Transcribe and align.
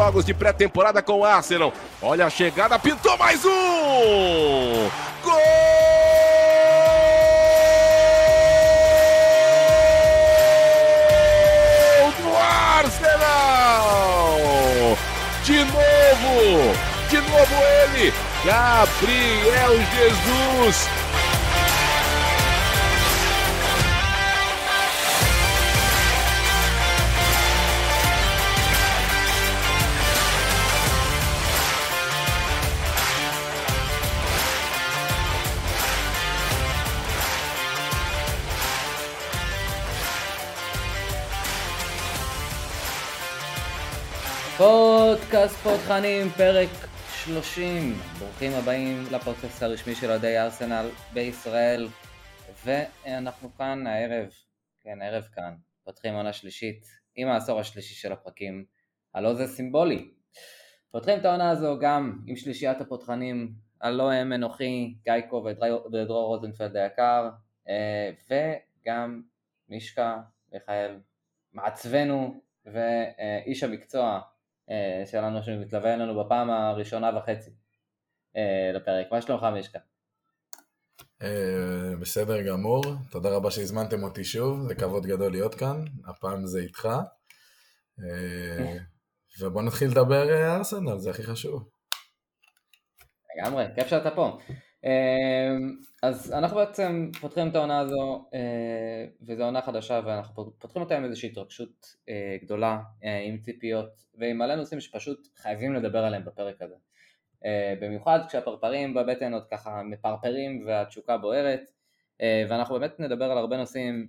jogos 0.00 0.24
de 0.24 0.32
pré-temporada 0.32 1.02
com 1.02 1.18
o 1.18 1.24
Arsenal. 1.26 1.74
Olha 2.00 2.24
a 2.24 2.30
chegada, 2.30 2.78
pintou 2.78 3.18
mais 3.18 3.44
um! 3.44 3.50
Gol 5.22 5.34
do 12.18 12.34
Arsenal! 12.80 14.38
De 15.44 15.58
novo, 15.58 16.74
de 17.10 17.16
novo 17.18 17.54
ele, 17.84 18.14
Gabriel 18.42 19.76
Jesus 19.94 20.88
פודקאסט 44.60 45.56
פותחנים, 45.56 46.28
פרק 46.28 46.68
30. 47.24 47.94
ברוכים 48.18 48.52
הבאים 48.52 49.04
לפודקאסט 49.12 49.62
הרשמי 49.62 49.94
של 49.94 50.10
אוהדי 50.10 50.38
ארסנל 50.38 50.88
בישראל. 51.12 51.88
ואנחנו 52.64 53.54
כאן 53.58 53.86
הערב, 53.86 54.28
כן, 54.80 55.02
הערב 55.02 55.22
כאן, 55.22 55.54
פותחים 55.84 56.14
עונה 56.14 56.32
שלישית 56.32 56.86
עם 57.16 57.28
העשור 57.28 57.60
השלישי 57.60 57.94
של 57.94 58.12
הפרקים. 58.12 58.64
הלא 59.14 59.34
זה 59.34 59.46
סימבולי. 59.46 60.10
פותחים 60.90 61.18
את 61.18 61.24
העונה 61.24 61.50
הזו 61.50 61.78
גם 61.80 62.18
עם 62.26 62.36
שלישיית 62.36 62.80
הפותחנים, 62.80 63.52
הלא 63.80 64.12
הם 64.12 64.32
אנוכי, 64.32 64.94
גייקו 65.04 65.44
ודרור 65.92 66.36
רוזנפלד 66.36 66.76
היקר, 66.76 67.28
אה, 67.68 68.10
וגם 68.30 69.22
מישקה, 69.68 70.18
מיכאל, 70.52 71.00
מעצבנו 71.52 72.40
ואיש 72.64 73.62
המקצוע 73.62 74.20
שלנו 75.06 75.42
שמתלווה 75.42 75.94
אלינו 75.94 76.24
בפעם 76.24 76.50
הראשונה 76.50 77.10
וחצי 77.16 77.50
אה, 78.36 78.72
לפרק. 78.74 79.06
מה 79.12 79.22
שלומך 79.22 79.42
מישקה? 79.42 79.78
אה, 81.22 81.96
בסדר 82.00 82.42
גמור, 82.42 82.82
תודה 83.10 83.36
רבה 83.36 83.50
שהזמנתם 83.50 84.02
אותי 84.02 84.24
שוב, 84.24 84.68
זה 84.68 84.74
כבוד 84.74 85.06
גדול 85.06 85.32
להיות 85.32 85.54
כאן, 85.54 85.84
הפעם 86.06 86.46
זה 86.46 86.60
איתך. 86.60 86.88
ובוא 89.40 89.62
נתחיל 89.62 89.90
לדבר 89.90 90.54
ארסנל, 90.56 90.98
זה 90.98 91.10
הכי 91.10 91.22
חשוב. 91.22 91.68
לגמרי, 93.36 93.64
כיף 93.74 93.86
שאתה 93.88 94.10
פה. 94.10 94.38
אמ, 94.84 95.76
אז 96.02 96.32
אנחנו 96.32 96.56
בעצם 96.56 97.10
פותחים 97.20 97.48
את 97.48 97.54
העונה 97.54 97.80
הזו, 97.80 98.28
אה, 98.34 99.04
וזו 99.22 99.44
עונה 99.44 99.62
חדשה 99.62 100.00
ואנחנו 100.04 100.52
פותחים 100.58 100.82
אותה 100.82 100.96
עם 100.96 101.04
איזושהי 101.04 101.28
התרגשות 101.28 101.96
אה, 102.08 102.36
גדולה, 102.42 102.80
אה, 103.04 103.18
עם 103.18 103.38
ציפיות 103.38 104.04
ועם 104.14 104.38
מלא 104.38 104.54
נושאים 104.54 104.80
שפשוט 104.80 105.28
חייבים 105.36 105.74
לדבר 105.74 106.04
עליהם 106.04 106.24
בפרק 106.24 106.62
הזה. 106.62 106.74
במיוחד 107.80 108.18
כשהפרפרים 108.28 108.94
בבטן 108.94 109.34
עוד 109.34 109.46
ככה 109.50 109.82
מפרפרים 109.82 110.64
והתשוקה 110.66 111.16
בוערת, 111.18 111.70
ואנחנו 112.48 112.74
באמת 112.74 113.00
נדבר 113.00 113.24
על 113.24 113.38
הרבה 113.38 113.56
נושאים 113.56 114.08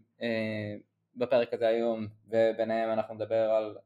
בפרק 1.16 1.54
הזה 1.54 1.68
היום, 1.68 2.08
וביניהם 2.28 2.90
אנחנו 2.90 3.16
נדבר 3.16 3.52
על, 3.52 3.78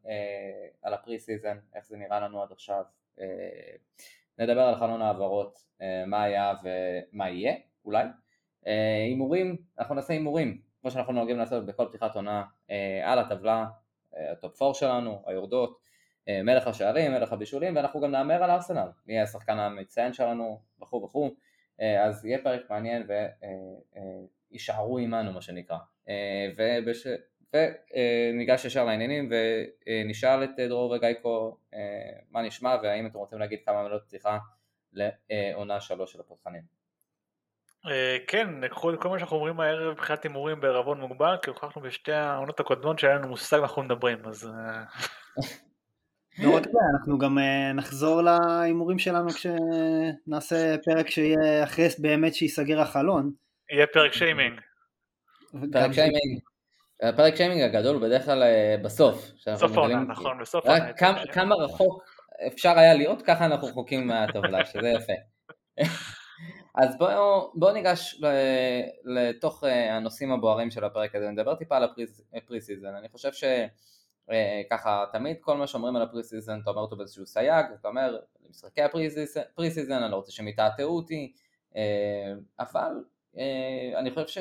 על 0.82 0.94
ה 0.94 1.00
pre 1.00 1.20
season, 1.20 1.58
איך 1.76 1.86
זה 1.88 1.98
נראה 1.98 2.20
לנו 2.20 2.44
עד 2.44 2.52
עכשיו. 2.52 2.84
נדבר 4.40 4.62
על 4.62 4.76
חלון 4.76 5.02
העברות, 5.02 5.60
אה, 5.82 6.04
מה 6.08 6.24
היה 6.24 6.54
ומה 6.64 7.30
יהיה, 7.30 7.54
אולי. 7.86 8.06
אה, 8.68 9.04
הימורים, 9.08 9.58
אנחנו 9.80 9.96
נעשה 9.96 10.14
הימורים, 10.14 10.62
כמו 10.82 10.92
שאנחנו 10.92 11.14
נוהגים 11.14 11.38
לעשות 11.38 11.66
בכל 11.66 11.86
פתיחת 11.90 12.16
עונה, 12.16 12.44
אה, 12.70 13.12
על 13.12 13.20
הטבלה, 13.20 13.66
ה 14.32 14.39
top 14.39 14.62
4 14.62 14.74
שלנו, 14.74 15.24
היורדות, 15.26 15.86
מלך 16.44 16.68
השערים, 16.68 17.12
מלך 17.12 17.34
הבישולים, 17.34 17.76
ואנחנו 17.76 18.02
גם 18.02 18.12
נהמר 18.12 18.44
על 18.44 18.52
ארסנל, 18.52 18.88
מי 19.06 19.14
יהיה 19.14 19.24
השחקן 19.24 19.60
המצטיין 19.60 20.14
שלנו, 20.14 20.62
וכו' 20.82 21.04
וכו', 21.04 21.30
אז 21.80 22.26
יהיה 22.26 22.44
פרק 22.44 22.70
מעניין 22.70 23.08
ותישארו 24.52 24.98
עמנו 24.98 25.32
מה 25.34 25.42
שנקרא. 25.42 25.78
ובש... 26.58 27.08
וניגש 27.56 28.66
ישר 28.66 28.86
לעניינים 28.86 29.30
ונשאל 29.32 30.44
את 30.44 30.50
דרור 30.58 30.92
וגייקו 30.92 31.58
אה, 31.74 31.80
מה 32.32 32.42
נשמע 32.42 32.76
והאם 32.84 33.08
אתם 33.08 33.18
רוצים 33.18 33.40
להגיד 33.40 33.60
כמה 33.66 33.84
מילות 33.84 34.04
פתיחה 34.08 34.38
לעונה 34.94 35.82
שלוש 35.82 36.14
של 36.14 36.20
הפותחנים. 36.20 36.62
אה, 37.86 38.18
כן, 38.28 38.68
קחו 38.68 38.94
את 38.94 39.02
כל 39.02 39.10
מה 39.10 39.20
שאנחנו 39.20 39.38
אומרים 39.38 39.60
הערב 39.60 39.94
מבחינת 39.94 40.24
הימורים 40.24 40.60
בערבון 40.60 41.00
מוגבל, 41.00 41.36
כי 41.42 41.50
הוכחנו 41.50 41.82
בשתי 41.82 42.12
העונות 42.12 42.60
הקודמות 42.60 43.00
שהיה 43.00 43.16
לנו 43.16 43.28
מושג 43.28 43.60
אנחנו 43.60 43.84
מדברים, 43.84 44.26
אז... 44.26 44.48
אה, 44.48 44.84
לא 46.44 46.56
רק 46.56 46.64
זה, 46.64 46.78
אנחנו 46.94 47.18
גם 47.18 47.38
נחזור 47.76 48.22
להימורים 48.22 49.00
שלנו 49.00 49.28
כשנעשה 49.30 50.76
פרק 50.86 51.10
שיהיה 51.10 51.64
אחרי 51.64 51.88
באמת 52.00 52.34
שייסגר 52.34 52.82
החלון. 52.82 53.32
יהיה 53.72 53.88
פרק 53.88 54.14
שיימינג. 54.14 54.62
פרק 55.72 55.92
שיימינג. 55.92 56.40
הפרק 57.02 57.36
שיימינג 57.36 57.62
הגדול 57.62 57.96
הוא 57.96 58.02
בדרך 58.02 58.26
כלל 58.26 58.44
אה, 58.44 58.76
בסוף. 58.82 59.32
בסוף 59.48 59.78
העונה, 59.78 60.00
נכון, 60.00 60.40
בסוף 60.42 60.66
העונה. 60.66 60.94
כמה 61.34 61.56
רחוק 61.56 62.04
אפשר 62.48 62.80
היה 62.80 62.94
להיות, 62.94 63.22
ככה 63.22 63.46
אנחנו 63.46 63.68
רחוקים 63.68 64.08
מהטבלה, 64.08 64.66
שזה 64.72 64.90
יפה. 64.90 65.14
אז 66.76 66.98
בואו 66.98 67.52
בוא 67.56 67.72
ניגש 67.72 68.22
לתוך 69.06 69.64
אה, 69.64 69.96
הנושאים 69.96 70.32
הבוערים 70.32 70.72
של 70.72 70.84
הפרק 70.84 71.16
הזה, 71.16 71.30
נדבר 71.30 71.56
טיפה 71.56 71.78
על 71.78 71.84
ה 72.34 72.41
pre 72.41 72.62
season, 72.62 72.96
אני 72.96 73.10
חושב 73.10 73.32
שככה 73.34 75.00
אה, 75.00 75.06
תמיד 75.12 75.38
כל 75.42 75.58
מה 75.58 75.68
שאומרים 75.68 75.96
על 75.96 76.02
ה 76.02 76.07
pre 76.07 76.24
season 76.24 76.60
אתה 76.64 76.70
אומר 76.70 76.82
אותו 76.82 76.98
באיזשהו 76.98 77.26
סייג, 77.26 77.66
אתה 77.80 77.88
אומר 77.88 78.18
משחקי 78.50 78.82
ה 78.82 78.89
pre 78.89 79.10
season 79.70 80.04
אני 80.04 80.12
לא 80.12 80.16
רוצה 80.16 80.32
שהם 80.32 80.48
יתעתעו 80.48 80.96
אותי, 80.96 81.34
אבל 82.60 82.92
אני 83.98 84.12
חושב 84.12 84.28
ש... 84.28 84.38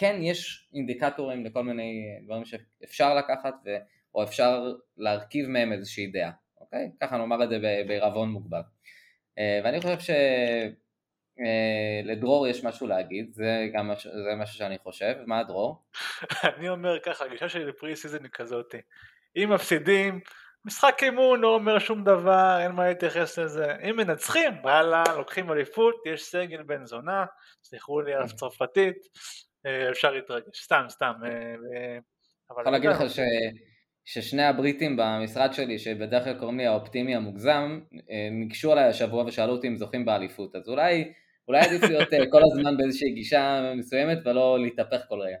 כן 0.00 0.16
יש 0.22 0.68
אינדיקטורים 0.74 1.44
לכל 1.44 1.62
מיני 1.62 2.18
דברים 2.24 2.44
שאפשר 2.44 3.14
לקחת 3.14 3.54
ו... 3.66 3.70
או 4.14 4.22
אפשר 4.22 4.72
להרכיב 4.96 5.48
מהם 5.48 5.72
איזושהי 5.72 6.06
דעה, 6.06 6.30
אוקיי? 6.60 6.90
ככה 7.00 7.18
נאמר 7.18 7.44
את 7.44 7.48
זה 7.48 7.58
בעירבון 7.86 8.28
מוגבל. 8.28 8.60
אה, 9.38 9.60
ואני 9.64 9.80
חושב 9.80 10.14
שלדרור 12.06 12.46
אה, 12.46 12.50
יש 12.50 12.64
משהו 12.64 12.86
להגיד, 12.86 13.32
זה 13.32 13.68
גם 13.72 13.90
זה 14.02 14.34
משהו 14.38 14.58
שאני 14.58 14.78
חושב, 14.78 15.14
מה 15.26 15.44
דרור? 15.44 15.84
אני 16.56 16.68
אומר 16.68 17.00
ככה, 17.00 17.24
הגישה 17.24 17.48
שלי 17.48 17.64
ל 17.64 17.72
pre 17.72 17.96
season 17.96 18.22
היא 18.22 18.30
כזאת, 18.32 18.74
אם 19.36 19.50
מפסידים, 19.54 20.20
משחק 20.64 21.02
אימון 21.02 21.40
לא 21.40 21.54
אומר 21.54 21.78
שום 21.78 22.04
דבר, 22.04 22.58
אין 22.60 22.72
מה 22.72 22.88
להתייחס 22.88 23.38
לזה, 23.38 23.76
אם 23.90 23.96
מנצחים, 23.96 24.52
וואלה, 24.62 25.04
לוקחים 25.16 25.52
אליפות, 25.52 25.94
יש 26.06 26.22
סגל 26.22 26.62
בן 26.62 26.84
זונה, 26.84 27.24
סליחו 27.62 28.00
לי 28.00 28.14
על 28.14 28.28
צרפתית, 28.28 28.96
אה, 28.96 29.49
אפשר 29.90 30.10
להתרגש, 30.10 30.62
סתם, 30.62 30.84
סתם. 30.88 31.12
אה, 31.24 31.30
אני 32.50 32.60
יכול 32.60 32.72
להגיד 32.72 32.90
לך 32.90 33.10
ש... 33.10 33.20
ששני 34.04 34.42
הבריטים 34.42 34.96
במשרד 34.96 35.52
שלי, 35.52 35.78
שבדרך 35.78 36.24
כלל 36.24 36.38
קוראים 36.38 36.58
לי 36.58 36.66
האופטימי 36.66 37.16
המוגזם, 37.16 37.80
אה, 38.10 38.28
ניגשו 38.30 38.72
עליי 38.72 38.84
השבוע 38.84 39.24
ושאלו 39.24 39.52
אותי 39.52 39.68
אם 39.68 39.76
זוכים 39.76 40.04
באליפות, 40.04 40.56
אז 40.56 40.68
אולי, 40.68 41.12
אולי 41.48 41.60
עדיף 41.60 41.82
להיות 41.82 42.08
כל 42.32 42.42
הזמן 42.42 42.76
באיזושהי 42.76 43.12
גישה 43.12 43.72
מסוימת 43.76 44.18
ולא 44.24 44.58
להתהפך 44.60 45.00
כל 45.08 45.20
רגע, 45.20 45.36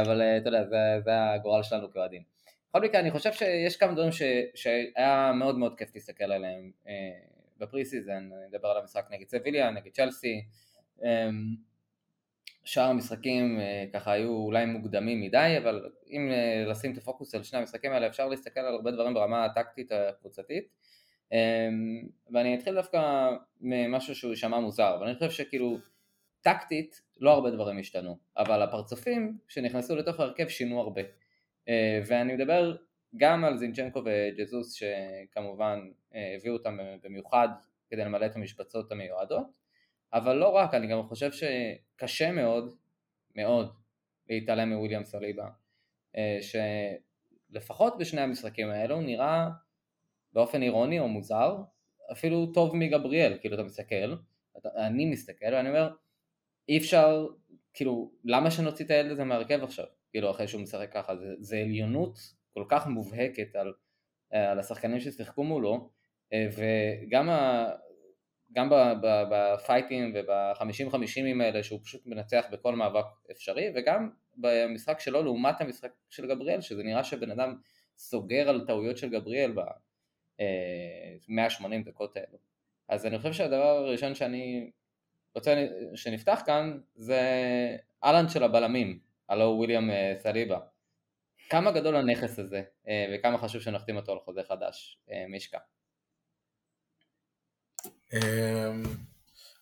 אבל 0.00 0.22
אתה 0.22 0.48
יודע, 0.48 0.64
זה, 0.64 0.76
זה 1.04 1.10
הגורל 1.34 1.62
שלנו 1.62 1.90
כאוהדים. 1.90 2.22
בכל 2.70 2.80
מקרה, 2.80 3.00
אני 3.00 3.10
חושב 3.10 3.32
שיש 3.32 3.76
כמה 3.76 3.92
דברים 3.92 4.12
ש, 4.12 4.22
שהיה 4.54 5.32
מאוד 5.34 5.58
מאוד 5.58 5.78
כיף 5.78 5.94
להסתכל 5.94 6.32
עליהם 6.32 6.70
ב 7.58 7.64
pre 7.64 7.84
season, 7.84 8.30
אני 8.32 8.56
אדבר 8.56 8.68
על 8.68 8.76
המשחק 8.76 9.06
נגד 9.10 9.28
סביליה, 9.28 9.70
נגד 9.70 9.90
צ'לסי, 9.92 10.44
שאר 12.64 12.82
המשחקים 12.82 13.60
אה, 13.60 13.84
ככה 13.92 14.12
היו 14.12 14.30
אולי 14.30 14.66
מוקדמים 14.66 15.20
מדי, 15.20 15.54
אבל 15.62 15.90
אם 16.10 16.30
אה, 16.30 16.64
לשים 16.70 16.92
את 16.92 16.98
הפוקוס 16.98 17.34
על 17.34 17.42
שני 17.42 17.58
המשחקים 17.58 17.92
האלה 17.92 18.06
אפשר 18.06 18.28
להסתכל 18.28 18.60
על 18.60 18.74
הרבה 18.74 18.90
דברים 18.90 19.14
ברמה 19.14 19.44
הטקטית 19.44 19.92
הקבוצתית. 19.92 20.68
אמ, 21.32 22.08
ואני 22.32 22.54
אתחיל 22.54 22.74
דווקא 22.74 23.30
ממשהו 23.60 24.14
שהוא 24.14 24.30
יישמע 24.30 24.60
מוזר, 24.60 24.94
אבל 24.98 25.06
אני 25.06 25.14
חושב 25.14 25.30
שכאילו 25.30 25.78
טקטית 26.40 27.02
לא 27.20 27.30
הרבה 27.30 27.50
דברים 27.50 27.78
השתנו, 27.78 28.18
אבל 28.36 28.62
הפרצופים 28.62 29.38
שנכנסו 29.48 29.96
לתוך 29.96 30.20
ההרכב 30.20 30.48
שינו 30.48 30.80
הרבה. 30.80 31.02
אה, 31.68 32.00
ואני 32.06 32.34
מדבר 32.34 32.76
גם 33.16 33.44
על 33.44 33.56
זינצ'נקו 33.56 34.02
וג'זוס 34.04 34.72
שכמובן 34.72 35.80
הביאו 36.36 36.54
אותם 36.54 36.78
במיוחד 37.02 37.48
כדי 37.88 38.04
למלא 38.04 38.26
את 38.26 38.36
המשבצות 38.36 38.92
המיועדות 38.92 39.63
אבל 40.14 40.36
לא 40.36 40.48
רק, 40.48 40.74
אני 40.74 40.86
גם 40.86 41.02
חושב 41.02 41.30
שקשה 41.32 42.32
מאוד, 42.32 42.74
מאוד, 43.36 43.74
להתעלם 44.28 44.72
מוויליאם 44.72 45.04
סליבה, 45.04 45.48
אה, 46.16 46.38
שלפחות 47.50 47.98
בשני 47.98 48.20
המשחקים 48.20 48.70
האלו 48.70 49.00
נראה 49.00 49.48
באופן 50.32 50.62
אירוני 50.62 51.00
או 51.00 51.08
מוזר, 51.08 51.56
אפילו 52.12 52.46
טוב 52.46 52.76
מגבריאל, 52.76 53.38
כאילו 53.40 53.54
אתה 53.54 53.62
מסתכל, 53.62 54.14
אני 54.76 55.04
מסתכל 55.04 55.52
ואני 55.52 55.68
אומר, 55.68 55.94
אי 56.68 56.78
אפשר, 56.78 57.26
כאילו, 57.74 58.12
למה 58.24 58.50
שנוציא 58.50 58.84
את 58.84 58.90
הילד 58.90 59.10
הזה 59.10 59.24
מהרכב 59.24 59.62
עכשיו, 59.62 59.86
כאילו 60.10 60.30
אחרי 60.30 60.48
שהוא 60.48 60.62
משחק 60.62 60.92
ככה, 60.92 61.16
זה, 61.16 61.34
זה 61.38 61.58
עליונות 61.58 62.18
כל 62.54 62.64
כך 62.68 62.86
מובהקת 62.86 63.56
על, 63.56 63.72
על 64.30 64.58
השחקנים 64.58 65.00
ששיחקו 65.00 65.44
מולו, 65.44 65.90
וגם 66.34 67.30
ה, 67.30 67.66
גם 68.54 68.68
בפייטים 69.30 70.12
ובחמישים 70.14 70.90
חמישימים 70.90 71.40
האלה 71.40 71.62
שהוא 71.62 71.80
פשוט 71.82 72.06
מנצח 72.06 72.46
בכל 72.50 72.74
מאבק 72.74 73.04
אפשרי 73.30 73.72
וגם 73.74 74.10
במשחק 74.36 75.00
שלו 75.00 75.22
לעומת 75.22 75.60
המשחק 75.60 75.90
של 76.10 76.26
גבריאל 76.28 76.60
שזה 76.60 76.82
נראה 76.82 77.04
שבן 77.04 77.30
אדם 77.30 77.56
סוגר 77.96 78.48
על 78.48 78.64
טעויות 78.66 78.98
של 78.98 79.10
גבריאל 79.10 79.52
ב-180 79.52 80.42
אה, 81.72 81.78
דקות 81.84 82.16
האלו. 82.16 82.38
אז 82.88 83.06
אני 83.06 83.18
חושב 83.18 83.32
שהדבר 83.32 83.66
הראשון 83.66 84.14
שאני 84.14 84.70
רוצה 85.34 85.66
שנפתח 85.94 86.42
כאן 86.46 86.78
זה 86.94 87.20
אהלן 88.04 88.28
של 88.28 88.42
הבלמים 88.42 88.98
הלו 89.28 89.44
וויליאם 89.44 89.90
אה, 89.90 90.14
סליבה. 90.16 90.58
כמה 91.50 91.72
גדול 91.72 91.96
הנכס 91.96 92.38
הזה 92.38 92.62
אה, 92.88 93.14
וכמה 93.14 93.38
חשוב 93.38 93.62
שנחתים 93.62 93.96
אותו 93.96 94.12
על 94.12 94.18
חוזה 94.18 94.42
חדש 94.42 94.98
מישקה 95.28 95.58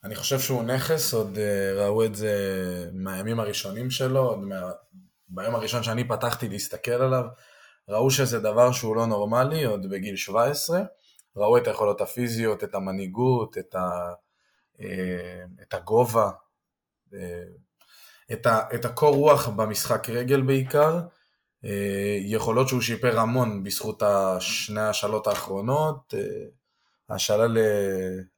אני 0.04 0.14
חושב 0.14 0.40
שהוא 0.40 0.62
נכס, 0.62 1.14
עוד 1.14 1.38
אה, 1.38 1.84
ראו 1.84 2.04
את 2.04 2.14
זה 2.14 2.34
מהימים 2.92 3.40
הראשונים 3.40 3.90
שלו, 3.90 4.20
עוד 4.20 4.38
מה... 4.38 4.70
ביום 5.28 5.54
הראשון 5.54 5.82
שאני 5.82 6.08
פתחתי 6.08 6.48
להסתכל 6.48 6.90
עליו, 6.90 7.24
ראו 7.88 8.10
שזה 8.10 8.40
דבר 8.40 8.72
שהוא 8.72 8.96
לא 8.96 9.06
נורמלי, 9.06 9.64
עוד 9.64 9.90
בגיל 9.90 10.16
17, 10.16 10.82
ראו 11.36 11.58
את 11.58 11.66
היכולות 11.66 12.00
הפיזיות, 12.00 12.64
את 12.64 12.74
המנהיגות, 12.74 13.58
את, 13.58 13.74
ה... 13.74 14.12
אה, 14.80 15.44
את 15.62 15.74
הגובה, 15.74 16.30
אה, 17.14 17.44
את, 18.32 18.46
ה... 18.46 18.60
את 18.74 18.84
הקור 18.84 19.14
רוח 19.14 19.48
במשחק 19.48 20.10
רגל 20.10 20.42
בעיקר, 20.42 21.00
יכולות 22.20 22.68
שהוא 22.68 22.80
שיפר 22.80 23.20
המון 23.20 23.64
בזכות 23.64 24.02
השני 24.02 24.80
השאלות 24.80 25.26
האחרונות, 25.26 26.14
ההשאלה 27.12 27.46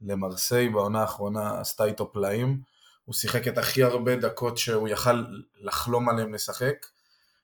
למרסיי 0.01 0.69
בעונה 0.69 1.01
האחרונה 1.01 1.61
עשתה 1.61 1.85
איתו 1.85 2.13
פלאים. 2.13 2.61
הוא 3.05 3.15
שיחק 3.15 3.49
את 3.49 3.59
הכי 3.59 3.83
הרבה 3.83 4.17
דקות 4.17 4.59
שהוא 4.59 4.89
יכל 4.89 5.25
לחלום 5.61 6.09
עליהם 6.09 6.35
לשחק 6.35 6.87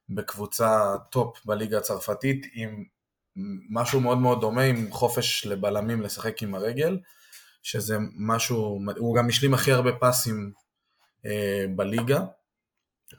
בקבוצה 0.08 0.96
top 1.10 1.44
בליגה 1.44 1.78
הצרפתית 1.78 2.46
עם 2.52 2.84
משהו 3.70 4.00
מאוד 4.00 4.18
מאוד 4.18 4.40
דומה 4.40 4.62
עם 4.62 4.90
חופש 4.90 5.46
לבלמים 5.46 6.02
לשחק 6.02 6.42
עם 6.42 6.54
הרגל 6.54 6.98
שזה 7.62 7.96
משהו, 8.16 8.80
הוא 8.96 9.16
גם 9.16 9.28
השלים 9.28 9.54
הכי 9.54 9.72
הרבה 9.72 9.90
פסים 10.00 10.52
אה, 11.26 11.64
בליגה, 11.76 12.24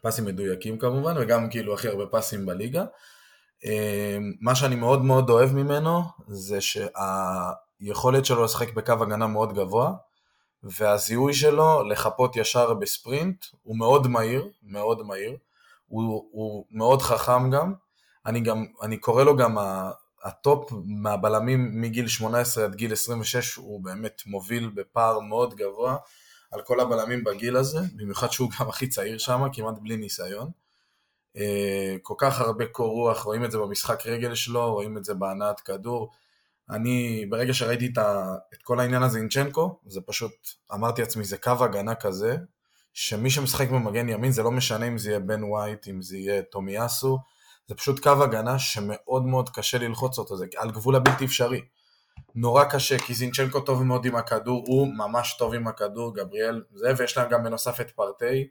פסים 0.02 0.26
מדויקים 0.26 0.78
כמובן 0.78 1.16
וגם 1.20 1.50
כאילו 1.50 1.74
הכי 1.74 1.88
הרבה 1.88 2.06
פסים 2.06 2.46
בליגה. 2.46 2.86
אה, 3.66 4.18
מה 4.42 4.56
שאני 4.56 4.76
מאוד 4.76 5.02
מאוד 5.02 5.30
אוהב 5.30 5.54
ממנו 5.54 6.02
זה 6.28 6.62
שה... 6.62 6.88
היכולת 7.82 8.26
שלו 8.26 8.44
לשחק 8.44 8.74
בקו 8.74 8.92
הגנה 8.92 9.28
מאוד 9.28 9.54
גבוה, 9.54 9.94
והזיהוי 10.64 11.34
שלו 11.34 11.84
לחפות 11.84 12.36
ישר 12.36 12.74
בספרינט 12.74 13.46
הוא 13.62 13.78
מאוד 13.78 14.08
מהיר, 14.08 14.50
מאוד 14.64 15.02
מהיר, 15.02 15.38
הוא, 15.88 16.30
הוא 16.32 16.66
מאוד 16.72 17.02
חכם 17.02 17.52
גם, 17.52 17.74
אני 18.26 18.40
גם, 18.40 18.66
אני 18.82 18.98
קורא 18.98 19.24
לו 19.24 19.38
גם 19.38 19.58
ה 20.24 20.36
top 20.36 20.72
מהבלמים 20.86 21.82
מגיל 21.82 22.08
18 22.08 22.64
עד 22.64 22.76
גיל 22.76 22.94
26 22.94 23.56
הוא 23.56 23.84
באמת 23.84 24.22
מוביל 24.26 24.70
בפער 24.76 25.20
מאוד 25.20 25.56
גבוה 25.56 25.98
על 26.52 26.62
כל 26.62 26.80
הבלמים 26.80 27.24
בגיל 27.24 27.58
הזה, 27.58 27.80
במיוחד 27.96 28.32
שהוא 28.32 28.50
גם 28.60 28.70
הכי 28.70 28.88
צעיר 28.88 29.18
שם, 29.18 29.42
כמעט 29.54 29.76
בלי 29.82 29.98
ניסיון. 29.98 30.50
אה, 31.38 31.96
כל 32.02 32.14
כך 32.18 32.42
הרבה 32.42 32.66
קור 32.66 32.90
רוח, 32.90 33.24
רואים 33.24 33.46
את 33.46 33.52
זה 33.52 33.58
במשחק 33.58 34.06
רגל 34.06 34.36
שלו, 34.36 34.74
רואים 34.74 34.98
את 34.98 35.06
זה 35.06 35.14
בהנעת 35.14 35.60
כדור, 35.60 36.12
אני, 36.72 37.26
ברגע 37.30 37.54
שראיתי 37.54 37.90
את, 37.94 37.98
ה, 37.98 38.36
את 38.54 38.64
כל 38.64 38.80
העניין 38.80 39.04
הזה 39.04 39.20
עם 39.20 39.30
זינצ'נקו, 39.30 39.80
זה 39.88 40.02
פשוט, 40.02 40.32
אמרתי 40.74 41.02
לעצמי, 41.02 41.24
זה 41.24 41.38
קו 41.38 41.52
הגנה 41.60 41.96
כזה, 41.96 42.36
שמי 42.94 43.30
שמשחק 43.30 43.70
במגן 43.70 44.10
ימין, 44.10 44.32
זה 44.32 44.44
לא 44.44 44.52
משנה 44.52 44.88
אם 44.88 44.98
זה 44.98 45.10
יהיה 45.10 45.20
בן 45.20 45.44
ווייט, 45.44 45.88
אם 45.88 46.02
זה 46.02 46.18
יהיה 46.18 46.42
טומיאסו, 46.42 47.20
זה 47.68 47.76
פשוט 47.76 48.00
קו 48.00 48.24
הגנה 48.24 48.60
שמאוד 48.60 49.26
מאוד 49.26 49.50
קשה 49.50 49.78
ללחוץ 49.78 50.18
אותו, 50.18 50.38
זה 50.38 50.46
על 50.58 50.72
גבול 50.72 50.96
הבלתי 50.96 51.26
אפשרי. 51.26 51.62
נורא 52.36 52.64
קשה, 52.64 53.00
כי 53.00 53.14
זינצ'נקו 53.14 53.60
טוב 53.60 53.84
מאוד 53.84 54.06
עם 54.06 54.16
הכדור, 54.16 54.64
הוא 54.68 54.88
ממש 54.98 55.36
טוב 55.40 55.54
עם 55.54 55.68
הכדור, 55.68 56.16
גבריאל, 56.16 56.64
זה, 56.74 56.94
ויש 56.98 57.18
להם 57.18 57.30
גם 57.30 57.44
בנוסף 57.44 57.82
את 57.82 57.92
פרטי, 57.92 58.48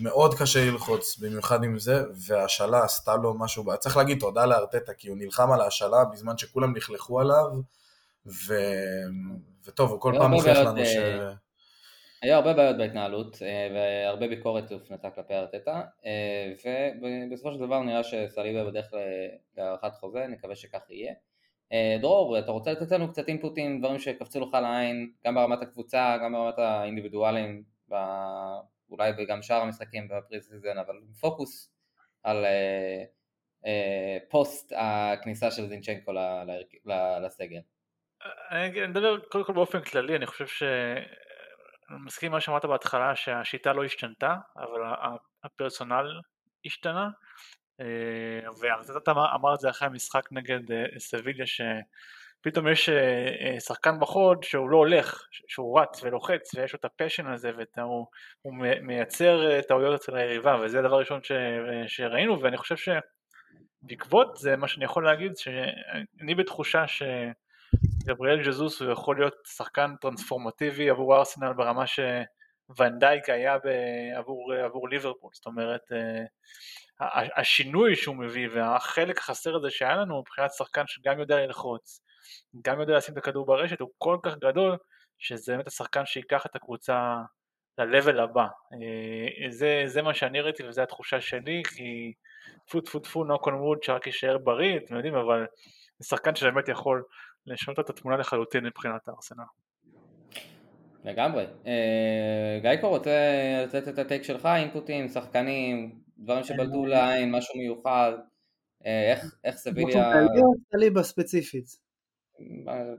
מאוד 0.00 0.34
קשה 0.34 0.70
ללחוץ, 0.70 1.18
במיוחד 1.18 1.64
עם 1.64 1.78
זה, 1.78 2.02
והשאלה 2.26 2.84
עשתה 2.84 3.16
לו 3.16 3.34
משהו, 3.38 3.64
צריך 3.78 3.96
להגיד 3.96 4.18
תודה 4.20 4.46
לארטטה, 4.46 4.94
כי 4.94 5.08
הוא 5.08 5.16
נלחם 5.18 5.52
על 5.52 5.60
ההשאלה 5.60 6.04
בזמן 6.04 6.38
שכולם 6.38 6.76
לכלכו 6.76 7.20
עליו, 7.20 7.46
ו... 8.26 8.54
וטוב, 9.68 9.90
הוא 9.90 10.00
כל 10.00 10.14
פעם 10.18 10.30
מוכיח 10.30 10.58
לנו 10.58 10.84
ש... 10.84 10.96
אה, 10.96 11.32
היו 12.22 12.34
הרבה 12.34 12.52
בעיות 12.52 12.76
בהתנהלות 12.76 13.42
אה, 13.42 13.68
והרבה 13.74 14.28
ביקורת 14.28 14.72
הופנתה 14.72 15.10
כלפי 15.10 15.34
ארטטה 15.34 15.82
אה, 16.06 16.52
ובסופו 17.30 17.52
של 17.52 17.58
דבר 17.58 17.82
נראה 17.82 18.04
שסליבה 18.04 18.64
בדרך 18.64 18.90
להארכת 19.56 19.94
חוזה, 19.94 20.26
נקווה 20.26 20.56
שכך 20.56 20.80
יהיה. 20.90 21.12
דרור, 22.00 22.38
אתה 22.38 22.50
רוצה 22.50 22.72
לתת 22.72 22.92
לנו 22.92 23.08
קצת 23.08 23.28
אינפוטים, 23.28 23.78
דברים 23.80 23.98
שקפצו 23.98 24.40
לך 24.40 24.54
לעין, 24.54 25.10
גם 25.24 25.34
ברמת 25.34 25.62
הקבוצה, 25.62 26.16
גם 26.22 26.32
ברמת 26.32 26.58
האינדיבידואלים 26.58 27.62
אולי 28.90 29.12
וגם 29.18 29.42
שאר 29.42 29.60
המשחקים 29.60 30.08
ב 30.08 30.16
pre 30.16 30.40
season, 30.40 30.78
אבל 30.78 30.94
פוקוס 31.20 31.74
על 32.22 32.44
אה, 32.44 33.04
אה, 33.66 34.18
פוסט 34.30 34.72
הכניסה 34.76 35.50
של 35.50 35.66
זינצ'נקו 35.66 36.12
לסגל. 37.24 37.60
אני 38.50 38.84
אדבר 38.84 39.20
קודם 39.20 39.44
כל 39.44 39.52
באופן 39.52 39.82
כללי, 39.82 40.16
אני 40.16 40.26
חושב 40.26 40.46
ש... 40.46 40.62
אני 41.90 41.98
מסכים 42.06 42.26
עם 42.26 42.32
מה 42.32 42.40
שאמרת 42.40 42.64
בהתחלה 42.64 43.16
שהשיטה 43.16 43.72
לא 43.72 43.84
השתנתה, 43.84 44.36
אבל 44.56 44.80
ה 45.44 45.52
personnel 45.52 46.20
השתנה. 46.66 47.08
אה, 47.80 48.50
ואתה 48.60 49.10
אמר 49.10 49.54
את 49.54 49.60
זה 49.60 49.70
אחרי 49.70 49.88
המשחק 49.88 50.28
נגד 50.32 50.60
סביליה 50.98 51.46
פתאום 52.42 52.68
יש 52.68 52.88
אה, 52.88 52.94
אה, 53.40 53.60
שחקן 53.60 54.00
בחוד 54.00 54.42
שהוא 54.42 54.70
לא 54.70 54.76
הולך, 54.76 55.26
שהוא 55.48 55.80
רץ 55.80 56.02
ולוחץ 56.02 56.54
ויש 56.54 56.72
לו 56.72 56.78
את 56.78 56.84
ה 56.84 56.89
passion 56.89 57.26
הזה 57.26 57.50
והוא 57.76 58.54
מייצר 58.82 59.50
אה, 59.50 59.62
טעויות 59.62 60.00
אצל 60.00 60.16
היריבה 60.16 60.60
וזה 60.62 60.78
הדבר 60.78 60.94
הראשון 60.94 61.22
ש, 61.22 61.32
שראינו 61.86 62.42
ואני 62.42 62.56
חושב 62.56 62.76
שבעקבות 62.76 64.36
זה 64.36 64.56
מה 64.56 64.68
שאני 64.68 64.84
יכול 64.84 65.04
להגיד 65.04 65.36
שאני 65.36 66.34
בתחושה 66.34 66.84
שגבריאל 66.86 68.42
ג'זוס 68.46 68.82
הוא 68.82 68.92
יכול 68.92 69.16
להיות 69.16 69.34
שחקן 69.46 69.94
טרנספורמטיבי 70.00 70.90
עבור 70.90 71.16
ארסנל 71.16 71.52
ברמה 71.52 71.84
שוונדייק 71.86 73.28
היה 73.28 73.58
עבור, 74.16 74.54
עבור 74.64 74.88
ליברפול. 74.88 75.30
זאת 75.34 75.46
אומרת 75.46 75.82
השינוי 77.36 77.96
שהוא 77.96 78.16
מביא 78.16 78.48
והחלק 78.54 79.18
החסר 79.18 79.56
הזה 79.56 79.70
שהיה 79.70 79.96
לנו 79.96 80.20
מבחינת 80.20 80.50
שחקן 80.52 80.82
שגם 80.86 81.20
יודע 81.20 81.36
ללחוץ 81.46 82.00
גם 82.62 82.80
יודע 82.80 82.96
לשים 82.96 83.12
את 83.12 83.18
הכדור 83.18 83.46
ברשת, 83.46 83.80
הוא 83.80 83.90
כל 83.98 84.18
כך 84.22 84.36
גדול, 84.36 84.76
שזה 85.18 85.52
באמת 85.52 85.66
השחקן 85.66 86.06
שיקח 86.06 86.46
את 86.46 86.56
הקבוצה 86.56 87.16
ל-level 87.78 88.20
הבא. 88.20 88.46
אה, 88.72 89.50
זה, 89.50 89.82
זה 89.86 90.02
מה 90.02 90.14
שאני 90.14 90.40
ראיתי 90.40 90.68
וזו 90.68 90.82
התחושה 90.82 91.20
שלי, 91.20 91.62
כי 91.76 92.12
טפו 92.66 92.80
טפו 92.80 92.98
טפו 92.98 93.24
נוקון 93.24 93.54
ווד 93.54 93.82
שרק 93.82 94.06
יישאר 94.06 94.38
בריא, 94.38 94.76
אתם 94.76 94.96
יודעים, 94.96 95.14
אבל 95.14 95.46
זה 95.98 96.08
שחקן 96.08 96.34
שבאמת 96.34 96.68
יכול 96.68 97.04
לשנות 97.46 97.80
את 97.80 97.90
התמונה 97.90 98.16
לחלוטין 98.16 98.66
מבחינת 98.66 99.08
הארסנל. 99.08 99.44
לגמרי. 101.04 101.46
אה, 101.66 102.58
גאיקו 102.62 102.88
רוצה 102.88 103.10
לתת 103.66 103.88
את 103.88 103.98
הטייק 103.98 104.22
שלך, 104.22 104.48
אינפוטים, 104.56 105.08
שחקנים, 105.08 105.98
דברים 106.18 106.44
שבלטו 106.44 106.86
לעין, 106.86 107.32
משהו 107.32 107.58
מיוחד, 107.58 108.12
אה, 108.86 109.12
איך, 109.12 109.34
איך 109.44 109.56
סביליה... 109.56 110.12
סליבה 110.76 111.02
ספציפית. 111.02 111.88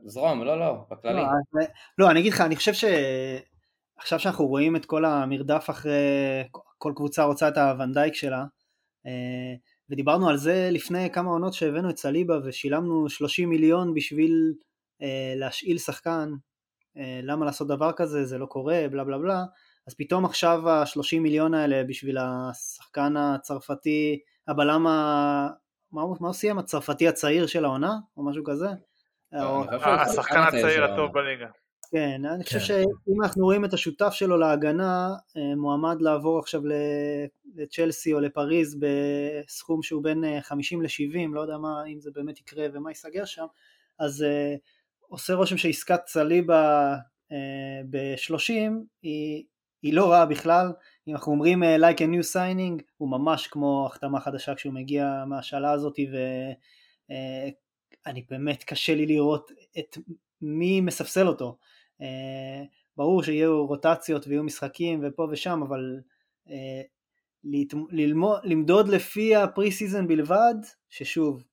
זרום, 0.06 0.44
לא, 0.44 0.60
לא, 0.60 0.86
בכללי. 0.92 1.22
לא, 1.22 1.66
לא, 1.98 2.12
אני 2.12 2.20
אגיד 2.20 2.34
לך, 2.34 2.42
אני 2.42 2.56
חושב 2.56 2.74
שעכשיו 2.74 4.20
שאנחנו 4.20 4.48
רואים 4.48 4.76
את 4.76 4.86
כל 4.86 5.06
המרדף 5.06 5.70
אחרי, 5.70 5.92
כל 6.78 6.94
קבוצה 6.96 7.24
רוצה 7.24 7.48
את 7.48 7.58
הוונדייק 7.58 8.14
שלה, 8.14 8.44
אה, 9.06 9.56
ודיברנו 9.90 10.30
על 10.30 10.38
זה 10.38 10.70
לפני 10.72 11.10
כמה 11.14 11.30
עונות 11.30 11.54
שהבאנו 11.54 11.90
את 11.90 11.98
סליבה 11.98 12.36
ושילמנו 12.46 13.10
30 13.10 13.50
מיליון 13.50 13.94
בשביל 13.94 14.54
אה, 15.02 15.34
להשאיל 15.36 15.78
שחקן, 15.78 16.30
אה, 16.98 17.20
למה 17.24 17.46
לעשות 17.46 17.68
דבר 17.68 17.92
כזה, 17.92 18.26
זה 18.26 18.38
לא 18.38 18.46
קורה, 18.46 18.86
בלה 18.92 19.04
בלה 19.04 19.18
בלה, 19.18 19.44
אז 19.90 19.96
פתאום 19.96 20.26
עכשיו 20.26 20.70
ה-30 20.70 21.20
מיליון 21.20 21.54
האלה 21.54 21.84
בשביל 21.84 22.18
השחקן 22.20 23.18
הצרפתי, 23.18 24.20
הבלם 24.48 24.88
ה... 24.88 25.50
מה 25.92 26.02
הוא 26.02 26.34
סיים? 26.34 26.60
הצרפתי 26.60 27.08
הצעיר 27.08 27.48
של 27.48 27.66
העונה, 27.66 27.94
או 28.18 28.26
משהו 28.26 28.44
כזה? 28.44 28.68
חושב 29.68 29.80
שהוא 29.80 29.94
השחקן 29.94 30.14
שחקן 30.14 30.40
הצעיר. 30.40 30.84
הטוב 30.84 31.14
בליגה. 31.14 31.46
כן, 31.92 32.22
אני 32.26 32.44
חושב 32.44 32.60
כן. 32.60 32.66
שאם 32.66 33.24
אנחנו 33.24 33.44
רואים 33.44 33.66
את 33.66 33.74
השותף 33.74 34.10
שלו 34.14 34.38
להגנה, 34.38 35.10
אה, 35.38 35.56
מועמד 35.56 36.02
לעבור 36.02 36.40
עכשיו 36.40 36.68
ל- 36.68 36.74
לצ'לסי 37.56 38.14
או 38.14 38.20
לפריז 38.20 38.80
בסכום 38.80 39.84
שהוא 39.84 40.04
בין 40.04 40.24
אה, 40.24 40.42
50 40.42 40.82
ל-70, 40.82 41.34
לא 41.34 41.42
יודע 41.42 41.58
מה, 41.58 41.84
אם 41.88 42.00
זה 42.00 42.10
באמת 42.16 42.40
יקרה 42.40 42.66
ומה 42.74 42.92
ייסגר 42.92 43.26
שם, 43.26 43.46
אז 44.00 44.24
אה, 44.24 44.56
עושה 45.00 45.34
רושם 45.34 45.58
שעסקת 45.58 46.02
סליבה 46.08 46.96
ב-30 47.90 48.72
היא, 49.02 49.44
היא 49.82 49.94
לא 49.94 50.12
רעה 50.12 50.26
בכלל, 50.26 50.72
אם 51.08 51.14
אנחנו 51.14 51.32
אומרים 51.32 51.64
אה, 51.64 51.76
like 51.76 51.98
a 51.98 52.02
new 52.02 52.36
signing, 52.36 52.84
הוא 52.98 53.10
ממש 53.10 53.48
כמו 53.48 53.86
החתמה 53.86 54.20
חדשה 54.20 54.56
כשהוא 54.56 54.74
מגיע 54.74 55.24
מהשאלה 55.28 55.72
הזאת, 55.72 56.00
ואני 58.06 58.26
באמת 58.30 58.64
קשה 58.64 58.96
לי 58.96 59.06
לראות 59.06 59.52
את 59.80 59.98
מי 60.42 60.82
מספסל 60.82 61.28
אותו. 61.28 61.58
אה, 62.02 62.64
ברור 62.98 63.24
שיהיו 63.24 63.66
רוטציות 63.66 64.28
ויהיו 64.28 64.44
משחקים 64.44 65.00
ופה 65.04 65.28
ושם, 65.32 65.62
אבל 65.68 66.00
אה, 66.50 66.82
למדוד 68.44 68.88
לפי 68.90 69.36
ה 69.36 69.45
pre 69.45 69.72
season 69.72 70.08
בלבד, 70.08 70.56
ששוב, 70.90 71.44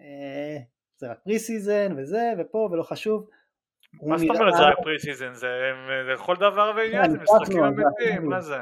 אה, 0.00 0.58
זה 0.96 1.10
רק 1.10 1.18
pre 1.24 1.38
season 1.38 1.94
וזה 1.96 2.32
ופה 2.38 2.68
ולא 2.72 2.82
חשוב. 2.82 3.26
מה 4.02 4.18
זאת 4.18 4.30
אומרת 4.30 4.54
זה 4.54 4.66
היה 4.66 4.76
pre 4.82 4.98
season? 4.98 5.34
זה 5.34 5.48
לכל 6.14 6.36
דבר 6.36 6.72
ועניין, 6.76 7.04
כן, 7.04 7.10
זה 7.10 7.18
משחקים 7.18 7.64
אמיתיים, 7.64 8.28
מה 8.28 8.40
זה? 8.40 8.56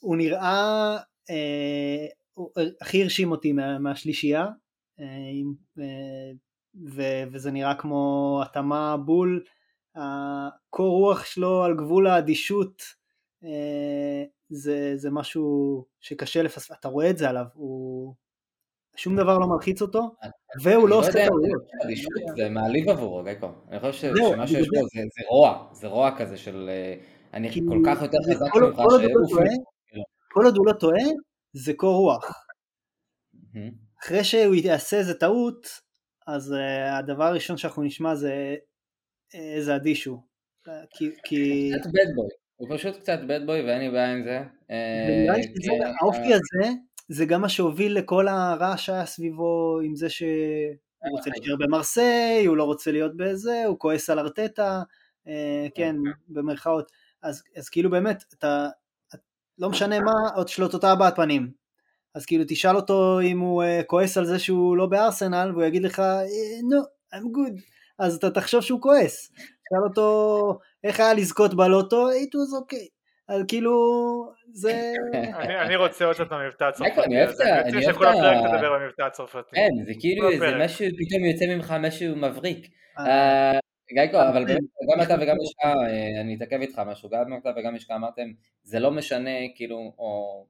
הוא 0.00 0.16
נראה, 0.16 0.96
אה, 1.30 2.06
הכי 2.80 3.02
הרשים 3.02 3.30
אותי 3.30 3.52
מה, 3.52 3.78
מהשלישייה, 3.78 4.46
אה, 5.00 5.04
אה, 5.78 7.24
וזה 7.32 7.50
נראה 7.50 7.74
כמו 7.74 8.40
התאמה 8.44 8.96
בול, 8.96 9.44
הקור 9.94 10.90
רוח 10.90 11.24
שלו 11.24 11.64
על 11.64 11.76
גבול 11.76 12.06
האדישות, 12.06 12.82
זה, 14.50 14.92
זה 14.96 15.10
משהו 15.10 15.84
שקשה 16.00 16.42
לפספס, 16.42 16.78
אתה 16.80 16.88
רואה 16.88 17.10
את 17.10 17.18
זה 17.18 17.28
עליו, 17.28 17.44
הוא, 17.54 18.14
שום 18.98 19.16
דבר 19.16 19.38
לא 19.38 19.46
מלחיץ 19.46 19.82
אותו, 19.82 20.10
והוא 20.62 20.82
אני 20.82 20.90
לא 20.90 20.98
עושה 20.98 21.12
טעויות. 21.12 21.62
זה 22.36 22.48
מעליב 22.48 22.88
עבורו, 22.88 23.22
גייקו. 23.24 23.48
אני 23.70 23.80
חושב 23.80 24.12
שמה 24.32 24.46
שיש 24.46 24.68
בו 24.68 24.74
זה 24.94 25.00
רוע, 25.30 25.68
זה 25.72 25.86
רוע 25.86 26.18
כזה 26.18 26.36
של 26.36 26.68
אה, 26.72 26.94
אני 27.34 27.50
כל 27.68 27.78
כך 27.86 28.02
יותר 28.02 28.18
חזק 28.30 28.40
ממך 28.42 28.52
כל 28.52 28.62
עוד 28.62 29.02
הוא 29.02 29.10
לא 29.22 29.28
טועה. 29.30 29.44
כל 30.32 30.44
עוד 30.44 30.56
הוא 30.56 30.66
לא 30.66 30.72
טועה, 30.72 31.04
זה 31.52 31.72
קור 31.76 31.96
רוח. 31.96 32.44
אחרי 34.04 34.24
שהוא 34.24 34.54
יעשה 34.54 34.96
איזה 34.98 35.14
טעות, 35.14 35.66
אז 36.26 36.54
הדבר 36.98 37.24
הראשון 37.24 37.56
שאנחנו 37.56 37.82
נשמע 37.82 38.14
זה 38.14 38.56
אה, 39.34 39.54
איזה 39.54 39.76
אדיש 39.76 40.04
הוא. 40.04 40.18
אה, 40.68 40.72
כי, 41.24 41.70
קצת 41.80 41.86
boy, 41.90 42.34
הוא 42.56 42.68
פשוט 42.76 42.96
קצת 42.96 43.18
boy 43.28 43.50
ואין 43.50 43.80
לי 43.80 43.90
בעיה 43.90 44.12
עם 44.12 44.22
זה. 44.22 44.38
אה, 44.70 45.06
ונראה 45.08 45.36
לי 45.36 45.42
שזה, 45.42 45.52
כי- 45.60 45.84
האופי 46.00 46.34
הזה, 46.34 46.72
זה 47.08 47.24
גם 47.24 47.40
מה 47.40 47.48
שהוביל 47.48 47.98
לכל 47.98 48.28
הרעש 48.28 48.86
שהיה 48.86 49.06
סביבו 49.06 49.80
עם 49.84 49.94
זה 49.94 50.10
שהוא 50.10 50.30
רוצה 51.10 51.30
להישאר 51.30 51.56
במרסיי, 51.58 52.46
הוא 52.46 52.56
לא 52.56 52.64
רוצה 52.64 52.92
להיות 52.92 53.16
בזה, 53.16 53.64
הוא 53.66 53.78
כועס 53.78 54.10
על 54.10 54.18
ארטטה, 54.18 54.82
אה, 55.28 55.66
כן, 55.74 55.96
במרכאות. 56.28 56.92
אז, 57.22 57.42
אז 57.56 57.68
כאילו 57.68 57.90
באמת, 57.90 58.24
אתה, 58.38 58.68
לא 59.58 59.70
משנה 59.70 60.00
מה, 60.00 60.12
עוד 60.36 60.48
שלוט 60.48 60.74
אותה 60.74 60.92
הבעת 60.92 61.16
פנים. 61.16 61.50
אז 62.14 62.26
כאילו 62.26 62.44
תשאל 62.48 62.76
אותו 62.76 63.20
אם 63.20 63.38
הוא 63.38 63.62
uh, 63.62 63.84
כועס 63.84 64.16
על 64.16 64.26
זה 64.26 64.38
שהוא 64.38 64.76
לא 64.76 64.86
בארסנל, 64.86 65.50
והוא 65.52 65.62
יגיד 65.62 65.82
לך, 65.82 66.02
נו, 66.70 66.82
I'm 67.14 67.24
good. 67.24 67.60
אז 67.98 68.16
אתה 68.16 68.30
תחשוב 68.30 68.60
שהוא 68.60 68.80
כועס. 68.82 69.30
תשאל 69.32 69.84
אותו 69.88 70.58
איך 70.84 71.00
היה 71.00 71.14
לזכות 71.14 71.54
בלוטו, 71.54 72.10
it 72.10 72.12
was 72.12 72.62
okay. 72.62 72.86
אז 73.28 73.42
כאילו, 73.48 73.72
זה... 74.52 74.92
אני 75.14 75.58
אני 75.60 75.76
רוצה 75.76 76.04
עוד 76.04 76.14
קצת 76.14 76.32
מייקל, 76.32 76.64
הצרפתי 76.64 77.00
אני 77.04 77.16
אוהב 77.24 77.30
את 77.30 77.40
ה- 77.40 77.60
אני 77.60 77.70
אני 77.72 77.84
אוהב 77.86 77.96
את 77.96 78.02
ה- 78.02 78.10
הפרק 78.10 78.36
תדבר 78.54 78.78
במבטא 78.78 79.02
הצרפתי. 79.02 79.56
כן, 79.56 79.84
זה 79.86 79.92
כאילו 80.00 80.30
הפרק. 80.32 80.54
משהו, 80.64 80.86
פתאום 80.98 81.24
יוצא 81.24 81.46
ממך 81.46 81.74
משהו 81.80 82.16
מבריק. 82.16 82.66
אה, 82.98 83.06
אה, 83.52 83.58
גייקו, 83.94 84.16
אבל. 84.28 84.44
באמת, 84.44 84.60
גם 84.92 85.02
אתה 85.02 85.14
וגם 85.20 85.36
אשכה, 85.44 85.72
אה, 85.86 86.20
אני 86.20 86.34
אתעכב 86.36 86.60
איתך 86.60 86.78
משהו, 86.86 87.08
גם 87.08 87.38
אתה 87.42 87.50
וגם 87.56 87.74
אשכה 87.74 87.94
אמרתם, 87.96 88.28
זה 88.62 88.78
לא 88.80 88.90
משנה, 88.90 89.30
כאילו, 89.54 89.92
או, 89.98 90.44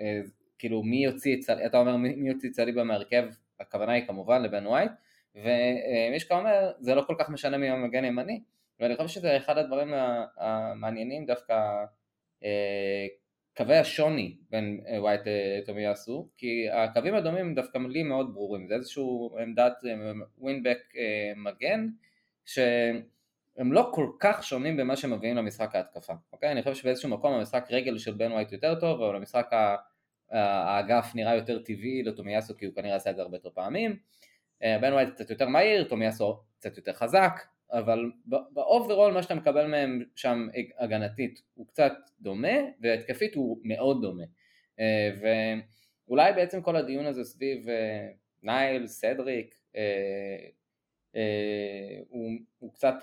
אה, 0.00 0.20
כאילו, 0.58 0.82
מי 0.82 1.04
יוציא 1.04 1.36
את 1.36 1.42
סליבה, 1.42 1.66
אתה 1.66 1.78
אומר 1.78 1.96
מי 1.96 2.28
יוציא 2.28 2.48
את 2.48 2.54
סליבה 2.54 2.84
מהרכב, 2.84 3.24
הכוונה 3.60 3.92
היא 3.92 4.06
כמובן 4.06 4.42
לבן 4.42 4.66
ווייט, 4.66 4.92
ומישקה 5.34 6.34
אומר, 6.38 6.70
זה 6.78 6.94
לא 6.94 7.02
כל 7.02 7.14
כך 7.18 7.30
משנה 7.30 7.56
מי 7.58 7.68
המגן 7.70 8.04
ימני, 8.04 8.40
ואני 8.80 8.96
חושב 8.96 9.08
שזה 9.08 9.36
אחד 9.36 9.58
הדברים 9.58 9.92
המעניינים 10.38 11.26
דווקא, 11.26 11.54
אה, 12.44 13.06
קווי 13.56 13.76
השוני 13.76 14.36
בין 14.50 14.80
אה, 14.88 15.02
ווייט 15.02 15.20
לטומיאסו, 15.58 16.28
כי 16.36 16.70
הקווים 16.70 17.14
הדומים 17.14 17.54
דווקא 17.54 17.78
לי 17.78 18.02
מאוד 18.02 18.34
ברורים, 18.34 18.68
זה 18.68 18.74
איזשהו 18.74 19.36
עמדת 19.42 19.72
wing-back 20.38 20.78
מגן, 21.36 21.86
שהם 22.44 23.72
לא 23.72 23.90
כל 23.94 24.10
כך 24.20 24.44
שונים 24.44 24.76
במה 24.76 24.96
שהם 24.96 25.12
מביאים 25.12 25.36
למשחק 25.36 25.74
ההתקפה, 25.74 26.12
אוקיי? 26.32 26.52
אני 26.52 26.62
חושב 26.62 26.74
שבאיזשהו 26.74 27.08
מקום 27.08 27.32
המשחק 27.32 27.66
רגל 27.70 27.98
של 27.98 28.12
בן 28.12 28.32
ווייט 28.32 28.52
יותר 28.52 28.80
טוב, 28.80 29.02
אבל 29.02 29.16
המשחק 29.16 29.50
האגף 30.30 31.12
נראה 31.14 31.34
יותר 31.34 31.58
טבעי 31.58 32.02
לטומיאסו, 32.02 32.56
כי 32.56 32.66
הוא 32.66 32.74
כנראה 32.74 32.96
עשה 32.96 33.10
את 33.10 33.16
זה 33.16 33.22
הרבה 33.22 33.36
יותר 33.36 33.50
פעמים. 33.54 33.96
אה, 34.62 34.78
בן 34.80 34.92
ווייט 34.92 35.08
קצת 35.14 35.30
יותר 35.30 35.48
מהיר, 35.48 35.84
טומיאסו 35.84 36.40
קצת 36.58 36.76
יותר 36.76 36.92
חזק, 36.92 37.40
אבל 37.72 38.10
ב 38.52 38.60
overall 38.60 39.12
מה 39.12 39.22
שאתה 39.22 39.34
מקבל 39.34 39.66
מהם 39.66 40.04
שם 40.14 40.48
הגנתית 40.78 41.42
הוא 41.54 41.66
קצת 41.66 41.92
דומה, 42.20 42.58
והתקפית 42.80 43.34
הוא 43.34 43.58
מאוד 43.64 44.02
דומה. 44.02 44.24
אה, 44.80 45.10
ואולי 46.06 46.32
בעצם 46.32 46.62
כל 46.62 46.76
הדיון 46.76 47.06
הזה 47.06 47.24
סביב 47.24 47.68
אה, 47.68 48.08
נייל, 48.42 48.86
סדריק, 48.86 49.54
אה, 49.76 50.50
הוא, 52.08 52.30
הוא 52.58 52.72
קצת 52.72 52.94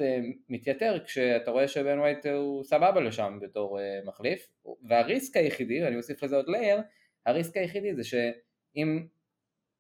מתייתר 0.50 1.04
כשאתה 1.06 1.52
רואה 1.52 1.68
שבן 1.68 2.00
ווייט 2.00 2.26
הוא 2.26 2.64
סבבה 2.64 3.02
לשם 3.02 3.40
בתור 3.42 3.80
מחליף, 4.06 4.50
וה 4.84 5.02
risk 5.02 5.38
היחידי, 5.38 5.84
ואני 5.84 5.96
אוסיף 5.96 6.24
לזה 6.24 6.36
עוד 6.36 6.50
layer, 6.50 6.82
ה 7.26 7.32
risk 7.32 7.58
היחידי 7.58 7.96
זה 7.96 8.04
שאם 8.04 9.08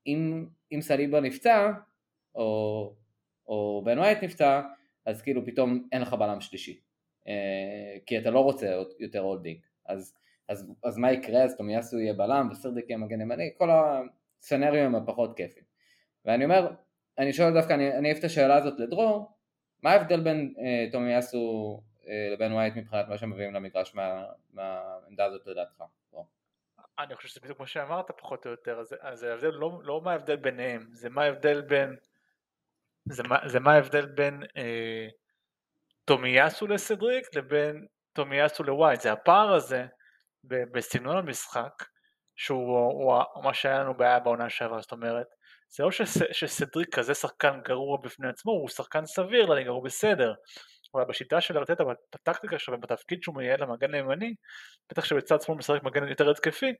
אם, 0.07 0.45
אם 0.71 0.81
סליבה 0.81 1.19
נפצע, 1.19 1.71
או, 2.35 2.93
או 3.47 3.81
בן 3.85 3.99
ווייט 3.99 4.23
נפצע, 4.23 4.61
אז 5.07 5.21
כאילו 5.21 5.45
פתאום 5.45 5.87
אין 5.91 6.01
לך 6.01 6.13
בלם 6.13 6.41
שלישי, 6.41 6.79
אה, 7.27 7.97
כי 8.05 8.17
אתה 8.17 8.29
לא 8.29 8.39
רוצה 8.39 8.81
יותר 8.99 9.19
הולדינג, 9.19 9.59
אז, 9.85 10.15
אז, 10.49 10.73
אז 10.83 10.97
מה 10.97 11.11
יקרה, 11.11 11.43
אז 11.43 11.57
תומיאסו 11.57 11.99
יהיה 11.99 12.13
בלם 12.13 12.49
וסדריק 12.51 12.89
יהיה 12.89 12.97
מגן 12.97 13.21
ימני, 13.21 13.49
כל 13.57 13.69
הסצנריו 13.71 14.85
הם 14.85 14.95
הפחות 14.95 15.37
כיפים. 15.37 15.63
ואני 16.25 16.43
אומר, 16.43 16.71
אני 17.17 17.33
שואל 17.33 17.53
דווקא, 17.53 17.73
אני, 17.73 17.97
אני 17.97 18.07
אוהב 18.07 18.17
את 18.17 18.23
השאלה 18.23 18.55
הזאת 18.55 18.79
לדרור, 18.79 19.31
מה 19.83 19.91
ההבדל 19.91 20.23
בין 20.23 20.53
אה, 20.59 20.91
תומיאסו 20.91 21.81
אה, 22.07 22.29
לבן 22.33 22.51
ווייט 22.51 22.75
מבחינת 22.75 23.07
מה 23.07 23.17
שמביאים 23.17 23.53
למגרש 23.53 23.95
מה, 23.95 24.25
מהעמדה 24.53 25.25
הזאת 25.25 25.47
לדעתך? 25.47 25.83
אני 26.99 27.15
חושב 27.15 27.27
שזה 27.27 27.39
בדיוק 27.39 27.57
כמו 27.57 27.67
שאמרת 27.67 28.11
פחות 28.17 28.45
או 28.45 28.51
יותר, 28.51 28.79
אז 29.01 29.23
ההבדל 29.23 29.49
לא, 29.49 29.79
לא 29.83 30.01
מה 30.01 30.11
ההבדל 30.11 30.35
ביניהם, 30.35 30.87
זה 30.91 31.09
מה 31.09 31.23
ההבדל 31.23 31.61
בין, 31.61 31.95
זה 33.09 33.23
מה, 33.23 33.37
זה 33.45 33.59
מה 33.59 33.73
ההבדל 33.73 34.05
בין 34.05 34.43
אה, 34.57 35.07
לסדריק 36.67 37.35
לבין 37.35 37.85
תומיאסו 38.13 38.63
לווייט, 38.63 39.01
זה 39.01 39.11
הפער 39.11 39.53
הזה 39.53 39.85
בסגנון 40.43 41.17
המשחק, 41.17 41.83
שהוא 42.35 42.77
הוא, 42.77 43.23
הוא, 43.33 43.43
מה 43.43 43.53
שהיה 43.53 43.79
לנו 43.79 43.97
בעיה 43.97 44.19
בעונה 44.19 44.49
שעברה, 44.49 44.81
זאת 44.81 44.91
אומרת, 44.91 45.25
זה 45.69 45.83
לא 45.83 45.91
שס, 45.91 46.17
שסדריק 46.31 46.95
כזה 46.95 47.13
שחקן 47.13 47.59
גרוע 47.63 47.97
בפני 48.03 48.29
עצמו, 48.29 48.51
הוא 48.51 48.69
שחקן 48.69 49.05
סביר 49.05 49.45
לליגה, 49.45 49.69
הוא 49.69 49.83
בסדר, 49.83 50.33
אבל 50.93 51.03
בשיטה 51.09 51.41
של 51.41 51.57
ארטטה, 51.57 51.83
בטקטיקה 52.15 52.59
שלו 52.59 52.77
ובתפקיד 52.77 53.23
שהוא 53.23 53.35
מייעד 53.35 53.59
למגן 53.59 53.93
הימני, 53.93 54.35
בטח 54.91 55.05
שבצד 55.05 55.41
שמאל 55.41 55.57
משחק 55.57 55.83
מגן 55.83 56.07
יותר 56.07 56.29
התקפי, 56.29 56.73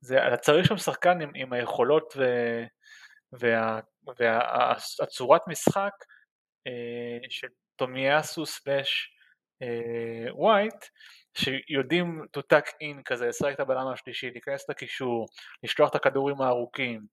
זה, 0.00 0.28
אתה 0.28 0.36
צריך 0.36 0.66
שם 0.66 0.76
שחקן 0.76 1.20
עם, 1.20 1.30
עם 1.34 1.52
היכולות 1.52 2.14
והצורת 4.18 5.40
משחק 5.48 5.92
אה, 6.66 7.28
של 7.28 7.48
תומיאסו 7.76 8.46
סלאש 8.46 9.14
אה, 9.62 10.34
ווייט, 10.34 10.84
שיודעים 11.34 12.22
to 12.36 12.40
tuck 12.52 12.68
in 12.68 13.02
כזה, 13.04 13.26
לשחק 13.28 13.52
את 13.54 13.60
הבלם 13.60 13.86
השלישי, 13.86 14.30
להיכנס 14.30 14.68
לקישור, 14.68 15.26
לשלוח 15.62 15.90
את 15.90 15.94
הכדורים 15.94 16.40
הארוכים, 16.40 17.06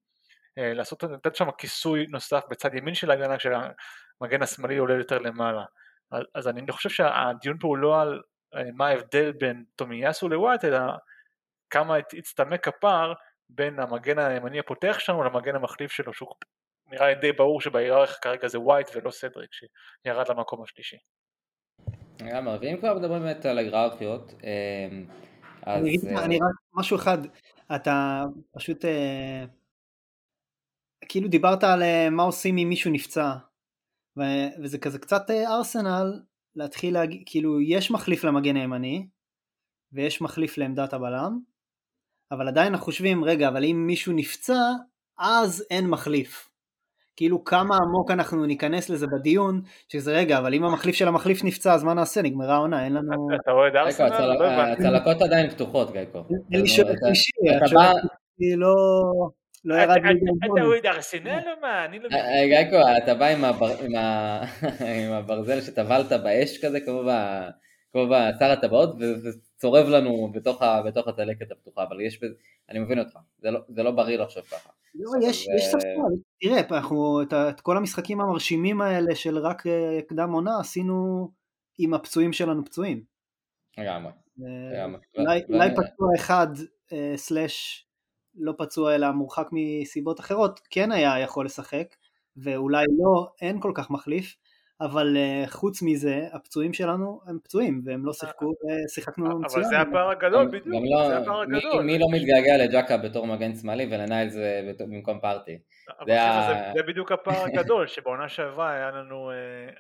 אה, 0.58 0.74
לעשות, 0.74 1.04
לתת 1.04 1.36
שם 1.36 1.52
כיסוי 1.58 2.06
נוסף 2.10 2.44
בצד 2.50 2.76
ימין 2.76 2.96
של 2.96 3.12
ההגנה 3.12 3.38
כשהמגן 3.38 4.42
השמאלי 4.42 4.78
עולה 4.78 4.94
יותר 4.94 5.20
למעלה. 5.20 5.64
אז, 6.12 6.24
אז 6.36 6.48
אני 6.48 6.72
חושב 6.72 6.90
שהדיון 6.90 7.58
פה 7.60 7.68
הוא 7.68 7.78
לא 7.78 8.02
על 8.02 8.22
מה 8.74 8.88
ההבדל 8.88 9.32
בין 9.32 9.64
תומיאסו 9.76 10.30
לווייט, 10.30 10.66
אלא 10.66 10.80
כמה 11.70 11.96
הצטמק 12.18 12.68
הפער 12.68 13.14
בין 13.50 13.80
המגן 13.80 14.20
הימני 14.20 14.60
הפותח 14.60 15.00
שלנו 15.00 15.24
למגן 15.24 15.56
המחליף 15.56 15.92
שלו, 15.92 16.14
שהוא 16.14 16.30
נראה 16.92 17.08
לי 17.08 17.16
די 17.16 17.32
ברור 17.32 17.62
שבהיררכיה 17.62 18.16
כרגע 18.22 18.48
זה 18.48 18.60
ווייט 18.60 18.88
ולא 18.96 19.12
סדריק 19.12 19.50
שירד 19.54 20.30
למקום 20.30 20.64
השלישי. 20.64 20.98
לגמרי, 22.22 22.58
ואם 22.62 22.78
כבר 22.78 22.94
מדברים 22.94 23.22
באמת 23.22 23.46
על 23.46 23.58
היררכיות, 23.58 24.34
אמ, 24.44 25.06
אז... 25.62 25.82
אני 25.82 25.90
אגיד 25.90 26.04
לך, 26.04 26.18
אה, 26.18 26.26
אני 26.26 26.36
רק 26.36 26.56
משהו 26.74 26.98
אחד, 26.98 27.18
אתה 27.76 28.24
פשוט, 28.52 28.86
אה, 28.86 29.46
כאילו 31.10 31.28
דיברת 31.28 31.64
על 31.64 31.84
אה, 31.84 32.10
מה 32.10 32.24
עושים 32.24 32.58
אם 32.58 32.70
מישהו 32.70 32.92
נפצע, 32.92 33.34
וזה 34.64 34.78
כזה 34.78 35.00
קצת 35.00 35.30
ארסנל 35.30 36.22
להתחיל 36.56 36.94
להגיד, 36.94 37.24
כאילו 37.26 37.62
יש 37.62 37.92
מחליף 37.92 38.24
למגן 38.24 38.56
הימני, 38.56 39.08
ויש 39.92 40.22
מחליף 40.22 40.58
לעמדת 40.58 40.94
הבלם, 40.94 41.40
אבל 42.32 42.48
עדיין 42.48 42.68
אנחנו 42.74 42.86
חושבים, 42.86 43.24
רגע, 43.24 43.48
אבל 43.48 43.64
אם 43.64 43.84
מישהו 43.88 44.14
נפצע, 44.14 44.60
אז 45.20 45.66
אין 45.70 45.90
מחליף. 45.90 46.51
כאילו 47.22 47.44
כמה 47.44 47.76
עמוק 47.78 48.12
אנחנו 48.12 48.46
ניכנס 48.46 48.90
לזה 48.90 49.08
בדיון, 49.08 49.62
שזה 49.88 50.12
רגע, 50.14 50.38
אבל 50.38 50.54
אם 50.54 50.64
המחליף 50.64 50.96
של 50.96 51.08
המחליף 51.08 51.44
נפצע, 51.44 51.74
אז 51.74 51.84
מה 51.84 51.94
נעשה? 51.94 52.22
נגמרה 52.22 52.54
העונה, 52.56 52.86
אין 52.86 52.94
לנו... 52.94 53.28
אתה 53.44 53.52
רואה 53.52 53.68
את 53.68 53.76
ארסנל? 53.76 54.34
לא. 54.40 54.46
הצלקות 54.46 55.22
עדיין 55.22 55.50
פתוחות, 55.50 55.92
גייקו. 55.94 56.18
אין 56.30 56.62
לי 56.62 56.62
אתה- 56.62 56.66
שלישי, 57.06 57.32
לא 58.58 58.76
לא 59.66 59.76
ירד 59.76 59.84
אתה- 59.92 59.94
ליגה 60.08 60.10
אתה. 60.56 60.62
אוהד 60.66 60.86
ארסנל 60.86 61.30
או 61.30 61.62
מה? 61.62 61.86
אני 61.86 62.00
לא. 62.00 62.10
אה, 62.12 62.48
גייקו, 62.48 62.76
אתה 63.04 63.14
בא 63.14 63.26
עם 65.06 65.12
הברזל 65.12 65.62
שטבלת 65.62 66.12
באש 66.24 66.66
כזה, 66.66 66.80
כמו 66.80 67.04
ב- 67.08 67.50
כמו 67.92 68.08
בשר 68.08 68.46
הטבעות, 68.52 68.96
וצורב 69.00 69.88
לנו 69.90 70.32
בתוך 70.86 71.08
הצלקת 71.08 71.52
הפתוחה, 71.52 71.84
אבל 71.84 72.02
יש 72.02 72.24
בזה, 72.24 72.34
אני 72.70 72.80
מבין 72.80 73.00
אותך, 73.00 73.14
זה 73.42 73.52
לא- 73.52 73.60
זה 73.70 73.84
לא 73.84 73.92
בריא 73.92 74.18
לחשוב 74.18 74.44
ככה. 74.44 74.70
לא, 74.96 75.28
יש, 75.28 75.48
ספסל, 75.72 75.88
תראה, 76.42 76.62
אנחנו 76.72 77.22
את, 77.22 77.62
כל 77.62 77.78
המשחקים 77.78 78.22
המרשימים 78.22 78.82
האלה 78.82 79.16
של 79.16 79.38
רק 79.38 79.68
אה, 79.68 80.00
קדם 80.08 80.32
עונה 80.32 80.60
עשינו 80.60 81.30
עם 81.78 81.94
הפצועים 81.94 82.34
שלנו 82.34 82.66
פצועים. 82.66 83.04
לגמרי, 83.78 84.12
אה. 84.12 84.86
אולי, 85.18 85.42
אולי 85.50 85.70
ו- 85.70 85.76
פצוע 85.76 86.08
אחד 86.16 86.48
אה, 86.94 87.14
סלאש 87.16 87.88
לא 88.36 88.54
פצוע 88.58 88.96
אלא 88.96 89.12
מורחק 89.12 89.48
מסיבות 89.52 90.20
אחרות 90.20 90.60
כן 90.70 90.92
היה 90.92 91.20
יכול 91.20 91.46
לשחק 91.46 91.96
ואולי 92.38 92.86
לא, 93.00 93.32
אין 93.42 93.60
כל 93.62 93.72
כך 93.76 93.92
מחליף 93.92 94.36
אבל 94.86 95.18
אה, 95.18 95.44
חוץ 95.48 95.82
מזה 95.82 96.28
הפצועים 96.34 96.74
שלנו 96.74 97.22
הם 97.28 97.38
פצועים 97.44 97.82
והם 97.86 98.06
לא 98.06 98.14
שיחקו 98.14 98.54
ושיחקנו 98.86 99.40
מצוין. 99.40 99.64
אבל 99.64 99.70
זה 99.70 99.80
הפער 99.80 100.10
הגדול 100.10 100.46
בדיוק, 100.48 100.66
לא- 100.92 101.08
זה 101.08 101.18
הפער 101.18 101.42
הגדול. 101.42 101.84
מי 101.84 102.00
לא 102.00 102.06
מתגעגע 102.12 102.58
לג'קה 102.58 102.98
בתור 102.98 103.28
מגן 103.28 103.56
שמאלי 103.56 103.86
ולניילס 103.86 104.36
אה, 104.38 104.62
בת- 104.70 104.82
במקום 104.82 105.20
פארטי? 105.20 105.58
זה 106.08 106.22
ה- 106.24 106.48
זה- 106.48 106.72
זה 106.78 106.88
בדיוק 106.88 107.12
הפער 107.12 107.44
הגדול, 107.66 107.88
שבעונה 107.88 108.30
שעברה 108.30 108.72
היה 108.72 108.92
לנו, 108.92 109.32
אה, 109.32 109.36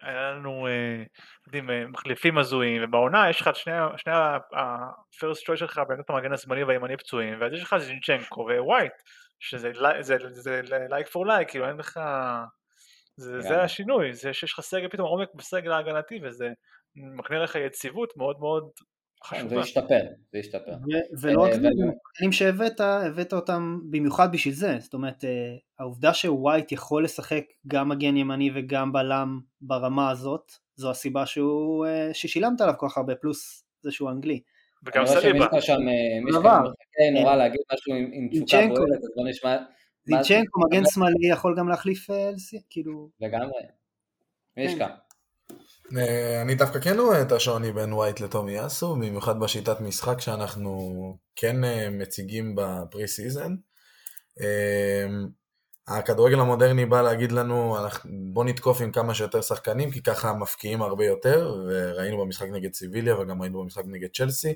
היה 0.10 0.32
לנו 0.32 0.68
אה, 0.68 1.04
יודעים, 1.48 1.70
אה, 1.70 1.88
מחליפים 1.88 2.38
הזויים, 2.38 2.84
ובעונה 2.84 3.30
יש 3.30 3.42
לך 3.42 3.48
את 3.48 3.56
שני 3.56 3.74
ה 4.14 4.36
first 4.36 5.48
choice 5.50 5.56
שלך 5.56 5.82
בעמדת 5.90 6.10
המגן 6.10 6.34
השמאלי 6.34 6.64
והימני 6.64 6.98
פצועים, 6.98 7.34
ואז 7.42 7.54
יש 7.54 7.64
לך 7.64 7.76
זינצ'נקו 7.78 8.48
ווייט, 8.66 8.92
שזה 9.40 9.72
זה- 10.00 10.18
זה 10.30 10.62
like 10.90 11.08
for 11.08 11.28
like, 11.28 11.50
כאילו 11.50 11.68
אין 11.68 11.78
לך... 11.78 12.00
זה. 13.24 13.42
זה 13.42 13.62
השינוי, 13.62 14.14
זה 14.14 14.34
שיש 14.34 14.54
לך 14.54 14.62
סגל 14.62 14.88
פתאום 14.90 15.08
עומק 15.08 15.30
בסגל 15.36 15.72
ההגנתי 15.72 16.20
וזה 16.24 16.50
מקנה 16.96 17.44
לך 17.44 17.56
יציבות 17.56 18.14
מאוד 18.18 18.40
מאוד 18.40 18.70
כן, 19.30 19.48
זה 19.48 19.56
חשובה. 19.56 19.62
זה 20.32 20.40
ישתפר. 20.40 20.72
ו- 20.72 21.22
ולא 21.22 21.42
רק 21.42 21.50
אה, 21.50 21.56
זה, 21.56 21.62
ואני- 21.64 21.82
גם 21.82 21.90
השחקנים 22.08 22.32
שהבאת, 22.32 22.80
הבאת 22.80 23.34
אותם 23.34 23.80
במיוחד 23.90 24.32
בשביל 24.32 24.54
זה, 24.54 24.76
זאת 24.80 24.94
אומרת 24.94 25.24
אה, 25.26 25.30
העובדה 25.80 26.14
שווייט 26.14 26.72
יכול 26.72 27.04
לשחק 27.04 27.44
גם 27.68 27.90
מגן 27.90 28.18
ימני 28.18 28.52
וגם 28.56 28.94
בלם 28.94 29.40
ברמה 29.62 30.10
הזאת, 30.10 30.52
זו 30.76 30.90
הסיבה 30.92 31.26
שהוא, 31.26 31.86
אה, 31.86 32.10
ששילמת 32.14 32.62
עליו 32.62 32.74
כל 32.78 32.88
כך 32.90 32.98
הרבה, 32.98 33.16
פלוס 33.16 33.66
זה 33.82 33.92
שהוא 33.92 34.10
אנגלי. 34.12 34.42
וגם 34.86 35.02
אני 35.02 35.10
רואה 35.10 35.22
סליבה. 35.22 35.46
שמישהו 35.52 35.62
שם, 35.62 35.78
מישהו 36.26 36.42
מחכה 36.42 37.22
נורא 37.22 37.36
להגיד 37.36 37.62
משהו 37.74 37.94
עם- 37.96 38.30
תשוקה. 38.46 38.68
בוערת, 38.68 38.98
אז 39.04 39.10
בוא 39.16 39.30
נשמע. 39.30 39.58
זינצ'נקו 40.06 40.62
מגן 40.62 40.84
שמאלי 40.94 41.28
יכול 41.32 41.56
גם 41.58 41.68
להחליף, 41.70 42.10
אה, 42.10 42.32
לסי- 42.32 42.62
כאילו, 42.70 43.10
לגמרי. 43.22 43.62
יש. 44.58 44.76
כאן? 44.78 44.90
אה, 45.98 46.42
אני 46.42 46.56
דווקא 46.56 46.80
כן 46.80 47.00
רואה 47.00 47.22
את 47.22 47.32
השוני 47.32 47.72
בין 47.72 47.94
ווייט 47.94 48.20
לטומי 48.20 48.52
יאסו, 48.52 48.96
במיוחד 48.96 49.40
בשיטת 49.40 49.82
משחק 49.82 50.22
שאנחנו 50.22 50.92
כן 51.36 51.64
אה, 51.64 51.90
מציגים 51.90 52.56
ב 52.56 53.08
pre-season. 53.08 53.56
אה, 54.42 55.08
הכדורגל 55.88 56.40
המודרני 56.40 56.86
בא 56.86 57.02
להגיד 57.02 57.32
לנו, 57.32 57.78
אנחנו- 57.84 58.10
בוא 58.34 58.44
נתקוף 58.46 58.82
עם 58.82 58.92
כמה 58.92 59.14
שיותר 59.14 59.42
שחקנים, 59.42 59.92
כי 59.92 60.04
ככה 60.04 60.34
מבקיעים 60.34 60.82
הרבה 60.82 61.06
יותר, 61.06 61.56
וראינו 61.68 62.18
במשחק 62.18 62.48
נגד 62.52 62.74
סיביליה 62.74 63.20
וגם 63.20 63.42
ראינו 63.42 63.62
במשחק 63.64 63.84
נגד 63.88 64.10
צ'לסי, 64.16 64.54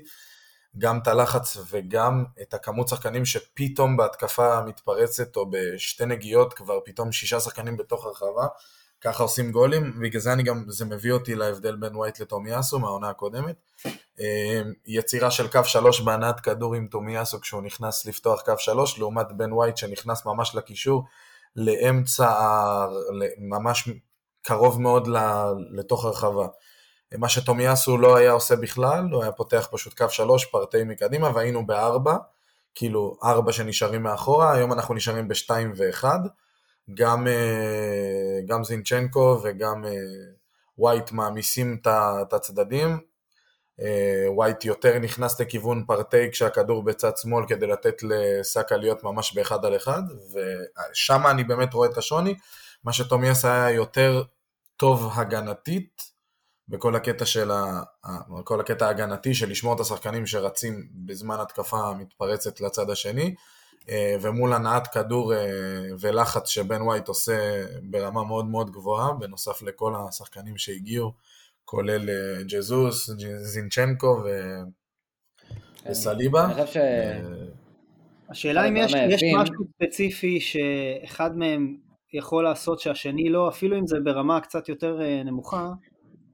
גם 0.78 0.98
את 0.98 1.08
הלחץ 1.08 1.56
וגם 1.70 2.24
את 2.42 2.54
הכמות 2.54 2.88
שחקנים 2.88 3.24
שפתאום 3.24 3.96
בהתקפה 3.96 4.60
מתפרצת, 4.62 5.36
או 5.36 5.50
בשתי 5.50 6.06
נגיעות 6.06 6.54
כבר 6.54 6.78
פתאום 6.84 7.12
שישה 7.12 7.40
שחקנים 7.40 7.76
בתוך 7.76 8.06
הרחבה, 8.06 8.46
ככה 9.00 9.22
עושים 9.22 9.52
גולים, 9.52 10.00
בגלל 10.00 10.20
זה 10.20 10.32
אני 10.32 10.42
גם, 10.42 10.64
זה 10.68 10.84
מביא 10.84 11.12
אותי 11.12 11.34
להבדל 11.34 11.76
בין 11.76 11.96
ווייט 11.96 12.20
לטומיאסו 12.20 12.78
מהעונה 12.78 13.08
הקודמת. 13.08 13.56
אה, 14.20 14.62
יצירה 14.86 15.30
של 15.30 15.48
קו 15.48 15.64
שלוש 15.64 16.00
בהנעת 16.00 16.40
כדור 16.40 16.74
עם 16.74 16.86
טומיאסו 16.86 17.40
כשהוא 17.40 17.62
נכנס 17.62 18.06
לפתוח 18.06 18.42
קו 18.42 18.52
שלוש, 18.58 18.98
לעומת 18.98 19.32
בן 19.32 19.52
ווייט 19.52 19.76
שנכנס 19.76 20.26
ממש 20.26 20.54
לקישור, 20.54 21.04
לאמצע, 21.56 22.30
ממש 23.38 23.88
קרוב 24.42 24.80
מאוד 24.80 25.08
לתוך 25.70 26.04
הרחבה. 26.04 26.46
מה 27.14 27.28
שטומיאסו 27.28 27.98
לא 27.98 28.16
היה 28.16 28.32
עושה 28.32 28.56
בכלל, 28.56 29.08
הוא 29.12 29.22
היה 29.22 29.32
פותח 29.32 29.68
פשוט 29.72 29.98
קו 29.98 30.08
שלוש, 30.08 30.44
פרטי 30.44 30.84
מקדימה, 30.84 31.30
והיינו 31.34 31.66
בארבע, 31.66 32.16
כאילו 32.74 33.18
ארבע 33.24 33.52
שנשארים 33.52 34.02
מאחורה, 34.02 34.52
היום 34.52 34.72
אנחנו 34.72 34.94
נשארים 34.94 35.28
בשתיים 35.28 35.72
ואחד. 35.76 36.18
גם, 36.94 37.26
אה, 37.26 38.40
גם 38.46 38.64
זינצ'נקו 38.64 39.40
וגם 39.42 39.84
אה, 39.84 39.90
ווייט 40.78 41.12
מעמיסים 41.12 41.80
את 41.86 42.32
הצדדים. 42.32 42.98
אה, 43.80 44.24
ווייט 44.28 44.64
יותר 44.64 44.98
נכנס 44.98 45.40
לכיוון 45.40 45.84
פרטי 45.86 46.30
כשהכדור 46.30 46.82
בצד 46.82 47.16
שמאל 47.16 47.44
כדי 47.48 47.66
לתת 47.66 48.02
לסאקה 48.02 48.76
להיות 48.76 49.04
ממש 49.04 49.34
באחד 49.34 49.64
על 49.64 49.76
אחד, 49.76 50.02
ושם 50.32 51.26
אני 51.26 51.44
באמת 51.44 51.74
רואה 51.74 51.88
את 51.88 51.98
השוני. 51.98 52.34
מה 52.84 52.92
שטומיאס 52.92 53.44
היה 53.44 53.70
יותר 53.70 54.22
טוב 54.76 55.12
הגנתית, 55.14 56.02
בכל 56.68 56.96
הקטע 56.96 57.24
של 57.24 57.50
ה... 57.50 57.82
כל 58.44 58.60
הקטע 58.60 58.86
ההגנתי 58.86 59.34
של 59.34 59.50
לשמור 59.50 59.74
את 59.74 59.80
השחקנים 59.80 60.26
שרצים 60.26 60.88
בזמן 60.94 61.36
התקפה 61.40 61.92
מתפרצת 61.94 62.60
לצד 62.60 62.90
השני, 62.90 63.34
אה, 63.88 64.16
ומול 64.20 64.52
הנעת 64.52 64.86
כדור 64.86 65.34
אה, 65.34 65.38
ולחץ 66.00 66.48
שבן 66.48 66.82
ווייט 66.82 67.08
עושה 67.08 67.64
ברמה 67.82 68.24
מאוד 68.24 68.46
מאוד 68.46 68.70
גבוהה, 68.70 69.12
בנוסף 69.12 69.62
לכל 69.62 69.94
השחקנים 69.96 70.56
שהגיעו, 70.56 71.12
כולל 71.64 72.10
אה, 72.10 72.42
ג'זוס, 72.48 73.10
זינצ'נקו 73.42 74.22
ו... 74.24 74.28
וסליבה. 75.90 76.44
אני 76.44 76.54
חושב 76.54 76.66
ש... 76.66 76.76
השאלה 78.30 78.68
אם 78.68 78.76
יש, 78.76 78.94
הדברים 78.94 79.10
יש 79.10 79.22
משהו 79.36 79.64
ספציפי 79.74 80.40
שאחד 80.40 81.36
מהם 81.36 81.76
יכול 82.12 82.44
לעשות 82.44 82.80
שהשני 82.80 83.28
לא, 83.28 83.48
אפילו 83.48 83.78
אם 83.78 83.86
זה 83.86 83.96
ברמה 84.04 84.40
קצת 84.40 84.68
יותר 84.68 84.98
נמוכה, 85.24 85.70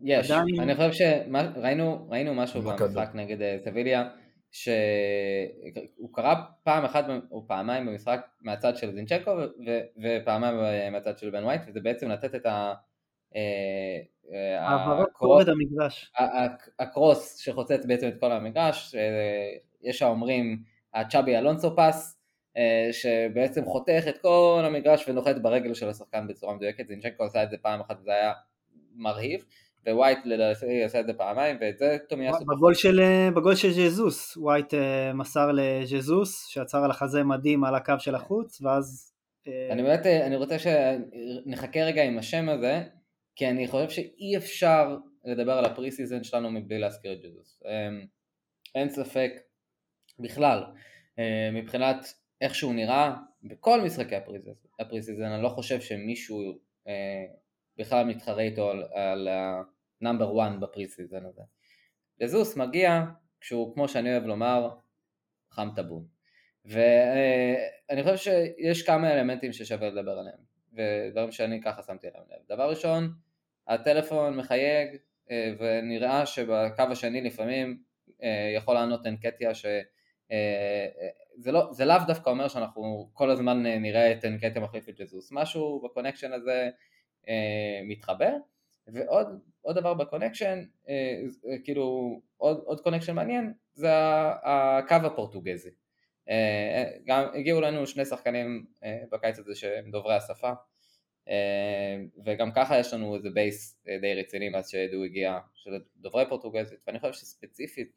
יש, 0.02 0.30
עדיין- 0.30 0.60
אני 0.60 0.74
חושב 0.74 0.92
שראינו 0.92 2.06
ראינו 2.10 2.34
משהו. 2.34 2.62
במשחק 2.62 3.14
נגד 3.14 3.42
אה, 3.42 3.56
סביליה, 3.64 4.08
שהוא 4.50 6.14
קרה 6.14 6.44
פעם 6.64 6.84
אחת 6.84 7.04
או 7.30 7.44
פעמיים 7.48 7.86
במשחק 7.86 8.20
מהצד 8.40 8.76
של 8.76 8.92
זינצ'נקו 8.94 9.30
ו- 9.66 9.80
ופעמיים 10.02 10.56
מהצד 10.92 11.18
של 11.18 11.30
בן 11.30 11.44
ווייט, 11.44 11.62
וזה 11.68 11.80
בעצם 11.80 12.08
לתת 12.08 12.34
את 12.34 12.46
ה... 12.46 12.74
אה, 13.36 14.00
אה, 14.32 14.66
המגרש. 15.48 16.12
הקרוס 16.78 17.36
שחוצץ 17.38 17.86
בעצם 17.86 18.08
את 18.08 18.20
כל 18.20 18.32
המגרש, 18.32 18.94
אה, 18.94 19.00
יש 19.82 20.02
האומרים 20.02 20.62
הצ'אבי 20.94 21.36
אלונסו 21.36 21.76
פס, 21.76 22.18
אה, 22.56 22.88
שבעצם 22.92 23.64
חותך 23.64 24.02
את 24.08 24.18
כל 24.18 24.62
המגרש 24.66 25.08
ונוחת 25.08 25.36
ברגל 25.42 25.74
של 25.74 25.88
השחקן 25.88 26.26
בצורה 26.28 26.54
מדויקת, 26.54 26.88
זינצ'נקו 26.88 27.24
עשה 27.24 27.42
את 27.42 27.50
זה 27.50 27.56
פעם 27.62 27.80
אחת 27.80 27.96
וזה 28.00 28.12
היה 28.12 28.32
מרהיב, 28.94 29.44
ווייט 29.88 30.18
לדעתי 30.24 30.84
עשה 30.84 31.00
את 31.00 31.06
זה 31.06 31.12
פעמיים, 31.12 31.56
ואת 31.60 31.78
זה 31.78 31.96
תומיאסו 32.08 32.44
בגול 32.44 32.74
של, 32.74 33.00
אה, 33.00 33.30
בגול 33.30 33.54
של 33.54 33.70
ז'זוס, 33.70 34.36
ווייט 34.36 34.74
אה, 34.74 35.12
מסר 35.12 35.50
לז'זוס, 35.52 36.46
שעצר 36.46 36.84
על 36.84 36.90
החזה 36.90 37.22
מדהים 37.24 37.64
על 37.64 37.74
הקו 37.74 37.94
של 37.98 38.14
החוץ, 38.14 38.62
ואז... 38.62 39.12
אה, 39.48 39.72
אני 39.72 39.82
באמת, 39.82 40.06
אני 40.06 40.36
רוצה 40.36 40.56
שנחכה 40.58 41.80
רגע 41.80 42.02
עם 42.02 42.18
השם 42.18 42.48
הזה, 42.48 42.82
כי 43.36 43.48
אני 43.48 43.68
חושב 43.68 43.90
שאי 43.90 44.36
אפשר 44.36 44.96
לדבר 45.24 45.52
על 45.52 45.64
ה 45.64 45.90
pre-season 45.90 46.24
שלנו 46.24 46.50
מבלי 46.50 46.78
להזכיר 46.78 47.12
את 47.12 47.18
ג'זוס. 47.22 47.62
אין 48.74 48.88
ספק 48.88 49.32
בכלל, 50.18 50.64
אה, 51.18 51.50
מבחינת 51.52 52.06
איך 52.40 52.54
שהוא 52.54 52.74
נראה 52.74 53.14
בכל 53.42 53.80
משחקי 53.80 54.16
ה 54.80 54.84
pre-season, 54.84 55.24
אני 55.24 55.42
לא 55.42 55.48
חושב 55.48 55.80
שמישהו 55.80 56.58
אה, 56.88 57.24
בכלל 57.78 58.06
מתחרה 58.06 58.42
איתו 58.42 58.70
על, 58.70 58.82
על 58.94 59.28
ה 60.02 60.07
number 60.07 60.36
one 60.36 60.60
ב 60.60 60.66
pre-season 60.66 61.26
הזה. 61.26 61.42
ג'זוס 62.20 62.56
מגיע 62.56 63.04
כשהוא, 63.40 63.74
כמו 63.74 63.88
שאני 63.88 64.12
אוהב 64.12 64.26
לומר, 64.26 64.68
חם 65.50 65.68
טבון. 65.76 66.06
ואני 66.64 68.02
חושב 68.02 68.16
שיש 68.16 68.82
כמה 68.82 69.12
אלמנטים 69.12 69.52
ששווה 69.52 69.90
לדבר 69.90 70.18
עליהם, 70.18 70.38
ודברים 70.72 71.32
שאני 71.32 71.62
ככה 71.62 71.82
שמתי 71.82 72.06
עליהם 72.06 72.24
לב. 72.30 72.56
דבר 72.56 72.70
ראשון, 72.70 73.12
הטלפון 73.68 74.36
מחייג, 74.36 74.96
אה, 75.30 75.52
ונראה 75.58 76.26
שבקו 76.26 76.82
השני 76.90 77.20
לפעמים 77.20 77.82
אה, 78.22 78.52
יכול 78.56 78.74
לענות 78.74 79.06
אנקטיה 79.06 79.54
ש... 79.54 79.66
אה, 80.32 80.86
זה, 81.38 81.52
לא, 81.52 81.68
זה 81.72 81.84
לאו 81.84 81.96
דווקא 82.06 82.30
אומר 82.30 82.48
שאנחנו 82.48 83.10
כל 83.12 83.30
הזמן 83.30 83.62
נראה 83.62 84.12
את 84.12 84.24
אנקטיה 84.24 84.62
מחליף 84.62 84.88
את 84.88 85.00
ג'זוס, 85.00 85.32
משהו 85.32 85.82
ב 85.84 85.88
connection 85.88 86.32
הזה 86.32 86.70
מתחבר, 87.88 88.32
ועוד 88.86 89.26
דבר 89.70 89.94
ב 89.94 90.00
connection, 90.00 90.62
כאילו 91.64 92.20
עוד, 92.36 92.62
עוד 92.64 92.80
connection 92.80 93.14
מעניין, 93.14 93.52
זה 93.74 93.90
הקו 94.42 94.94
הפורטוגזי. 94.94 95.70
גם 97.06 97.24
הגיעו 97.34 97.60
לנו 97.60 97.86
שני 97.86 98.04
שחקנים 98.04 98.66
בקיץ 99.12 99.38
הזה 99.38 99.54
שהם 99.54 99.90
דוברי 99.90 100.14
השפה, 100.14 100.52
אה, 101.28 101.96
וגם 102.24 102.52
ככה 102.52 102.78
יש 102.78 102.92
לנו 102.92 103.16
איזה 103.16 103.30
base 103.30 103.82
אה, 103.88 103.98
די 103.98 104.14
רציני 104.14 104.48
מאז 104.48 104.68
שעדו 104.68 105.04
הגיע 105.04 105.38
של 105.54 105.70
דוברי 105.96 106.28
פורטוגזית 106.28 106.78
ואני 106.86 106.98
חושב 106.98 107.12
שספציפית 107.12 107.92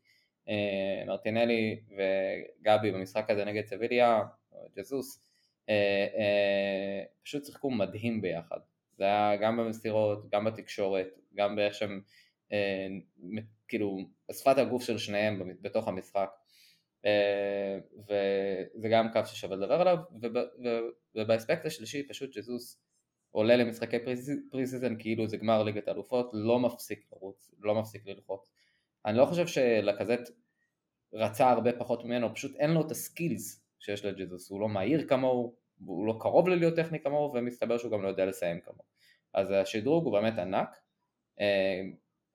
אה, 0.50 1.04
מרטינלי 1.08 1.80
וגבי 1.90 2.92
במשחק 2.92 3.30
הזה 3.30 3.46
נגד 3.46 3.66
סביליה, 3.66 4.24
ג'זוס, 4.78 5.22
פשוט 7.24 7.46
שיחקו 7.46 7.72
מדהים 7.72 8.22
ביחד. 8.22 8.58
זה 8.98 9.04
היה 9.04 9.36
גם 9.36 9.58
במסירות, 9.58 10.30
גם 10.30 10.46
בתקשורת, 10.46 11.08
גם 11.36 11.56
באיך 11.56 11.74
שהם, 11.74 12.02
כאילו, 13.68 13.98
שפת 14.32 14.58
הגוף 14.58 14.84
של 14.84 14.98
שניהם 14.98 15.42
בתוך 15.62 15.88
המשחק. 15.88 16.30
וזה 18.08 18.90
גם 18.92 19.12
קו 19.14 19.20
ששווה 19.26 19.56
לדבר 19.56 19.82
עליו, 19.82 19.98
ובאספקט 21.16 21.66
השלישי 21.66 22.08
פשוט 22.08 22.38
ג'זוס 22.38 22.82
עולה 23.32 23.56
למשחקי 23.56 23.98
pre-season 24.52 24.96
כאילו 25.00 25.28
זה 25.28 25.38
גמר 25.38 25.64
ליגת 25.64 25.88
האלופות, 25.88 26.30
לא 26.34 26.60
מפסיק 26.60 27.06
לרוץ, 27.12 27.52
לא 27.60 27.76
מפסיק 27.76 28.06
ללחוץ. 28.06 28.52
אני 29.06 29.18
לא 29.18 29.26
חושב 29.26 29.48
שלקזט 29.48 30.32
רצה 31.14 31.50
הרבה 31.50 31.74
פחות 31.74 32.06
ממנו, 32.06 32.36
פשוט 32.36 32.56
אין 32.56 32.72
לו 32.72 32.82
את 32.86 32.92
ה 32.92 33.02
skills 33.02 33.66
שיש 33.80 34.06
לג'זוס, 34.06 34.50
הוא 34.50 34.62
לא 34.62 34.70
מהיר 34.70 35.08
כמוהו, 35.08 35.56
הוא 35.86 36.08
לא 36.08 36.18
קרוב 36.20 36.50
ללהיות 36.50 36.76
טכני 36.76 37.00
כמוהו, 37.00 37.34
ומסתבר 37.34 37.78
שהוא 37.78 37.92
גם 37.92 38.04
לא 38.04 38.08
יודע 38.08 38.26
לסיים 38.26 38.60
כמוהו. 38.62 38.84
אז 39.34 39.52
השדרוג 39.52 40.06
הוא 40.06 40.14
באמת 40.14 40.40
ענק. 40.40 40.70
אה, 41.40 41.82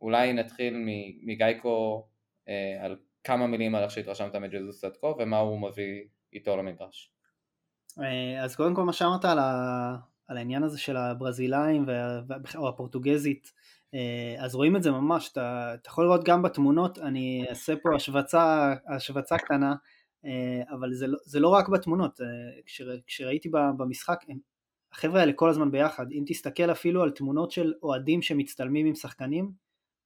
אולי 0.01 0.33
נתחיל 0.33 0.85
מגייקו 1.23 2.07
אה, 2.49 2.85
על 2.85 2.97
כמה 3.25 3.47
מילים 3.47 3.75
על 3.75 3.83
איך 3.83 3.91
שהתרשמת 3.91 4.35
מג'זוס 4.35 4.85
עד 4.85 4.97
כה 5.01 5.07
ומה 5.19 5.39
הוא 5.39 5.61
מביא 5.61 6.05
איתו 6.33 6.57
למגרש. 6.57 7.13
אה, 8.01 8.45
אז 8.45 8.57
קודם 8.57 8.75
כל 8.75 8.83
מה 8.83 8.93
שאמרת 8.93 9.25
על, 9.25 9.39
ה... 9.39 9.97
על 10.29 10.37
העניין 10.37 10.63
הזה 10.63 10.79
של 10.79 10.97
הברזילאים 10.97 11.87
או 12.57 12.69
הפורטוגזית, 12.69 13.53
אז 14.39 14.55
רואים 14.55 14.77
את 14.77 14.83
זה 14.83 14.91
ממש, 14.91 15.33
אתה, 15.33 15.75
אתה 15.75 15.89
יכול 15.89 16.05
לראות 16.05 16.25
גם 16.25 16.43
בתמונות, 16.43 16.99
אני 16.99 17.47
אעשה 17.49 17.75
פה 17.83 17.89
השווצה, 17.97 18.75
השווצה 18.89 19.39
קטנה, 19.39 19.75
אבל 20.71 20.93
זה 20.93 21.07
לא, 21.07 21.19
זה 21.25 21.41
לא 21.41 21.49
רק 21.49 21.69
בתמונות, 21.69 22.21
אה, 22.21 22.27
כשר, 22.67 22.91
כשראיתי 23.07 23.49
במשחק, 23.77 24.25
החבר'ה 24.93 25.21
האלה 25.21 25.33
כל 25.33 25.51
הזמן 25.51 25.71
ביחד, 25.71 26.13
אם 26.13 26.25
תסתכל 26.27 26.71
אפילו 26.71 27.03
על 27.03 27.11
תמונות 27.11 27.51
של 27.51 27.75
אוהדים 27.83 28.23
שמצטלמים 28.23 28.87
עם 28.87 28.95
שחקנים, 28.95 29.53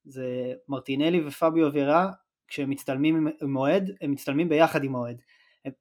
זה 0.05 0.53
מרטינלי 0.69 1.27
ופביו 1.27 1.67
אבירה, 1.67 2.11
כשהם 2.47 2.69
מצטלמים 2.69 3.27
עם 3.41 3.57
אוהד, 3.57 3.91
הם 4.01 4.11
מצטלמים 4.11 4.49
ביחד 4.49 4.83
עם 4.83 4.95
אוהד, 4.95 5.21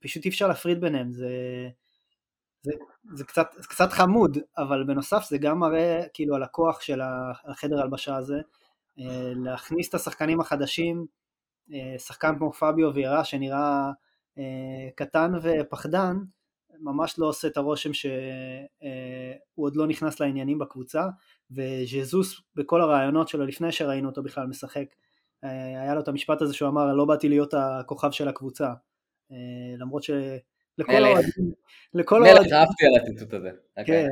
פשוט 0.01 0.25
אי 0.25 0.31
אפשר 0.31 0.49
להפריד 0.49 0.81
ביניהם, 0.81 1.13
זה... 1.13 1.29
זה, 2.63 2.73
זה, 3.13 3.25
קצת, 3.25 3.47
קצת 3.69 3.93
חמוד, 3.93 4.39
אבל 4.59 4.85
בנוסף 4.85 5.25
זה 5.29 5.39
גם 5.39 5.59
מראה 5.59 6.03
כאילו 6.15 6.35
על 6.35 6.43
הכוח 6.43 6.81
של 6.81 7.01
החדר 7.45 7.81
הלבשה 7.81 8.17
הזה, 8.17 8.41
אה, 8.99 9.33
להכניס 9.37 9.89
את 9.89 9.95
השחקנים 9.95 10.41
החדשים, 10.41 11.07
אה, 11.73 11.99
שחקן 11.99 12.39
כמו 12.39 12.53
פביו 12.53 12.95
וירה 12.95 13.25
שנראה 13.25 13.59
אה, 13.59 13.91
קטן 14.95 15.33
ופחדן, 15.43 16.17
ממש 16.81 17.19
לא 17.19 17.27
עושה 17.27 17.49
את 17.49 17.57
הרושם 17.57 17.93
שהוא 17.93 18.11
עוד 19.55 19.77
לא 19.77 19.87
נכנס 19.87 20.21
לעניינים 20.21 20.59
בקבוצה, 20.59 21.05
וז'זוס 21.51 22.41
בכל 22.55 22.81
הרעיונות 22.81 23.29
שלו 23.29 23.47
לפני 23.47 23.73
שראינו 23.73 24.09
אותו 24.09 24.23
בכלל 24.23 24.47
משחק, 24.47 24.87
היה 25.43 25.95
לו 25.95 26.01
את 26.01 26.09
המשפט 26.09 26.43
הזה 26.43 26.55
שהוא 26.55 26.69
אמר 26.69 26.93
לא 26.93 27.05
באתי 27.05 27.29
להיות 27.29 27.55
הכוכב 27.55 28.11
של 28.11 28.29
הקבוצה, 28.29 28.73
למרות 29.79 30.03
ש... 30.03 30.11
לכל 30.79 31.05
האוהדים, 31.05 31.53
לכל 31.95 32.27
האוהדים, 32.27 32.55
אהבתי 32.55 32.87
על 32.87 33.03
הציטוט 33.03 33.35
הזה. 33.35 33.51
כן, 33.87 34.09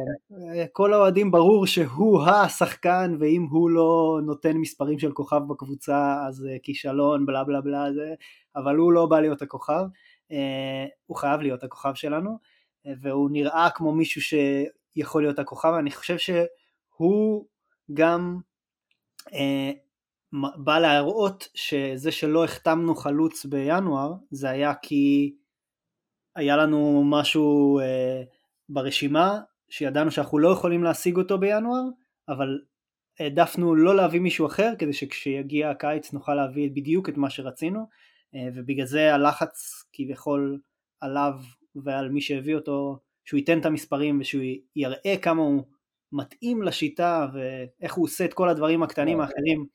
כל 0.72 0.92
האוהדים 0.92 1.30
ברור 1.30 1.66
שהוא 1.66 2.22
השחקן 2.22 3.16
ואם 3.20 3.46
הוא 3.50 3.70
לא 3.70 4.20
נותן 4.26 4.56
מספרים 4.56 4.98
של 4.98 5.12
כוכב 5.12 5.40
בקבוצה 5.48 6.24
אז 6.28 6.46
אה, 6.50 6.56
כישלון 6.62 7.26
בלה 7.26 7.44
בלה 7.44 7.61
בלה 7.61 7.92
זה, 7.92 8.14
אבל 8.56 8.76
הוא 8.76 8.92
לא 8.92 9.06
בא 9.06 9.20
להיות 9.20 9.42
הכוכב, 9.42 9.72
אה, 9.72 9.87
הוא 11.06 11.16
חייב 11.16 11.40
להיות 11.40 11.64
הכוכב 11.64 11.94
שלנו 11.94 12.38
אה, 12.86 12.92
והוא 13.00 13.30
נראה 13.32 13.68
כמו 13.74 13.92
מישהו 13.92 14.20
שיכול 14.22 15.22
להיות 15.22 15.38
הכוכב, 15.38 15.72
אני 15.78 15.90
חושב 15.90 16.16
שהוא 16.18 17.46
גם 17.94 18.40
בא 20.56 20.78
להראות 20.78 21.48
שזה 21.54 22.12
שלא 22.12 22.44
החתמנו 22.44 22.94
חלוץ 22.94 23.44
בינואר 23.44 24.12
זה 24.30 24.50
היה 24.50 24.74
כי 24.74 25.34
היה 26.36 26.56
לנו 26.56 27.02
משהו 27.04 27.80
אה, 27.80 28.22
ברשימה 28.68 29.40
שידענו 29.68 30.10
שאנחנו 30.10 30.38
לא 30.38 30.48
יכולים 30.48 30.84
להשיג 30.84 31.16
אותו 31.16 31.38
בינואר, 31.38 31.82
אבל 32.28 32.60
העדפנו 33.18 33.74
לא 33.74 33.96
להביא 33.96 34.20
מישהו 34.20 34.46
אחר 34.46 34.72
כדי 34.78 34.92
שכשיגיע 34.92 35.70
הקיץ 35.70 36.12
נוכל 36.12 36.34
להביא 36.34 36.70
בדיוק 36.70 37.08
את 37.08 37.16
מה 37.16 37.30
שרצינו, 37.30 37.80
אה, 37.80 37.84
ובגלל 38.54 38.86
זה 38.86 39.14
הלחץ 39.14 39.84
כביכול 39.92 40.60
עליו 41.00 41.32
ועל 41.76 42.08
מי 42.08 42.20
שהביא 42.20 42.54
אותו, 42.54 42.98
שהוא 43.24 43.38
ייתן 43.38 43.60
את 43.60 43.66
המספרים 43.66 44.20
ושהוא 44.20 44.42
יראה 44.76 45.16
כמה 45.22 45.42
הוא 45.42 45.62
מתאים 46.12 46.62
לשיטה 46.62 47.26
ואיך 47.34 47.94
הוא 47.94 48.04
עושה 48.04 48.24
את 48.24 48.34
כל 48.34 48.48
הדברים 48.48 48.82
הקטנים 48.82 49.20
אוקיי. 49.20 49.34
האחרים. 49.34 49.66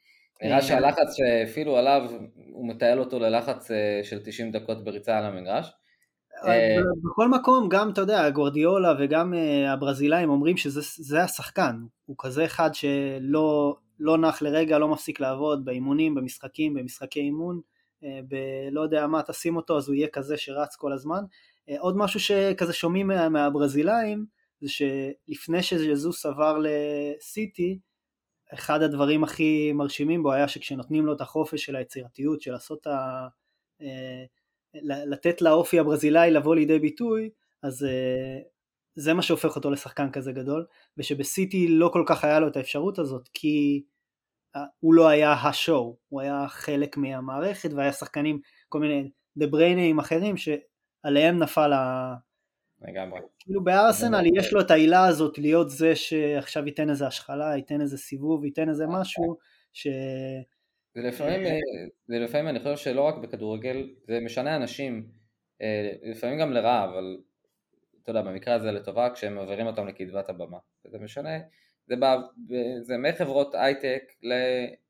נראה 0.43 0.55
אה, 0.55 0.61
שהלחץ 0.61 1.15
שהפעילו 1.17 1.77
עליו, 1.77 2.09
הוא 2.51 2.69
מתעל 2.69 2.99
אותו 2.99 3.19
ללחץ 3.19 3.71
אה, 3.71 4.01
של 4.03 4.19
90 4.23 4.51
דקות 4.51 4.83
בריצה 4.83 5.17
על 5.17 5.25
המגרש. 5.25 5.71
אה, 6.45 6.77
בכל 7.03 7.27
מקום, 7.27 7.69
גם, 7.69 7.89
אתה 7.89 8.01
יודע, 8.01 8.29
גורדיולה 8.29 8.93
וגם 8.99 9.33
אה, 9.33 9.73
הברזילאים 9.73 10.29
אומרים 10.29 10.57
שזה 10.57 11.23
השחקן, 11.23 11.75
הוא 12.05 12.15
כזה 12.19 12.45
אחד 12.45 12.69
שלא 12.73 13.75
לא 13.99 14.17
נח 14.17 14.41
לרגע, 14.41 14.77
לא 14.77 14.87
מפסיק 14.87 15.19
לעבוד 15.19 15.65
באימונים, 15.65 16.15
במשחקים, 16.15 16.73
במשחקי 16.73 17.19
אימון, 17.19 17.55
אה, 17.55 17.61
בלא 18.01 18.81
יודע 18.81 19.07
מה 19.07 19.23
תשים 19.23 19.55
אותו, 19.55 19.77
אז 19.77 19.87
הוא 19.87 19.95
יהיה 19.95 20.07
כזה 20.07 20.37
שרץ 20.37 20.75
כל 20.75 20.93
הזמן. 20.93 21.23
עוד 21.79 21.97
משהו 21.97 22.19
שכזה 22.19 22.73
שומעים 22.73 23.07
מה, 23.07 23.29
מהברזילאים, 23.29 24.25
זה 24.61 24.69
שלפני 24.69 25.63
שז'זוס 25.63 26.25
עבר 26.25 26.59
לסיטי, 26.61 27.79
אחד 28.53 28.81
הדברים 28.81 29.23
הכי 29.23 29.71
מרשימים 29.73 30.23
בו 30.23 30.33
היה 30.33 30.47
שכשנותנים 30.47 31.05
לו 31.05 31.13
את 31.13 31.21
החופש 31.21 31.65
של 31.65 31.75
היצירתיות, 31.75 32.41
של 32.41 32.51
לעשות 32.51 32.87
ה... 32.87 33.27
לתת 34.83 35.41
לאופי 35.41 35.79
הברזילאי 35.79 36.31
לבוא 36.31 36.55
לידי 36.55 36.79
ביטוי, 36.79 37.29
אז 37.63 37.87
זה 38.95 39.13
מה 39.13 39.21
שהופך 39.21 39.55
אותו 39.55 39.71
לשחקן 39.71 40.11
כזה 40.11 40.31
גדול, 40.31 40.65
ושבסיטי 40.97 41.67
לא 41.67 41.89
כל 41.93 42.03
כך 42.07 42.23
היה 42.23 42.39
לו 42.39 42.47
את 42.47 42.57
האפשרות 42.57 42.99
הזאת, 42.99 43.29
כי 43.33 43.83
הוא 44.79 44.93
לא 44.93 45.07
היה 45.07 45.33
השואו, 45.33 45.97
הוא 46.09 46.21
היה 46.21 46.45
חלק 46.47 46.97
מהמערכת, 46.97 47.69
והיה 47.73 47.91
שחקנים, 47.91 48.39
כל 48.69 48.79
מיני 48.79 49.09
דה 49.37 49.47
בריינאים 49.47 49.99
אחרים, 49.99 50.35
שעליהם 50.37 51.39
נפל 51.39 51.73
ה... 51.73 52.13
לגמרי. 52.81 53.19
כאילו 53.39 53.63
בארסנל 53.63 54.25
יש 54.35 54.53
לו 54.53 54.61
את 54.61 54.71
העילה 54.71 55.05
הזאת 55.05 55.37
להיות 55.37 55.69
זה 55.69 55.95
שעכשיו 55.95 56.65
ייתן 56.65 56.89
איזה 56.89 57.07
השחלה, 57.07 57.55
ייתן 57.55 57.81
איזה 57.81 57.97
סיבוב, 57.97 58.45
ייתן 58.45 58.69
איזה 58.69 58.87
משהו, 58.87 59.37
ש... 59.73 59.87
זה 60.95 61.01
לפעמים, 61.01 61.45
אה, 61.45 61.59
זה 62.07 62.19
לפעמים 62.19 62.47
אני 62.47 62.59
חושב 62.59 62.77
שלא 62.77 63.01
רק 63.01 63.15
בכדורגל, 63.17 63.89
זה 64.07 64.19
משנה 64.19 64.55
אנשים, 64.55 65.07
אה, 65.61 65.91
לפעמים 66.03 66.39
גם 66.39 66.51
לרעה, 66.51 66.83
אבל 66.83 67.17
אתה 68.03 68.11
יודע, 68.11 68.21
במקרה 68.21 68.53
הזה 68.53 68.71
לטובה, 68.71 69.09
כשהם 69.13 69.35
מעבירים 69.35 69.67
אותם 69.67 69.87
לקדבת 69.87 70.29
הבמה. 70.29 70.57
זה 70.91 70.99
משנה, 70.99 71.29
זה, 71.87 71.95
בא, 71.95 72.17
זה 72.81 72.97
מחברות 72.97 73.55
הייטק 73.55 74.01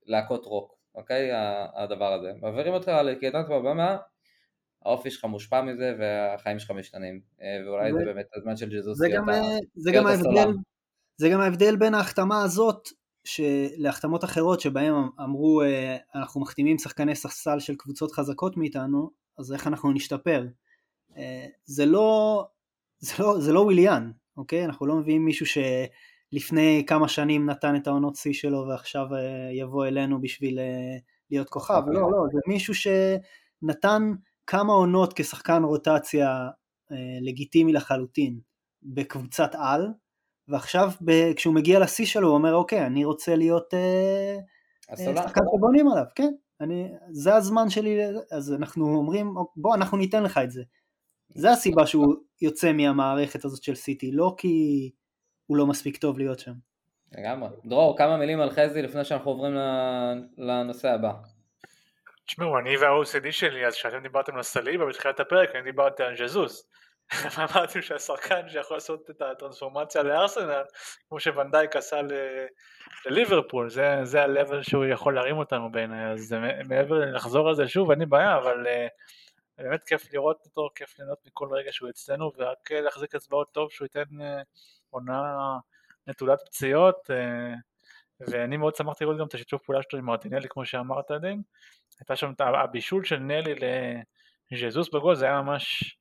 ללהקות 0.08 0.46
רוק, 0.46 0.78
אוקיי? 0.96 1.30
הדבר 1.76 2.14
הזה. 2.14 2.32
מעבירים 2.42 2.74
אותך 2.74 2.88
לקדמת 2.88 3.46
הבמה, 3.46 3.98
האופי 4.86 5.12
שלך 5.12 5.26
מושפע 5.26 5.62
מזה 5.62 5.96
והחיים 6.00 6.60
שלך 6.60 6.72
משתנים, 6.72 7.22
אה, 7.42 7.58
ואולי 7.68 7.92
זה- 7.94 8.00
זה 8.00 8.06
באמת 8.06 8.26
הזמן 8.36 8.58
של 8.58 8.70
ג'זוס 8.70 8.98
זה 8.98 9.08
גם, 9.16 9.30
אה, 9.30 9.42
זה 9.76 9.92
גם 9.92 10.08
ההבדל. 10.08 10.52
זה 11.18 11.30
גם 11.30 11.40
ההבדל 11.42 11.76
בין 11.76 11.94
ההחתמה 11.94 12.44
הזאת 12.44 12.88
להחתמות 13.78 14.24
אחרות 14.24 14.60
שבהם 14.62 14.94
אמרו 15.24 15.62
אה, 15.62 15.98
אנחנו 16.16 16.42
מחתימים 16.42 16.78
שחקני 16.78 17.16
ספסל 17.16 17.60
של 17.60 17.76
קבוצות 17.76 18.12
חזקות 18.12 18.58
מאיתנו 18.58 19.10
אז 19.40 19.54
איך 19.54 19.68
אנחנו 19.68 19.92
נשתפר 19.92 20.46
זה 21.66 21.86
לא 21.86 22.44
זה 23.00 23.14
לא, 23.24 23.40
זה 23.40 23.54
לא 23.54 23.60
וויליאן 23.60 24.12
אוקיי 24.38 24.66
אנחנו 24.66 24.86
לא 24.86 24.96
מביאים 24.96 25.26
מישהו 25.26 25.46
שלפני 26.32 26.84
כמה 26.88 27.08
שנים 27.08 27.50
נתן 27.50 27.76
את 27.76 27.88
העונות 27.88 28.16
שיא 28.16 28.34
שלו 28.34 28.66
ועכשיו 28.68 29.16
אה, 29.16 29.50
יבוא 29.52 29.86
אלינו 29.86 30.22
בשביל 30.22 30.60
אה, 30.60 30.98
להיות 31.32 31.50
כוכב. 31.50 31.82
לא 31.88 32.02
לא 32.02 32.18
זה 32.34 32.40
מישהו 32.48 32.74
שנתן 32.76 34.12
כמה 34.48 34.74
עונות 34.74 35.14
כשחקן 35.16 35.64
רוטציה 35.64 36.50
אה, 36.92 37.18
לגיטימי 37.22 37.74
לחלוטין 37.74 38.40
בקבוצת 38.84 39.52
על 39.54 39.88
ועכשיו 40.48 40.92
כשהוא 41.36 41.54
מגיע 41.54 41.80
לשיא 41.80 42.06
שלו 42.06 42.28
הוא 42.28 42.36
אומר 42.36 42.56
אוקיי 42.56 42.86
אני 42.86 43.06
רוצה 43.06 43.36
להיות. 43.36 43.74
שחקן 44.96 45.42
שבונים 45.56 45.88
עליו. 45.88 46.04
כן 46.16 46.34
אני, 46.62 46.92
זה 47.12 47.36
הזמן 47.36 47.70
שלי 47.70 47.98
אז 48.32 48.54
אנחנו 48.54 48.96
אומרים 48.96 49.36
בוא 49.56 49.76
אנחנו 49.76 49.98
ניתן 49.98 50.24
לך 50.24 50.38
את 50.38 50.52
זה. 50.52 50.64
זה 51.36 51.52
הסיבה 51.52 51.88
שהוא 51.88 52.16
יוצא 52.42 52.74
מהמערכת 52.74 53.46
הזאת 53.46 53.64
של 53.64 53.76
סיטי 53.76 54.12
לא 54.12 54.36
כי 54.38 54.92
הוא 55.48 55.58
לא 55.58 55.68
מספיק 55.68 55.98
טוב 55.98 56.18
להיות 56.18 56.40
שם 56.40 56.54
לגמרי. 57.12 57.50
דרור, 57.66 57.98
כמה 57.98 58.18
מילים 58.18 58.42
על 58.42 58.50
חזי 58.50 58.82
לפני 58.82 59.06
שאנחנו 59.06 59.32
עוברים 59.32 59.54
לנושא 60.38 60.90
הבא. 60.90 61.12
תשמעו, 62.26 62.60
אני 62.60 62.78
וה-OCD 62.78 63.32
שלי, 63.32 63.66
אז 63.66 63.74
כשאתם 63.74 64.00
דיברתם 64.04 64.36
על 64.36 64.44
סליבה 64.44 64.86
בתחילת 64.86 65.20
הפרק, 65.20 65.50
אני 65.56 65.64
דיברתי 65.64 66.04
על 66.04 66.16
ז'זוס. 66.18 66.70
אמרתי 67.38 67.82
שהשחקן 67.82 68.50
שיכול 68.50 68.78
לעשות 68.78 69.10
את 69.10 69.22
הטרנספורמציה 69.22 70.04
לארסנל, 70.04 70.64
כמו 71.10 71.20
שוונדייק 71.20 71.76
עשה 71.76 72.00
לליברפול, 73.06 73.70
זה, 73.70 74.00
זה 74.04 74.24
ה-level 74.24 74.64
שהוא 74.70 74.86
יכול 74.86 75.16
להרים 75.16 75.38
אותנו 75.38 75.72
בעיניי, 75.72 76.12
אז 76.12 76.36
מעבר 76.68 76.96
ללחזור 76.96 77.50
על 77.50 77.56
זה 77.56 77.68
שוב, 77.68 77.92
אין 77.92 78.00
לי 78.00 78.06
בעיה, 78.06 78.38
אבל 78.38 78.68
אה, 78.68 78.88
באמת 79.58 79.84
כיף 79.84 80.14
לראות 80.14 80.42
אותו, 80.46 80.70
כיף 80.76 81.00
ליהנות 81.00 81.18
מכל 81.28 81.48
רגע 81.52 81.72
שהוא 81.72 81.90
אצלנו, 81.90 82.32
ורק 82.38 82.72
אה, 82.72 82.82
להחזיק 82.82 83.16
אצבעות 83.16 83.52
טוב 83.52 83.72
שהוא 83.72 83.86
ייתן 83.86 84.22
אה, 84.22 84.42
עונה 84.90 85.58
נטולת 86.08 86.40
פציעות, 86.46 87.12
אה, 87.12 87.54
ואני 88.20 88.58
מאוד 88.58 88.76
שמחתי 88.76 89.04
לראות 89.04 89.20
גם 89.20 89.28
את 89.28 89.34
השיתוף 89.34 89.64
פעולה 89.64 89.82
שלו 89.90 90.00
עם 90.00 90.06
מרטינלי, 90.06 90.48
כמו 90.50 90.66
שאמרת 90.66 91.12
דין. 91.22 91.42
הייתה 92.00 92.16
שם 92.16 92.32
את 92.32 92.42
הבישול 92.42 93.04
של 93.04 93.18
נלי 93.18 93.56
לז'זוס 94.52 94.90
בגול, 94.94 95.16
זה 95.16 95.26
היה 95.26 95.42
ממש 95.42 95.98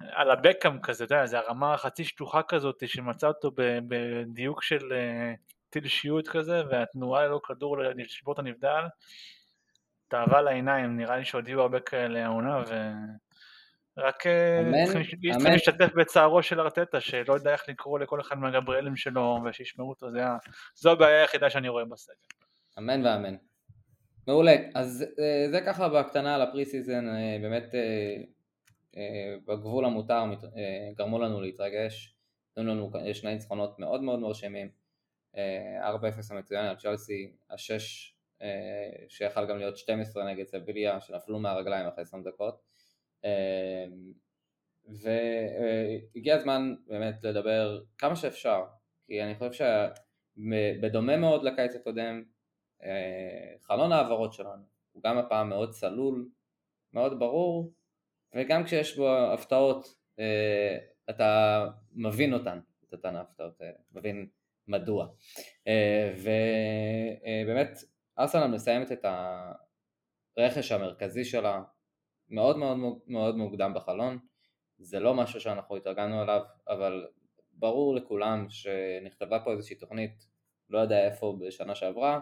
על 0.00 0.30
הבקאם 0.30 0.80
כזה, 0.80 1.04
אתה 1.04 1.14
יודע, 1.14 1.26
זה 1.26 1.38
הרמה 1.38 1.76
חצי 1.76 2.04
שטוחה 2.04 2.42
כזאת 2.42 2.88
שמצא 2.88 3.28
אותו 3.28 3.50
בדיוק 3.88 4.62
של 4.62 4.92
אה, 4.92 5.34
טיל 5.70 5.88
שיוט 5.88 6.28
כזה, 6.28 6.62
והתנועה 6.70 7.26
ללא 7.26 7.40
כדור 7.44 7.78
לשבור 7.78 8.34
את 8.34 8.38
הנבדל, 8.38 8.82
תאווה 10.08 10.42
לעיניים, 10.42 10.96
נראה 10.96 11.16
לי 11.16 11.24
שעוד 11.24 11.48
יהיו 11.48 11.60
הרבה 11.60 11.80
כאלה 11.80 12.24
העונה, 12.24 12.56
ורק 12.56 13.31
אה, 14.26 14.60
אמן, 14.60 14.86
צריכים. 14.86 15.20
להשתתף 15.52 15.94
בצערו 15.94 16.42
של 16.42 16.60
ארטטה, 16.60 17.00
שלא 17.00 17.34
יודע 17.34 17.52
איך 17.52 17.68
לקרוא 17.68 17.98
לכל 17.98 18.20
אחד 18.20 18.36
מהגבריאלים 18.38 18.96
שלו, 18.96 19.38
ושישמעו 19.44 19.88
אותו, 19.88 20.10
זה 20.10 20.26
ה- 20.26 20.36
זו 20.74 20.92
הבעיה 20.92 21.20
היחידה 21.20 21.50
שאני 21.50 21.68
רואה 21.68 21.84
בסגל. 21.84 22.14
אמן 22.78 23.06
ואמן. 23.06 23.36
מעולה, 24.26 24.56
אז 24.74 25.04
אה, 25.18 25.50
זה 25.50 25.60
ככה 25.66 25.88
בקטנה 25.88 26.34
על 26.34 26.42
ה 26.42 26.64
pre-season, 26.64 27.08
אה, 27.08 27.36
באמת 27.42 27.74
אה, 27.74 28.16
אה, 28.96 29.34
בגבול 29.46 29.84
המותר 29.84 30.14
אה, 30.56 30.90
גרמו 30.94 31.18
לנו 31.18 31.40
להתרגש, 31.40 32.14
נתנו 32.50 32.70
לנו 32.70 32.90
אה, 33.06 33.14
שני 33.14 33.32
ניצחונות 33.32 33.78
מאוד 33.78 34.02
מאוד 34.02 34.20
מרשימים, 34.20 34.68
אה, 35.36 35.90
4-0 35.94 35.94
המצוין 36.30 36.64
על 36.64 36.76
צ'לסי, 36.76 37.32
השש 37.50 38.14
אה, 38.42 38.48
שיכל 39.08 39.46
גם 39.46 39.58
להיות 39.58 39.76
12 39.76 40.24
נגד 40.24 40.46
סביליה 40.46 41.00
שנפלו 41.00 41.38
מהרגליים 41.38 41.86
אחרי 41.86 42.02
20 42.02 42.22
דקות, 42.24 42.54
אה, 42.54 42.71
והגיע 44.88 46.36
הזמן 46.36 46.74
באמת 46.86 47.14
לדבר 47.22 47.80
כמה 47.98 48.16
שאפשר, 48.16 48.64
כי 49.06 49.22
אני 49.22 49.34
חושב 49.34 49.64
שבדומה 50.38 51.16
מאוד 51.16 51.44
לקיץ 51.44 51.74
הקודם, 51.74 52.22
אה, 52.82 53.54
חלון 53.60 53.92
ההעברות 53.92 54.32
שלנו 54.32 54.62
הוא 54.92 55.02
גם 55.02 55.18
הפעם 55.18 55.48
מאוד 55.48 55.70
צלול, 55.70 56.28
מאוד 56.92 57.18
ברור, 57.18 57.72
וגם 58.34 58.64
כשיש 58.64 58.96
בו 58.96 59.08
הפתעות 59.08 59.94
אה, 60.18 60.78
אתה 61.10 61.64
מבין 61.92 62.34
אותן, 62.34 62.60
את 62.88 62.92
אותן 62.92 63.16
ההפתעות, 63.16 63.62
אה, 63.62 63.70
מבין 63.92 64.28
מדוע. 64.68 65.08
אה, 65.66 66.14
ובאמת 66.16 67.78
ארסנל 68.18 68.46
מסיימת 68.46 68.92
את 68.92 69.04
הרכש 70.36 70.72
המרכזי 70.72 71.24
שלה 71.24 71.62
מאוד 72.32 72.56
מאוד 72.56 72.78
מאוד 73.06 73.36
מוקדם 73.36 73.72
בחלון, 73.74 74.18
זה 74.78 75.00
לא 75.00 75.14
משהו 75.14 75.40
שאנחנו 75.40 75.76
התארגנו 75.76 76.20
עליו, 76.20 76.40
אבל 76.68 77.06
ברור 77.52 77.94
לכולם 77.94 78.46
שנכתבה 78.48 79.40
פה 79.40 79.52
איזושהי 79.52 79.76
תוכנית, 79.76 80.26
לא 80.70 80.78
יודע 80.78 81.06
איפה 81.06 81.36
בשנה 81.40 81.74
שעברה, 81.74 82.20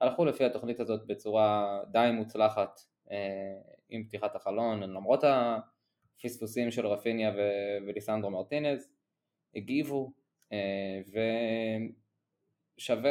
הלכו 0.00 0.24
לפי 0.24 0.44
התוכנית 0.44 0.80
הזאת 0.80 1.06
בצורה 1.06 1.80
די 1.90 2.10
מוצלחת 2.12 2.80
אה, 3.10 3.16
עם 3.88 4.04
פתיחת 4.04 4.36
החלון, 4.36 4.82
למרות 4.82 5.24
הפספוסים 5.24 6.70
של 6.70 6.86
רפיניה 6.86 7.30
ו- 7.36 7.78
וליסנדרו 7.86 8.30
מרטינז, 8.30 8.90
הגיבו, 9.54 10.12
אה, 10.52 11.00
ושווה, 12.78 13.10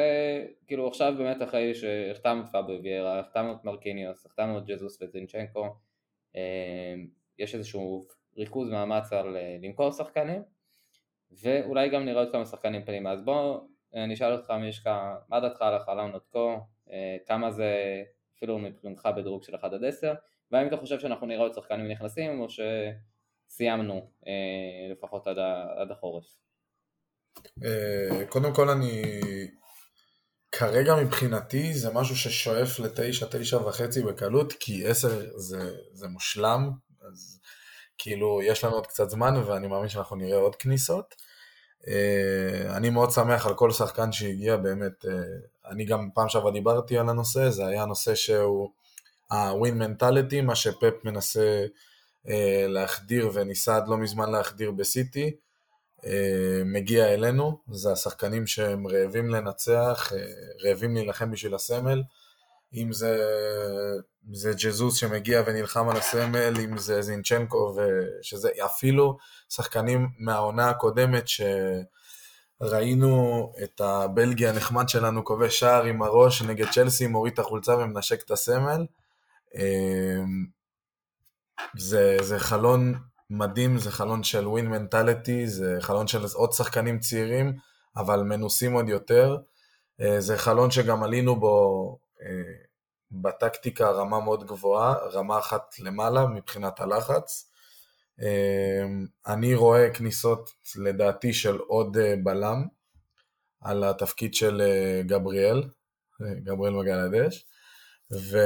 כאילו 0.68 0.88
עכשיו 0.88 1.14
באמת 1.18 1.42
אחרי 1.42 1.76
שהחתמנו 1.76 2.44
את 2.44 2.50
פאבו 2.52 2.84
ויירה, 2.84 3.20
החתמנו 3.20 3.54
את 3.54 3.64
מרקיניוס, 3.64 4.26
החתמנו 4.26 4.58
את 4.58 4.64
ג'זוס 4.66 5.02
וזינצ'נקו, 5.02 5.76
יש 7.40 7.56
איזשהו 7.56 8.08
ריכוז 8.38 8.70
מאמץ 8.70 9.14
על 9.14 9.38
אה, 9.38 9.58
למכור 9.62 9.92
שחקנים, 9.92 10.44
ואולי 11.32 11.90
גם 11.90 12.06
נראה 12.06 12.22
עוד 12.22 12.32
כמה 12.32 12.46
שחקנים 12.46 12.86
פנימה, 12.86 13.12
אז 13.12 13.22
בוא 13.22 13.60
אני 13.94 14.14
אשאל 14.14 14.34
אותך 14.34 14.52
מישקה, 14.52 15.16
מה 15.30 15.40
דעתך 15.40 15.62
על 15.62 15.74
החלון 15.74 16.16
עד 16.16 16.22
כה, 16.32 16.58
אה, 16.92 17.18
כמה 17.26 17.52
זה 17.52 18.04
אפילו 18.38 18.60
מבחינתך 18.60 19.10
בדירוג 19.18 19.44
של 19.44 19.56
1 19.56 19.74
עד 19.74 19.84
10, 19.84 20.14
והאם 20.52 20.68
אתה 20.68 20.78
חושב 20.78 21.00
שאנחנו 21.00 21.28
נראה 21.28 21.42
עוד 21.42 21.54
שחקנים 21.54 21.88
נכנסים 21.88 22.40
או 22.40 22.48
שסיימנו 22.50 24.10
אה, 24.28 24.92
לפחות 24.92 25.28
עד, 25.78 25.92
החורף? 25.92 26.38
קודם 28.30 28.54
כל 28.54 28.70
אני... 28.70 29.02
כרגע 30.58 30.96
מבחינתי 30.96 31.74
זה 31.74 31.94
משהו 31.94 32.16
ששואף 32.16 32.80
לתשע, 32.80 33.26
תשע 33.32 33.58
וחצי 33.58 34.02
בקלות, 34.02 34.54
כי 34.54 34.88
עשר 34.88 35.22
זה, 35.36 35.72
זה 35.92 36.08
מושלם, 36.08 36.72
אז 37.08 37.40
כאילו 37.98 38.42
יש 38.44 38.64
לנו 38.64 38.76
עוד 38.76 38.88
קצת 38.88 39.10
זמן 39.10 39.44
ואני 39.46 39.68
מאמין 39.68 39.90
שאנחנו 39.90 40.16
נראה 40.16 40.38
עוד 40.38 40.56
כניסות. 40.56 41.16
אה, 41.88 42.78
אני 42.78 42.90
מאוד 42.90 43.12
שמח 43.12 43.46
על 43.46 43.54
כל 43.54 43.72
שחקן 43.72 44.12
שהגיע, 44.12 44.58
באמת, 44.58 45.06
אה, 45.06 45.12
אני 45.72 45.86
גם 45.86 46.10
פעם 46.14 46.30
שעברה 46.30 46.52
דיברתי 46.52 46.98
על 46.98 47.10
הנושא, 47.10 47.50
זה 47.50 47.68
היה 47.68 47.86
נושא 47.86 48.16
שהוא 48.16 48.70
ה-win 49.32 49.82
mentality, 49.82 50.42
מה 50.44 50.56
שפפ 50.56 50.94
מנסה 51.04 51.66
אה, 52.28 52.66
להחדיר 52.68 53.30
וניסה 53.34 53.76
עד 53.76 53.88
לא 53.88 53.98
מזמן 53.98 54.32
להחדיר 54.32 54.72
בסיטי. 54.72 55.36
אה, 56.06 56.62
מגיע 56.66 57.14
אלינו, 57.14 57.60
זה 57.72 57.92
השחקנים 57.92 58.48
שהם 58.48 58.88
רעבים 58.88 59.30
לנצח, 59.30 60.12
אה, 60.14 60.18
רעבים 60.64 60.96
להילחם 60.96 61.32
בשביל 61.32 61.56
הסמל, 61.56 62.04
אם 62.74 62.94
זה, 62.94 63.18
זה 64.34 64.54
ג'זוס 64.58 64.98
שמגיע 64.98 65.44
ונלחם 65.46 65.90
על 65.90 65.98
הסמל, 65.98 66.54
אם 66.64 66.78
זה 66.78 67.02
זינצ'נקו, 67.02 67.78
שזה 68.22 68.50
אפילו 68.66 69.18
שחקנים 69.50 70.10
מהעונה 70.20 70.70
הקודמת 70.70 71.26
שראינו 72.62 73.52
את 73.64 73.82
הבלגי 73.82 74.48
הנחמד 74.48 74.90
שלנו 74.90 75.26
כובש 75.26 75.60
שער 75.60 75.84
עם 75.84 76.02
הראש 76.02 76.42
נגד 76.42 76.70
צ'לסי, 76.72 77.08
מוריד 77.08 77.34
את 77.34 77.40
החולצה 77.40 77.78
ומנשק 77.78 78.24
את 78.24 78.32
הסמל. 78.32 78.86
אה, 79.56 80.24
זה, 81.78 82.18
זה 82.22 82.40
חלון 82.40 82.94
מדהים, 83.30 83.78
זה 83.78 83.92
חלון 83.92 84.24
של 84.24 84.48
ווין 84.48 84.68
מנטליטי, 84.68 85.48
זה 85.48 85.78
חלון 85.80 86.08
של 86.08 86.24
עוד 86.34 86.52
שחקנים 86.52 87.00
צעירים, 87.00 87.54
אבל 87.96 88.20
מנוסים 88.20 88.74
עוד 88.74 88.90
יותר. 88.90 89.38
אה, 90.02 90.22
זה 90.22 90.38
חלון 90.38 90.72
שגם 90.72 91.04
עלינו 91.04 91.40
בו 91.40 92.00
אה, 92.22 92.28
בטקטיקה 93.12 93.90
רמה 93.90 94.20
מאוד 94.20 94.48
גבוהה, 94.48 94.94
רמה 94.94 95.40
אחת 95.40 95.76
למעלה 95.80 96.28
מבחינת 96.28 96.80
הלחץ. 96.80 97.52
אה, 98.22 98.86
אני 99.28 99.56
רואה 99.56 99.90
כניסות 99.94 100.50
לדעתי 100.76 101.34
של 101.34 101.58
עוד 101.58 101.98
בלם 102.24 102.66
על 103.62 103.84
התפקיד 103.84 104.34
של 104.34 104.62
גבריאל, 105.06 105.64
גבריאל 106.22 106.74
מגלדש, 106.74 107.46
ו... 108.12 108.38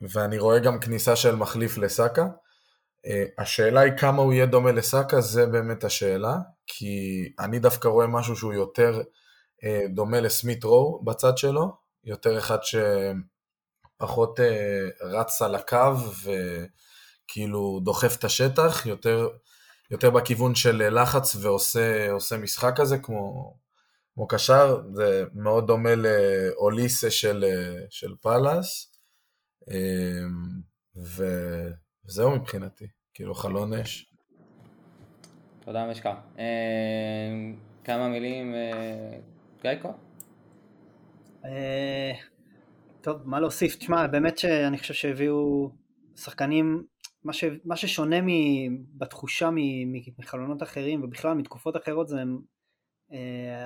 ואני 0.00 0.38
רואה 0.38 0.58
גם 0.58 0.80
כניסה 0.80 1.16
של 1.16 1.34
מחליף 1.36 1.78
לסאקה. 1.78 2.26
אה, 3.06 3.24
השאלה 3.38 3.80
היא 3.80 3.92
כמה 3.96 4.22
הוא 4.22 4.32
יהיה 4.32 4.46
דומה 4.46 4.72
לסאקה, 4.72 5.20
זה 5.20 5.46
באמת 5.46 5.84
השאלה, 5.84 6.36
כי 6.66 7.24
אני 7.38 7.58
דווקא 7.58 7.88
רואה 7.88 8.06
משהו 8.06 8.36
שהוא 8.36 8.52
יותר 8.52 9.02
אה, 9.64 9.82
דומה 9.94 10.20
לסמית 10.20 10.64
רו 10.64 11.02
בצד 11.04 11.38
שלו, 11.38 11.72
יותר 12.04 12.38
אחד 12.38 12.58
שפחות 12.62 14.40
אה, 14.40 14.88
רץ 15.02 15.42
על 15.42 15.54
הקו 15.54 15.94
וכאילו 17.24 17.80
דוחף 17.84 18.16
את 18.18 18.24
השטח, 18.24 18.86
יותר, 18.86 19.28
יותר 19.90 20.10
בכיוון 20.10 20.54
של 20.54 21.00
לחץ 21.00 21.36
ועושה 21.40 22.36
משחק 22.42 22.72
כזה 22.76 22.98
כמו, 22.98 23.54
כמו 24.14 24.26
קשר, 24.28 24.82
זה 24.94 25.24
מאוד 25.34 25.66
דומה 25.66 25.90
לאוליסה 25.94 27.10
של, 27.10 27.44
של 27.90 28.14
פאלאס, 28.22 28.92
וזהו 32.08 32.36
מבחינתי. 32.36 32.86
כאילו 33.14 33.34
חלון 33.34 33.72
אש. 33.72 34.14
תודה 35.60 35.90
משקע. 35.90 36.14
אה, 36.38 36.44
כמה 37.84 38.08
מילים, 38.08 38.54
אה, 38.54 39.18
גייקו? 39.62 39.92
אה, 41.44 42.12
טוב, 43.00 43.20
מה 43.24 43.40
להוסיף? 43.40 43.76
תשמע, 43.76 44.06
באמת 44.06 44.38
שאני 44.38 44.78
חושב 44.78 44.94
שהביאו 44.94 45.70
שחקנים, 46.16 46.84
מה, 47.24 47.32
ש, 47.32 47.44
מה 47.64 47.76
ששונה 47.76 48.20
מ, 48.20 48.28
בתחושה 48.98 49.50
מחלונות 50.18 50.62
אחרים 50.62 51.04
ובכלל 51.04 51.34
מתקופות 51.34 51.76
אחרות 51.76 52.08
זה 52.08 52.22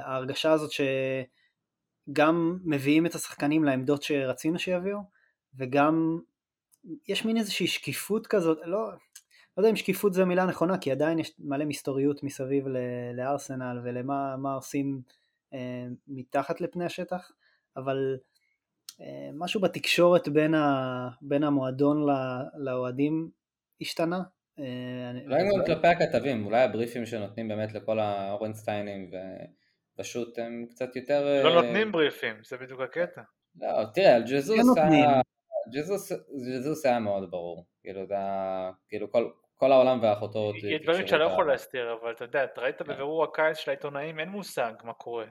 ההרגשה 0.05 0.53
הזאת 0.53 0.71
שגם 0.73 2.59
מביאים 2.65 3.07
את 3.07 3.15
השחקנים 3.15 3.65
לעמדות 3.65 4.03
שרצינו 4.03 4.59
שיביאו 4.59 4.99
וגם 5.55 6.21
יש 7.09 7.25
מין 7.25 7.37
איזושהי 7.37 7.67
שקיפות 7.67 8.27
כזאת, 8.27 8.59
לא, 8.65 8.91
לא 9.57 9.63
יודע 9.63 9.71
אם 9.71 9.77
שקיפות 9.77 10.15
זו 10.15 10.27
מילה 10.27 10.47
נכונה, 10.47 10.79
כי 10.79 10.93
עדיין 10.93 11.19
יש 11.19 11.33
מלא 11.39 11.65
מסתוריות 11.65 12.23
מסביב 12.23 12.65
לארסנל 13.15 13.81
ולמה 13.85 14.55
עושים 14.55 15.01
אה, 15.55 15.85
מתחת 16.09 16.61
לפני 16.61 16.85
השטח, 16.85 17.31
אבל 17.77 18.19
אה, 19.01 19.31
משהו 19.35 19.61
בתקשורת 19.61 20.29
בין, 20.29 20.55
ה, 20.55 21.09
בין 21.23 21.45
המועדון 21.45 22.07
לאוהדים 22.57 23.31
השתנה. 23.81 24.23
אה, 24.59 24.65
אולי 25.25 25.43
גם 25.43 25.65
כלפי 25.67 25.87
הכתבים, 25.87 26.47
אולי 26.47 26.63
הבריפים 26.63 27.07
שנותנים 27.07 27.49
באמת 27.49 27.75
לכל 27.75 27.99
האורנסטיינים 27.99 29.11
ופשוט 29.99 30.39
הם 30.39 30.67
קצת 30.71 30.97
יותר... 30.97 31.43
לא 31.45 31.63
נותנים 31.63 31.93
בריפים, 31.93 32.35
זה 32.45 32.57
בדיוק 32.57 32.81
הקטע. 32.81 33.23
לא, 33.61 33.85
תראה, 33.95 34.15
על 34.15 34.23
ג'זוס 34.23 34.77
היה... 34.77 35.21
ג'זוס 35.71 36.87
היה 36.87 36.99
מאוד 36.99 37.31
ברור, 37.31 37.65
כאילו 37.81 38.07
זה 38.07 38.15
היה, 38.15 38.71
כאילו 38.89 39.13
כל, 39.13 39.31
כל 39.57 39.73
העולם 39.73 39.99
ואחותו... 40.03 40.53
יש 40.57 40.83
דברים 40.83 41.07
שאתה 41.07 41.19
לא 41.19 41.25
יכול 41.25 41.49
להסתיר, 41.53 41.93
אבל 42.03 42.13
אתה 42.13 42.25
יודע, 42.25 42.45
אתה 42.45 42.61
ראית 42.61 42.83
כן. 42.83 42.85
בבירור 42.85 43.25
הקיץ 43.25 43.57
של 43.57 43.71
העיתונאים, 43.71 44.21
אין 44.21 44.29
מושג 44.29 44.73
מה 44.85 44.93
קורה. 44.93 45.27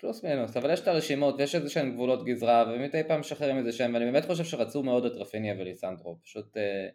פלוס 0.00 0.24
מינוס, 0.24 0.56
אבל 0.56 0.70
יש 0.72 0.80
את 0.80 0.88
הרשימות 0.88 1.34
ויש 1.38 1.54
איזה 1.54 1.70
שהן 1.70 1.92
גבולות 1.92 2.24
גזרה 2.24 2.64
ומדי 2.68 3.02
פעם 3.08 3.20
משחררים 3.20 3.58
איזה 3.58 3.72
שם 3.72 3.90
ואני 3.94 4.04
באמת 4.04 4.24
חושב 4.24 4.44
שרצו 4.44 4.82
מאוד 4.82 5.04
את 5.04 5.12
רפיניה 5.12 5.54
וליסנדרו, 5.58 6.18
פשוט 6.22 6.56
אה, 6.56 6.88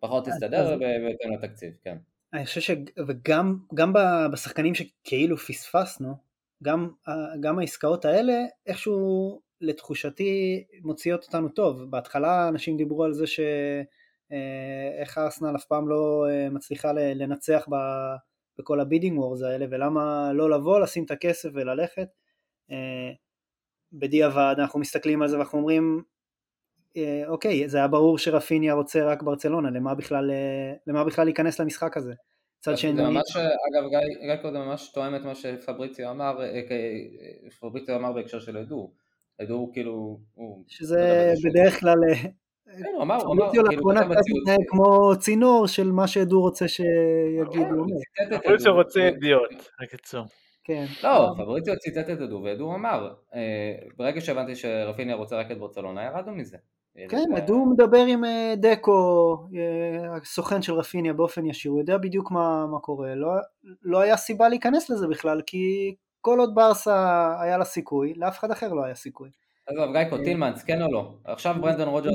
פחות 0.00 0.24
תסתדר 0.24 0.78
בהתאם 0.78 1.32
לתקציב, 1.32 1.72
כן. 1.82 1.96
אני 2.32 2.46
חושב 2.46 2.60
שגם 2.60 3.92
בשחקנים 4.32 4.74
שכאילו 4.74 5.36
פספסנו, 5.36 6.14
גם, 6.62 6.90
גם 7.40 7.58
העסקאות 7.58 8.04
האלה 8.04 8.44
איכשהו 8.66 9.40
לתחושתי 9.60 10.64
מוציאות 10.82 11.24
אותנו 11.24 11.48
טוב. 11.48 11.90
בהתחלה 11.90 12.48
אנשים 12.48 12.76
דיברו 12.76 13.04
על 13.04 13.12
זה 13.12 13.26
ש... 13.26 13.40
אה, 14.32 15.00
איך 15.00 15.18
הארסנל 15.18 15.56
אף 15.56 15.64
פעם 15.64 15.88
לא 15.88 16.26
אה, 16.30 16.50
מצליחה 16.50 16.92
לנצח 16.92 17.68
בכל 18.58 18.80
ה 18.80 18.85
bidding 18.85 19.18
wars 19.18 19.42
האלה 19.42 19.66
ולמה 19.70 20.32
לא 20.32 20.50
לבוא, 20.50 20.80
לשים 20.80 21.04
את 21.04 21.10
הכסף 21.10 21.48
וללכת. 21.54 22.08
אה, 22.70 23.12
בדיעבד 23.92 24.54
אנחנו 24.58 24.80
מסתכלים 24.80 25.22
על 25.22 25.28
זה 25.28 25.36
ואנחנו 25.36 25.58
אומרים 25.58 26.02
אוקיי 27.26 27.68
זה 27.68 27.78
היה 27.78 27.88
ברור 27.88 28.18
שרפיניה 28.18 28.74
רוצה 28.74 29.04
רק 29.04 29.22
ברצלונה 29.22 29.70
למה 29.70 29.94
בכלל, 29.94 30.30
למה 30.86 31.04
בכלל 31.04 31.24
להיכנס 31.24 31.60
למשחק 31.60 31.96
הזה. 31.96 32.14
מצד 32.58 32.78
שני... 32.78 32.92
ממש, 32.92 33.36
אגב 33.36 33.88
גיא, 33.88 34.26
גיא 34.26 34.42
קודם 34.42 34.60
ממש 34.60 34.90
תואם 34.94 35.16
את 35.16 35.20
מה 35.22 35.34
שפבריציו 35.34 36.10
אמר, 36.10 36.40
פבריציו 37.60 37.96
אמר 37.96 38.12
בהקשר 38.12 38.40
של 38.40 38.56
עדו, 38.56 38.92
עדו 39.38 39.70
כאילו... 39.72 40.18
שזה 40.66 41.32
בדרך 41.44 41.80
כלל 41.80 41.94
כן, 42.78 42.92
הוא 42.94 43.02
אמר, 43.02 43.16
הוא 43.16 43.34
אמר, 43.34 43.50
כאילו 43.50 43.68
מתנהג 44.36 44.60
כמו 44.68 45.12
צינור 45.18 45.66
של 45.66 45.92
מה 45.92 46.06
שעדו 46.06 46.40
רוצה 46.40 46.68
שיגידו. 46.68 47.86
פבריציו 48.44 48.74
רוצה 48.74 49.00
ידיעות, 49.00 49.70
בקיצור. 49.82 50.24
כן. 50.64 50.84
לא, 51.04 51.34
פבריציו 51.38 51.76
ציטט 51.76 52.10
את 52.10 52.20
עדו, 52.20 52.40
ועדו 52.44 52.74
אמר, 52.74 53.14
אה, 53.34 53.74
ברגע 53.96 54.20
שהבנתי 54.20 54.54
שרפיניה 54.54 55.14
רוצה 55.14 55.36
רק 55.36 55.50
את 55.50 55.58
ברצלונה, 55.58 56.04
ירדנו 56.04 56.34
מזה. 56.34 56.56
כן, 57.08 57.36
עדו 57.36 57.64
מדבר 57.66 58.04
עם 58.08 58.24
אה, 58.24 58.54
דקו, 58.56 59.36
אה, 59.56 60.16
הסוכן 60.16 60.62
של 60.62 60.72
רפיניה 60.72 61.12
באופן 61.12 61.46
ישיר, 61.46 61.72
הוא 61.72 61.80
יודע 61.80 61.98
בדיוק 61.98 62.30
מה, 62.30 62.66
מה 62.66 62.78
קורה, 62.78 63.14
לא, 63.14 63.28
לא 63.82 63.98
היה 63.98 64.16
סיבה 64.16 64.48
להיכנס 64.48 64.90
לזה 64.90 65.06
בכלל, 65.06 65.40
כי 65.46 65.94
כל 66.26 66.38
עוד 66.40 66.54
ברסה 66.54 67.28
היה 67.40 67.58
לה 67.58 67.64
סיכוי, 67.64 68.14
לאף 68.16 68.38
אחד 68.38 68.50
אחר 68.50 68.72
לא 68.72 68.84
היה 68.84 68.94
סיכוי. 68.94 69.30
עזוב, 69.66 69.92
גיא 69.92 70.24
טילמנס, 70.24 70.64
כן 70.64 70.82
או 70.82 70.92
לא? 70.92 71.12
עכשיו 71.24 71.54
ברנדון 71.60 71.88
רוג'רס... 71.88 72.14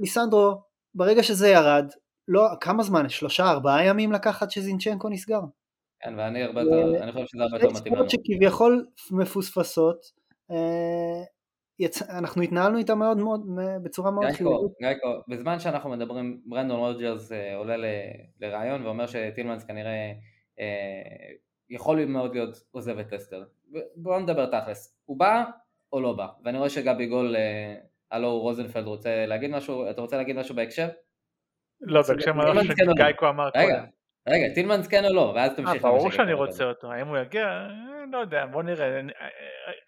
ליסנדרו, 0.00 0.62
ברגע 0.94 1.22
שזה 1.22 1.48
ירד, 1.48 1.90
לא, 2.28 2.46
כמה 2.60 2.82
זמן? 2.82 3.08
שלושה, 3.08 3.50
ארבעה 3.50 3.84
ימים 3.84 4.12
לקחת 4.12 4.50
שזינצ'נקו 4.50 5.08
נסגר? 5.08 5.40
כן, 6.00 6.14
ואני 6.18 6.42
הרבה 6.42 6.60
יותר, 6.60 7.02
אני 7.02 7.12
חושב 7.12 7.26
שזה 7.26 7.42
הרבה 7.42 7.56
יותר 7.56 7.70
מתאים 7.70 7.94
לנו. 7.94 8.10
שכביכול 8.10 8.86
מפוספסות, 9.10 10.00
אה, 10.50 11.22
אנחנו 12.18 12.42
התנהלנו 12.42 12.78
איתה 12.78 12.94
מאוד 12.94 13.16
מאוד, 13.16 13.46
בצורה 13.82 14.10
מאוד 14.10 14.26
חיובית. 14.32 14.72
גייקו, 14.82 15.08
בזמן 15.28 15.58
שאנחנו 15.58 15.90
מדברים, 15.90 16.40
ברנדון 16.46 16.78
רוג'רס 16.78 17.32
אה, 17.32 17.56
עולה 17.56 17.76
לראיון 18.40 18.86
ואומר 18.86 19.06
שטילמנס 19.06 19.64
כנראה 19.64 20.12
אה, 20.60 21.49
יכול 21.70 22.04
מאוד 22.04 22.34
להיות 22.34 22.56
עוזב 22.70 22.98
את 22.98 23.08
טסטר. 23.08 23.44
בואו 23.96 24.20
נדבר 24.20 24.46
תכלס. 24.46 25.00
הוא 25.04 25.18
בא, 25.18 25.44
או 25.92 26.00
לא 26.00 26.12
בא. 26.12 26.26
ואני 26.44 26.58
רואה 26.58 26.70
שגבי 26.70 27.06
גול, 27.06 27.36
אה, 27.36 27.74
הלו 28.10 28.40
רוזנפלד 28.40 28.86
רוצה 28.86 29.26
להגיד 29.26 29.50
משהו, 29.50 29.90
אתה 29.90 30.00
רוצה 30.00 30.16
להגיד 30.16 30.36
משהו 30.36 30.54
בהקשר? 30.54 30.88
לא, 31.80 32.02
בהקשר 32.08 32.32
מה 32.32 32.64
שגייקו 32.64 33.28
אמר 33.28 33.48
רגע, 33.56 33.84
רגע, 34.28 34.54
טילמנס 34.54 34.86
כן 34.86 35.04
או 35.04 35.14
לא, 35.14 35.32
ואז 35.36 35.56
תמשיך. 35.56 35.84
אה, 35.84 35.90
ברור 35.90 36.10
שאני 36.10 36.32
רוצה 36.32 36.64
אותו, 36.64 36.92
האם 36.92 37.06
הוא 37.06 37.18
יגיע, 37.18 37.44
אה, 37.44 38.04
לא 38.12 38.18
יודע, 38.18 38.46
בוא 38.46 38.62
נראה. 38.62 39.00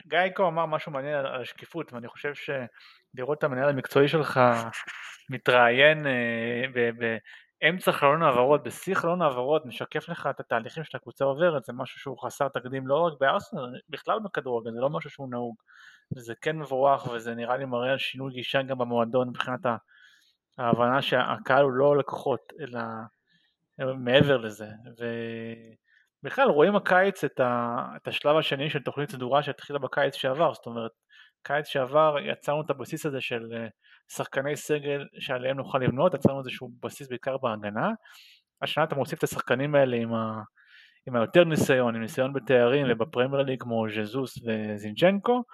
גייקו 0.07 0.49
אמר 0.49 0.67
משהו 0.67 0.93
מעניין 0.93 1.15
על 1.15 1.43
השקיפות, 1.43 1.93
ואני 1.93 2.09
חושב 2.09 2.33
שלראות 2.35 3.39
את 3.39 3.45
המנהל 3.45 3.69
המקצועי 3.69 4.09
שלך 4.09 4.41
מתראיין 5.31 6.07
באמצע 7.63 7.93
חלון 7.93 8.23
העברות, 8.23 8.63
בשיא 8.63 8.95
חלון 8.95 9.23
העברות, 9.23 9.67
משקף 9.67 10.09
לך 10.09 10.29
את 10.31 10.41
התהליכים 10.41 10.85
שהקבוצה 10.85 11.25
עוברת, 11.25 11.65
זה 11.65 11.73
משהו 11.73 12.01
שהוא 12.01 12.19
חסר 12.19 12.49
תקדים 12.49 12.87
לא 12.87 13.01
רק 13.01 13.13
בארסנל, 13.21 13.81
בכלל 13.89 14.19
בכדורגל, 14.25 14.73
זה 14.73 14.81
לא 14.81 14.91
משהו 14.91 15.11
שהוא 15.11 15.31
נהוג. 15.31 15.55
וזה 16.17 16.35
כן 16.41 16.59
מבורך, 16.59 17.07
וזה 17.07 17.35
נראה 17.35 17.57
לי 17.57 17.65
מראה 17.65 17.93
על 17.93 17.99
שינוי 17.99 18.33
גישה 18.33 18.63
גם 18.63 18.79
במועדון 18.79 19.29
מבחינת 19.29 19.61
ההבנה 20.59 21.03
שהקהל 21.03 21.65
הוא 21.65 21.73
לא 21.73 21.97
לקוחות, 21.97 22.53
אלא 22.61 22.81
מעבר 23.79 24.37
לזה. 24.37 24.69
ובכלל 26.23 26.49
רואים 26.49 26.77
הקיץ 26.77 27.25
את, 27.25 27.41
ה... 27.41 27.77
את 27.97 28.09
השלב 28.09 28.37
השני 28.37 28.71
של 28.71 28.83
תוכנית 28.83 29.11
סדורה 29.11 29.43
שהתחילה 29.43 29.79
בקיץ 29.79 30.15
שעבר, 30.15 30.55
זאת 30.55 30.67
אומרת, 30.67 30.93
קיץ 31.43 31.67
שעבר 31.67 32.17
יצרנו 32.21 32.61
את 32.61 32.71
הבסיס 32.71 33.07
הזה 33.07 33.21
של 33.21 33.49
אה, 33.53 33.67
שחקני 34.09 34.57
סגל 34.57 35.07
שעליהם 35.19 35.57
נוכל 35.57 35.79
לבנות, 35.79 36.15
יצרנו 36.15 36.39
איזשהו 36.39 36.71
בסיס 36.83 37.09
בעיקר 37.09 37.37
בהגנה. 37.37 37.91
השנה 38.63 38.85
אתה 38.85 38.95
מוסיף 38.95 39.19
את 39.19 39.25
השחקנים 39.25 39.75
האלה 39.75 39.97
עם, 39.97 40.15
ה, 40.15 40.43
עם 41.07 41.17
היותר 41.17 41.45
ניסיון, 41.45 41.95
עם 41.95 42.03
ניסיון 42.03 42.33
בתארים 42.33 42.87
ובפרמייר 42.91 43.43
ליג 43.43 43.63
כמו 43.63 43.87
ז'זוס 43.89 44.39
וזינצ'נקו, 44.47 45.45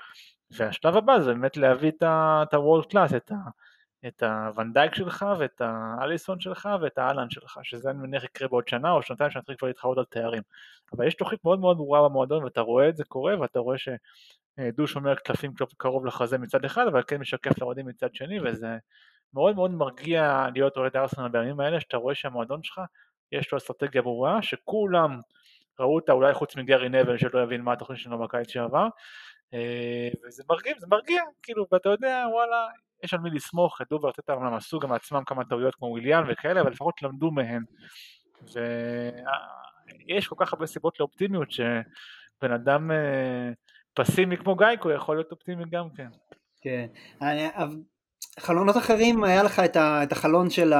והשלב 0.51 0.97
הבא 0.97 1.21
זה 1.21 1.33
באמת 1.33 1.57
להביא 1.57 1.91
את 1.91 2.03
ה-World 2.03 2.87
Class, 2.93 3.17
את, 3.17 3.33
ה, 3.33 3.37
את 4.07 4.23
הוונדייק 4.23 4.95
שלך 4.95 5.27
ואת 5.39 5.61
האליסון 5.65 6.41
שלך 6.41 6.69
ואת 6.83 6.99
האלן 6.99 7.31
שלך, 7.31 7.59
שזה 7.63 7.91
אני 7.91 7.99
מניח 7.99 8.25
יקרה 8.25 8.49
בעוד 8.49 8.69
שנה 8.69 8.91
או 8.91 9.03
שנתיים 9.03 9.31
שנתחיל 9.31 9.57
כבר 9.57 9.69
להתחרות 9.69 9.99
על 9.99 10.05
תארים. 10.05 10.43
אבל 10.93 11.07
יש 11.07 11.15
תוכנית 11.15 11.45
מאוד 11.45 11.61
מאוד 11.61 11.77
ברורה 11.77 12.09
במועדון 12.09 12.45
ואתה 12.45 12.61
רואה 12.61 12.89
את 12.89 12.97
זה 12.97 13.05
קורה 13.05 13.41
ואתה 13.41 13.59
רואה 13.59 13.79
שדו 14.59 14.87
שומר 14.87 15.15
קלפים 15.15 15.53
קרוב 15.77 16.07
לחזה 16.07 16.39
מצד 16.39 16.65
אחד 16.65 16.87
אבל 16.87 17.03
כן 17.03 17.17
משקף 17.21 17.59
לאוהדים 17.61 17.87
מצד 17.87 18.15
שני 18.15 18.41
וזה 18.41 18.77
מאוד 19.35 19.55
מאוד 19.55 19.71
מרגיע 19.71 20.47
להיות 20.55 20.77
אוהד 20.77 20.97
ארסנל 20.97 21.29
בימים 21.29 21.61
האלה 21.61 21.81
שאתה 21.81 21.97
רואה 21.97 22.15
שהמועדון 22.15 22.63
שלך 22.63 22.81
יש 23.33 23.53
לו 23.53 23.59
אסטרטגיה 23.59 24.03
ברורה 24.03 24.43
שכולם 24.43 25.21
ראו 25.81 25.95
אותה 25.95 26.13
אולי 26.13 26.35
חוץ 26.35 26.57
מגרי 26.57 26.89
נבל 26.89 27.19
שלא 27.19 27.43
יבין 27.43 27.61
מה 27.61 27.73
התוכנית 27.73 27.99
שלנו 27.99 28.19
בקיץ 28.19 28.51
שעבר 28.51 28.89
אה, 29.55 30.09
וזה 30.27 30.43
מרגיע, 30.51 30.75
זה 30.79 30.87
מרגיע, 30.91 31.23
כאילו, 31.43 31.67
ואתה 31.73 31.89
יודע, 31.89 32.25
וואלה, 32.33 32.67
יש 33.05 33.15
על 33.15 33.21
מי 33.21 33.31
לסמוך, 33.31 33.81
ידעו 33.81 34.03
וארצות 34.03 34.31
אומנם 34.31 34.55
עשו 34.55 34.79
גם 34.79 34.93
לעצמם 34.93 35.25
כמה 35.27 35.45
טעויות 35.45 35.75
כמו 35.75 35.87
וויליאן 35.87 36.25
וכאלה, 36.29 36.61
אבל 36.61 36.71
לפחות 36.71 37.03
למדו 37.03 37.31
מהן. 37.31 37.63
ויש 38.43 40.29
כל 40.29 40.35
כך 40.39 40.53
הרבה 40.53 40.67
סיבות 40.67 41.01
לאופטימיות 41.01 41.51
שבן 41.51 42.53
אדם 42.55 42.91
אה, 42.91 43.51
פסימי 43.99 44.37
כמו 44.37 44.57
גאיקו 44.57 44.91
יכול 44.91 45.17
להיות 45.17 45.33
אופטימי 45.33 45.65
גם 45.71 45.89
כן. 45.97 46.09
כן. 46.61 46.87
חלונות 48.39 48.77
אחרים, 48.77 49.25
היה 49.25 49.43
לך 49.43 49.63
את 49.77 50.13
החלון 50.13 50.51
של 50.51 50.73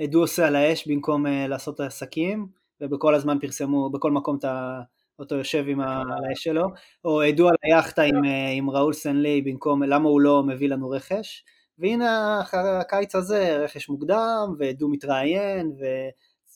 הדו 0.00 0.20
עושה 0.20 0.46
על 0.46 0.56
האש 0.56 0.88
במקום 0.88 1.26
אה, 1.26 1.46
לעשות 1.46 1.74
את 1.74 1.80
העסקים, 1.80 2.46
ובכל 2.80 3.14
הזמן 3.14 3.38
פרסמו, 3.38 3.90
בכל 3.90 4.10
מקום 4.10 4.36
אתה 4.36 4.80
אותו 5.18 5.34
יושב 5.34 5.64
עם 5.68 5.80
האש 5.80 6.44
שלו, 6.44 6.66
או 7.04 7.22
העדו 7.22 7.48
על 7.48 7.54
היאכטה 7.62 8.02
עם, 8.02 8.24
אה, 8.24 8.50
עם 8.50 8.70
ראול 8.70 8.92
סנלי 8.92 9.42
במקום 9.42 9.82
למה 9.82 10.08
הוא 10.08 10.20
לא 10.20 10.42
מביא 10.42 10.68
לנו 10.68 10.90
רכש, 10.90 11.44
והנה 11.78 12.40
אחרי 12.40 12.76
הקיץ 12.80 13.14
הזה 13.14 13.58
רכש 13.58 13.88
מוקדם, 13.88 14.54
ועדו 14.58 14.88
מתראיין, 14.88 15.72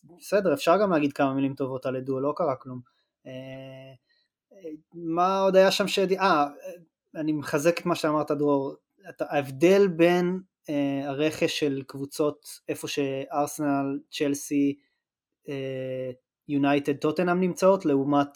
ובסדר, 0.05 0.55
אפשר 0.55 0.77
גם 0.83 0.91
להגיד 0.91 1.13
כמה 1.13 1.35
מילים 1.35 1.55
טובות 1.55 1.87
על 1.87 1.97
עדו, 1.97 2.21
לא 2.21 2.33
קרה 2.37 2.57
כלום. 2.57 2.81
אה, 4.65 4.71
מה 4.95 5.41
עוד 5.41 5.57
היה 5.57 5.71
שם 5.71 5.89
ש... 5.89 5.99
אה, 5.99 6.47
אני 7.15 7.33
מחזק 7.33 7.81
את 7.81 7.87
מה 7.87 7.95
שאמרת 7.95 8.31
דרור, 8.31 8.75
ההבדל 9.21 9.89
בין 9.89 10.41
אה, 10.71 11.09
הרכש 11.09 11.59
של 11.59 11.83
קבוצות 11.87 12.47
איפה 12.69 12.89
שארסנל, 12.89 13.99
צ'לסי, 14.11 14.79
יונייטד, 16.49 16.97
טוטנאם 16.97 17.41
נמצאות 17.41 17.87
לעומת 17.87 18.29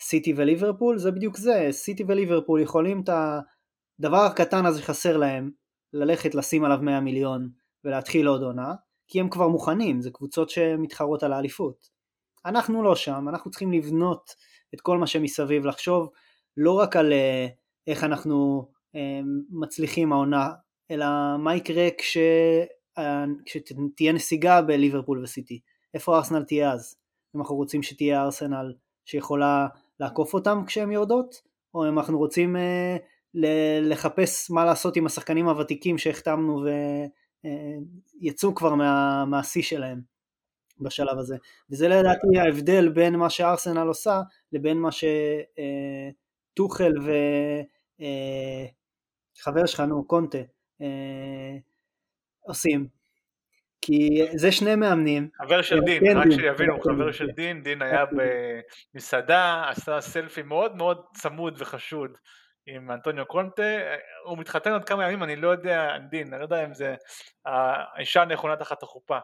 סיטי 0.00 0.32
וליברפול, 0.36 0.98
זה 0.98 1.10
בדיוק 1.10 1.36
זה, 1.36 1.68
סיטי 1.70 2.04
וליברפול 2.08 2.60
יכולים 2.60 3.02
את 3.04 3.08
הדבר 3.08 4.16
הקטן 4.16 4.66
הזה 4.66 4.80
שחסר 4.80 5.16
להם, 5.16 5.50
ללכת 5.92 6.34
לשים 6.34 6.64
עליו 6.64 6.78
100 6.82 7.00
מיליון 7.00 7.50
ולהתחיל 7.84 8.26
עוד 8.26 8.42
עונה, 8.42 8.74
כי 9.08 9.20
הם 9.20 9.28
כבר 9.28 9.48
מוכנים, 9.48 10.00
זה 10.00 10.10
קבוצות 10.10 10.50
שמתחרות 10.50 11.22
על 11.22 11.32
האליפות. 11.32 11.88
אנחנו 12.46 12.82
לא 12.82 12.96
שם, 12.96 13.28
אנחנו 13.28 13.50
צריכים 13.50 13.72
לבנות 13.72 14.34
את 14.74 14.80
כל 14.80 14.98
מה 14.98 15.06
שמסביב, 15.06 15.66
לחשוב 15.66 16.10
לא 16.56 16.72
רק 16.72 16.96
על 16.96 17.12
uh, 17.12 17.50
איך 17.86 18.04
אנחנו 18.04 18.68
uh, 18.96 18.98
מצליחים 19.50 20.12
העונה, 20.12 20.50
אלא 20.90 21.06
מה 21.38 21.56
יקרה 21.56 21.88
כש, 21.98 22.16
uh, 22.98 23.02
כשתהיה 23.44 24.12
נסיגה 24.12 24.62
בליברפול 24.62 25.22
וסיטי, 25.22 25.60
איפה 25.94 26.16
ארסנל 26.16 26.42
תהיה 26.42 26.72
אז, 26.72 26.96
אם 27.36 27.40
אנחנו 27.40 27.56
רוצים 27.56 27.82
שתהיה 27.82 28.22
ארסנל 28.22 28.72
שיכולה 29.04 29.66
לעקוף 30.00 30.34
אותם 30.34 30.62
כשהן 30.66 30.92
יורדות, 30.92 31.42
או 31.74 31.88
אם 31.88 31.98
אנחנו 31.98 32.18
רוצים 32.18 32.56
אה, 32.56 32.96
לחפש 33.82 34.50
מה 34.50 34.64
לעשות 34.64 34.96
עם 34.96 35.06
השחקנים 35.06 35.48
הוותיקים 35.48 35.98
שהחתמנו 35.98 36.64
ויצאו 38.20 38.48
אה, 38.48 38.54
כבר 38.54 38.74
מה, 38.74 39.24
מהשיא 39.24 39.62
שלהם 39.62 40.13
בשלב 40.80 41.18
הזה. 41.18 41.36
וזה 41.70 41.88
לדעתי 41.88 42.38
ההבדל 42.38 42.88
בין 42.88 43.16
מה 43.16 43.30
שארסנל 43.30 43.86
עושה 43.86 44.20
לבין 44.52 44.78
מה 44.78 44.88
שטוחל 44.92 46.92
וחבר 49.38 49.60
אה, 49.60 49.66
שלך, 49.66 49.80
נו, 49.80 50.06
קונטה, 50.06 50.38
אה, 50.82 51.56
עושים. 52.40 52.86
כי 53.80 54.22
זה 54.34 54.52
שני 54.52 54.76
מאמנים. 54.76 55.28
חבר 55.42 55.62
של 55.62 55.80
דין, 55.80 56.04
כן, 56.04 56.16
רק 56.16 56.30
שיבינו, 56.30 56.80
חבר 56.80 57.12
של 57.12 57.30
דין, 57.30 57.62
דין 57.62 57.82
היה 57.82 58.04
במסעדה, 58.94 59.64
עשה 59.68 60.00
סלפי 60.00 60.42
מאוד 60.42 60.76
מאוד 60.76 61.04
צמוד 61.14 61.54
וחשוד 61.58 62.10
עם 62.66 62.90
אנטוניו 62.90 63.26
קונטה, 63.26 63.62
הוא 64.24 64.38
מתחתן 64.38 64.72
עוד 64.72 64.84
כמה 64.84 65.04
ימים, 65.04 65.22
אני 65.22 65.36
לא 65.36 65.48
יודע, 65.48 65.98
דין, 66.10 66.32
אני 66.32 66.38
לא 66.38 66.44
יודע 66.44 66.64
אם 66.64 66.74
זה 66.74 66.94
האישה 67.46 68.22
הנכונה 68.22 68.56
תחת 68.56 68.82
החופה. 68.82 69.18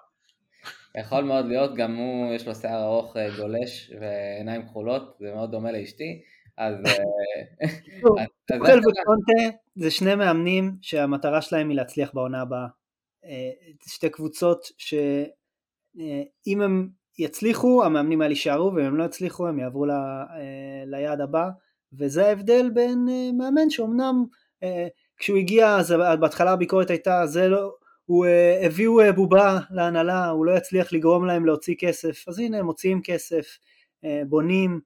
יכול 0.99 1.25
מאוד 1.25 1.47
להיות, 1.47 1.75
גם 1.75 1.97
הוא, 1.97 2.35
יש 2.35 2.47
לו 2.47 2.55
שיער 2.55 2.85
ארוך 2.85 3.17
אה, 3.17 3.37
גולש 3.37 3.93
ועיניים 4.01 4.67
כחולות, 4.67 5.17
זה 5.21 5.35
מאוד 5.35 5.51
דומה 5.51 5.73
לאשתי, 5.73 6.23
אז... 6.57 6.75
אוכל 8.53 8.79
וקונטה 8.79 9.57
זה 9.77 9.91
שני 9.91 10.15
מאמנים 10.15 10.77
שהמטרה 10.83 11.43
שלהם 11.43 11.69
היא 11.69 11.77
להצליח 11.77 12.11
בעונה 12.15 12.43
הבאה. 12.43 12.67
אה, 13.25 13.51
שתי 13.87 14.11
קבוצות 14.11 14.67
שאם 14.79 16.61
הם 16.61 16.89
יצליחו 17.19 17.85
המאמנים 17.85 18.21
האלה 18.21 18.33
יישארו 18.33 18.75
ואם 18.75 18.85
הם 18.85 18.97
לא 18.97 19.05
יצליחו 19.05 19.49
הם 19.49 19.59
יעברו 19.59 19.87
ל, 19.87 19.91
אה, 19.91 20.83
ליעד 20.87 21.21
הבא 21.21 21.49
וזה 21.93 22.27
ההבדל 22.27 22.71
בין 22.71 23.07
אה, 23.11 23.31
מאמן 23.39 23.71
שאומנם 23.71 24.25
כשהוא 25.17 25.39
הגיע 25.39 25.77
אז 25.77 25.95
בהתחלה 26.21 26.53
הביקורת 26.53 26.91
הייתה 26.91 27.27
זה 27.27 27.49
לא 27.49 27.75
הוא 28.11 28.27
הביאו 28.63 29.01
בובה 29.15 29.59
להנהלה 29.71 30.29
הוא 30.29 30.47
לא 30.47 30.57
יצליח 30.57 30.93
לגרום 30.93 31.27
להם 31.27 31.47
להוציא 31.47 31.75
כסף 31.79 32.29
אז 32.29 32.39
הנה 32.39 32.59
הם 32.59 32.67
מוציאים 32.67 33.01
כסף 33.05 33.59
בונים 34.29 34.81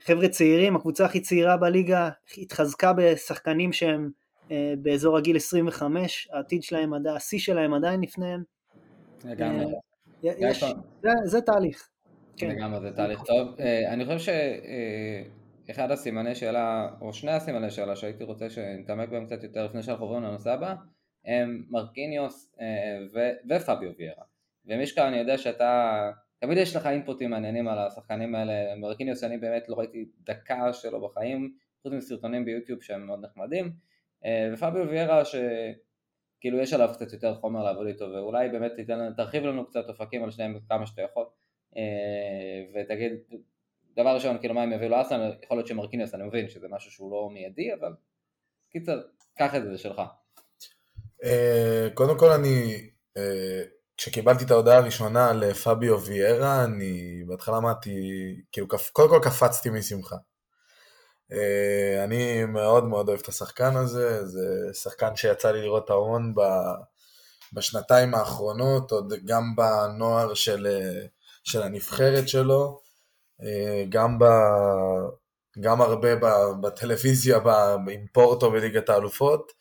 חבר'ה 0.00 0.28
צעירים 0.28 0.76
הקבוצה 0.76 1.04
הכי 1.04 1.20
צעירה 1.20 1.56
בליגה 1.56 2.10
התחזקה 2.38 2.92
בשחקנים 2.92 3.72
שהם 3.72 4.10
אה, 4.50 4.74
באזור 4.78 5.16
הגיל 5.16 5.36
25, 5.36 6.28
העתיד 6.32 6.62
שלהם, 6.62 6.92
השיא 7.16 7.38
שלהם 7.38 7.74
עדיין 7.74 8.00
לפניהם. 8.00 8.42
לגמרי. 9.24 9.64
אה, 10.24 11.12
זה 11.24 11.40
תהליך. 11.40 11.88
כן. 12.36 12.48
לגמרי, 12.48 12.80
זה 12.80 12.92
תהליך 12.96 13.22
טוב. 13.22 13.48
אה, 13.60 13.92
אני 13.92 14.04
חושב 14.04 14.32
שאחד 15.66 15.90
הסימני 15.90 16.34
שאלה, 16.34 16.88
או 17.00 17.12
שני 17.12 17.32
הסימני 17.32 17.70
שאלה 17.70 17.96
שהייתי 17.96 18.24
רוצה 18.24 18.50
שנתעמק 18.50 19.08
בהם 19.08 19.26
קצת 19.26 19.42
יותר 19.42 19.64
לפני 19.64 19.82
שאנחנו 19.82 20.04
עוברים 20.04 20.22
לנושא 20.22 20.50
הבא, 20.50 20.74
הם 21.26 21.66
מרקיניוס 21.70 22.56
ופביו 23.48 23.92
ויירה. 23.98 24.24
ומישקה, 24.66 25.08
אני 25.08 25.16
יודע 25.16 25.38
שאתה, 25.38 26.10
תמיד 26.38 26.58
יש 26.58 26.76
לך 26.76 26.86
אינפוטים 26.86 27.30
מעניינים 27.30 27.68
על 27.68 27.78
השחקנים 27.78 28.34
האלה. 28.34 28.76
מרקיניוס, 28.76 29.24
אני 29.24 29.38
באמת 29.38 29.68
לא 29.68 29.74
ראיתי 29.74 30.06
דקה 30.20 30.72
שלו 30.72 31.08
בחיים, 31.08 31.54
חוץ 31.82 31.92
מסרטונים 31.92 32.44
ביוטיוב 32.44 32.82
שהם 32.82 33.06
מאוד 33.06 33.24
נחמדים. 33.24 33.72
אה, 34.24 34.50
ופביו 34.52 34.88
ויירה 34.88 35.22
שכאילו 35.24 36.58
יש 36.58 36.72
עליו 36.72 36.90
קצת 36.94 37.12
יותר 37.12 37.34
חומר 37.34 37.64
לעבוד 37.64 37.86
איתו 37.86 38.04
ואולי 38.04 38.48
באמת 38.48 38.72
תיתן, 38.76 39.12
תרחיב 39.16 39.44
לנו 39.44 39.66
קצת 39.66 39.88
אופקים 39.88 40.24
על 40.24 40.30
שניהם 40.30 40.58
כמה 40.68 40.86
שאתה 40.86 41.02
יכול 41.02 41.26
אה, 41.76 42.64
ותגיד 42.74 43.12
דבר 43.96 44.14
ראשון 44.14 44.38
כאילו 44.38 44.54
מה 44.54 44.62
הם 44.62 44.72
יביאו 44.72 44.90
לארסנל 44.90 45.32
יכול 45.42 45.56
להיות 45.56 45.66
שמרקיניוס 45.66 46.14
אני 46.14 46.24
מבין 46.24 46.48
שזה 46.48 46.68
משהו 46.68 46.90
שהוא 46.90 47.10
לא 47.10 47.30
מיידי 47.32 47.74
אבל 47.74 47.92
קיצר 48.70 49.02
קח 49.34 49.54
את 49.54 49.62
זה, 49.62 49.70
זה 49.70 49.78
שלך. 49.78 50.02
אה, 51.24 51.88
קודם 51.94 52.18
כל 52.18 52.32
אני 52.32 52.88
כשקיבלתי 53.96 54.44
את 54.44 54.50
ההודעה 54.50 54.78
הראשונה 54.78 55.32
לפביו 55.32 56.02
ויירה 56.02 56.64
אני 56.64 57.24
בהתחלה 57.26 57.56
אמרתי 57.56 57.90
כאילו 58.52 58.66
קודם 58.92 59.08
כל 59.08 59.20
קפצתי 59.22 59.70
משמחה 59.70 60.16
אה, 61.32 62.04
אני 62.04 62.44
מאוד 62.44 62.84
מאוד 62.84 63.08
אוהב 63.08 63.20
את 63.20 63.28
השחקן 63.28 63.76
הזה, 63.76 64.26
זה 64.26 64.74
שחקן 64.74 65.16
שיצא 65.16 65.50
לי 65.50 65.62
לראות 65.62 65.90
ההון 65.90 66.34
בשנתיים 67.52 68.14
האחרונות, 68.14 68.90
עוד 68.90 69.12
גם 69.24 69.56
בנוער 69.56 70.34
של, 70.34 70.66
של 71.44 71.62
הנבחרת 71.62 72.28
שלו, 72.28 72.80
אה, 73.42 73.84
גם, 73.88 74.18
ב, 74.18 74.24
גם 75.60 75.80
הרבה 75.80 76.08
בטלוויזיה 76.60 77.38
עם 77.90 78.06
פורטו 78.12 78.50
בליגת 78.50 78.88
האלופות. 78.88 79.52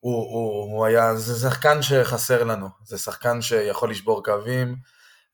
הוא, 0.00 0.14
הוא, 0.14 0.72
הוא 0.72 0.86
היה, 0.86 1.16
זה 1.16 1.48
שחקן 1.48 1.82
שחסר 1.82 2.44
לנו, 2.44 2.68
זה 2.84 2.98
שחקן 2.98 3.42
שיכול 3.42 3.90
לשבור 3.90 4.24
קווים, 4.24 4.76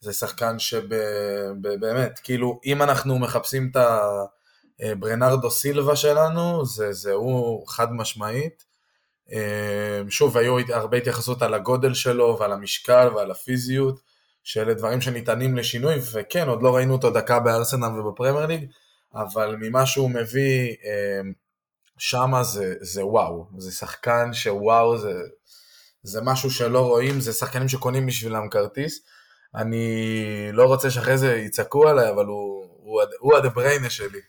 זה 0.01 0.13
שחקן 0.13 0.59
שבאמת, 0.59 2.21
כאילו, 2.23 2.61
אם 2.65 2.83
אנחנו 2.83 3.19
מחפשים 3.19 3.69
את 3.71 3.77
ה... 3.77 3.99
אה, 4.83 5.51
סילבה 5.51 5.97
שלנו, 5.97 6.65
זה, 6.65 6.93
זה 6.93 7.13
הוא 7.13 7.69
חד 7.69 7.93
משמעית. 7.93 8.65
אה, 9.33 10.03
שוב, 10.09 10.37
היו 10.37 10.57
הרבה 10.69 10.97
התייחסות 10.97 11.43
על 11.43 11.55
הגודל 11.55 11.95
שלו 11.95 12.37
ועל 12.41 12.53
המשקל 12.53 13.09
ועל 13.15 13.31
הפיזיות, 13.31 14.01
שאלה 14.45 14.75
דברים 14.75 15.01
שניתנים 15.01 15.57
לשינוי, 15.57 15.95
וכן, 16.13 16.49
עוד 16.49 16.63
לא 16.63 16.77
ראינו 16.77 16.93
אותו 16.93 17.11
דקה 17.11 17.41
בארסנל 17.41 18.01
ובפרמייר 18.01 18.47
ליג, 18.47 18.67
אבל 19.15 19.57
ממה 19.61 19.87
שהוא 19.87 20.11
מביא 20.11 20.77
אה, 20.85 21.21
שמה 21.99 22.43
זה, 22.43 22.75
זה 22.81 23.07
וואו, 23.07 23.47
זה 23.59 23.73
שחקן 23.73 24.33
שוואו, 24.33 24.99
זה, 24.99 25.13
זה 26.03 26.21
משהו 26.23 26.51
שלא 26.51 26.87
רואים, 26.87 27.21
זה 27.21 27.33
שחקנים 27.33 27.69
שקונים 27.69 28.07
בשבילם 28.07 28.49
כרטיס. 28.49 29.01
אני 29.55 29.87
לא 30.53 30.65
רוצה 30.65 30.91
שאחרי 30.91 31.19
זה 31.19 31.37
יצעקו 31.37 31.89
עליי, 31.89 32.11
אבל 32.11 32.27
הוא, 32.27 32.67
הוא, 32.79 33.03
הוא 33.19 33.37
הדבריינה 33.37 33.91
שלי. 33.91 34.21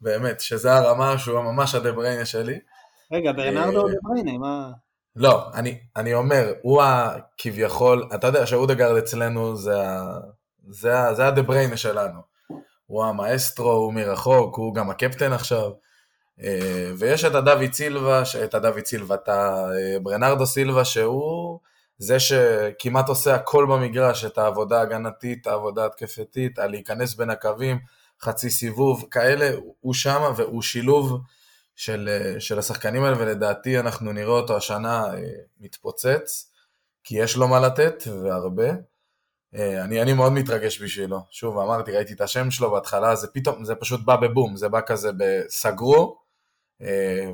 באמת, 0.00 0.40
שזה 0.40 0.74
הרמה 0.74 1.18
שהוא 1.18 1.40
ממש 1.40 1.74
הדבריינה 1.74 2.24
שלי. 2.24 2.58
רגע, 3.12 3.32
ברנרדו 3.32 3.88
אה, 3.88 3.92
דבריינה, 3.94 4.38
מה... 4.38 4.70
לא, 5.16 5.50
אני, 5.54 5.78
אני 5.96 6.14
אומר, 6.14 6.52
הוא 6.62 6.82
הכביכול, 6.82 8.08
אתה 8.14 8.26
יודע 8.26 8.46
שאודגרד 8.46 8.96
אצלנו 8.96 9.56
זה, 9.56 9.78
זה, 10.68 10.92
זה 11.12 11.26
הדבריינה 11.26 11.76
שלנו. 11.76 12.20
הוא 12.86 13.04
המאסטרו, 13.04 13.70
הוא 13.70 13.92
מרחוק, 13.92 14.56
הוא 14.56 14.74
גם 14.74 14.90
הקפטן 14.90 15.32
עכשיו. 15.32 15.70
אה, 16.42 16.92
ויש 16.98 17.24
את 17.24 17.34
הדוד 17.34 17.72
סילבה, 17.72 18.22
את 18.44 18.54
הדוד 18.54 18.84
סילבה, 18.86 19.14
את 19.14 19.28
הברנרדו 19.28 20.46
סילבה, 20.46 20.84
שהוא 20.84 21.58
זה 21.98 22.20
שכמעט 22.20 23.08
עושה 23.08 23.34
הכל 23.34 23.66
במגרש, 23.70 24.24
את 24.24 24.38
העבודה 24.38 24.78
ההגנתית, 24.78 25.46
העבודה 25.46 25.86
התקפתית, 25.86 26.58
על 26.58 26.70
להיכנס 26.70 27.14
בין 27.14 27.30
הקווים, 27.30 27.78
חצי 28.22 28.50
סיבוב, 28.50 29.06
כאלה, 29.10 29.50
הוא 29.80 29.94
שמה, 29.94 30.30
והוא 30.36 30.62
שילוב 30.62 31.20
של, 31.76 32.08
אה, 32.12 32.40
של 32.40 32.58
השחקנים 32.58 33.04
האלה, 33.04 33.18
ולדעתי 33.18 33.78
אנחנו 33.78 34.12
נראה 34.12 34.32
אותו 34.32 34.56
השנה 34.56 35.14
אה, 35.14 35.20
מתפוצץ, 35.60 36.52
כי 37.04 37.18
יש 37.18 37.36
לו 37.36 37.48
מה 37.48 37.60
לתת, 37.60 38.04
והרבה. 38.22 38.70
אה, 39.54 39.84
אני, 39.84 40.02
אני 40.02 40.12
מאוד 40.12 40.32
מתרגש 40.32 40.82
בשבילו. 40.82 41.20
שוב, 41.30 41.58
אמרתי, 41.58 41.92
ראיתי 41.92 42.12
את 42.12 42.20
השם 42.20 42.50
שלו 42.50 42.70
בהתחלה, 42.70 43.16
זה 43.16 43.26
פתאום, 43.28 43.64
זה 43.64 43.74
פשוט 43.74 44.00
בא 44.04 44.16
בבום, 44.16 44.56
זה 44.56 44.68
בא 44.68 44.80
כזה 44.86 45.10
בסגרו, 45.16 46.16
אה, 46.16 46.19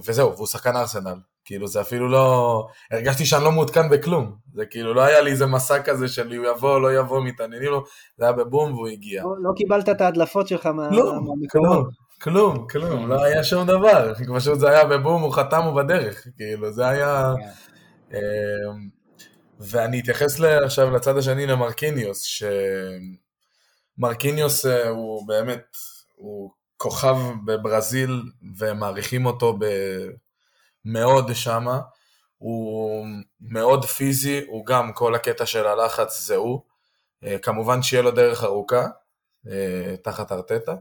וזהו, 0.05 0.32
והוא 0.36 0.47
שחקן 0.47 0.76
ארסנל. 0.76 1.18
כאילו 1.44 1.68
זה 1.68 1.80
אפילו 1.80 2.09
לא... 2.09 2.66
הרגשתי 2.90 3.26
שאני 3.26 3.44
לא 3.44 3.53
מעודכן 3.53 3.88
בכלום. 3.88 4.36
זה 4.55 4.66
כאילו 4.66 4.94
לא 4.94 5.01
היה 5.03 5.20
לי 5.20 5.30
איזה 5.30 5.47
מסע 5.47 5.82
כזה 5.82 6.09
של 6.09 6.36
הוא 6.36 6.47
יבוא, 6.47 6.80
לא 6.80 6.99
יבוא, 6.99 7.24
מתעניינים 7.24 7.70
לו, 7.70 7.84
זה 8.18 8.24
היה 8.24 8.32
בבום 8.32 8.72
והוא 8.74 8.88
הגיע. 8.88 9.22
לא, 9.22 9.34
לא 9.40 9.53
קיבלת 9.57 9.88
את 9.88 10.01
ההדלפות 10.01 10.49
שלך 10.49 10.66
מהמקומות. 10.66 11.49
כלום, 11.51 11.88
כלום, 12.22 12.66
כלום, 12.68 13.09
לא 13.09 13.24
היה 13.24 13.44
שום 13.44 13.66
דבר. 13.66 14.12
פשוט 14.36 14.59
זה 14.59 14.70
היה 14.70 14.84
בבום, 14.84 15.22
הוא 15.22 15.32
חתם, 15.32 15.62
הוא 15.62 15.82
בדרך. 15.82 16.26
כאילו, 16.36 16.72
זה 16.72 16.88
היה... 16.88 17.34
כן. 17.38 17.49
אמ, 18.16 18.88
ואני 19.61 20.01
אתייחס 20.01 20.40
עכשיו 20.40 20.90
לצד 20.90 21.16
השני 21.16 21.47
למרקיניוס, 21.47 22.42
שמרקיניוס 23.99 24.66
אה, 24.66 24.88
הוא 24.88 25.28
באמת, 25.28 25.76
הוא 26.16 26.51
כוכב 26.77 27.16
בברזיל 27.45 28.22
ומעריכים 28.59 29.27
אותו 29.27 29.59
מאוד 30.85 31.33
שמה, 31.35 31.81
הוא 32.39 33.07
מאוד 33.41 33.85
פיזי, 33.85 34.45
הוא 34.47 34.66
גם 34.66 34.93
כל 34.93 35.14
הקטע 35.14 35.47
של 35.47 35.66
הלחץ 35.66 36.27
זה 36.27 36.37
הוא, 36.37 36.61
אה, 37.24 37.39
כמובן 37.39 37.83
שיהיה 37.83 38.03
לו 38.03 38.11
דרך 38.11 38.45
ארוכה, 38.45 38.87
אה, 39.51 39.97
תחת 40.03 40.33
ארטטה. 40.33 40.74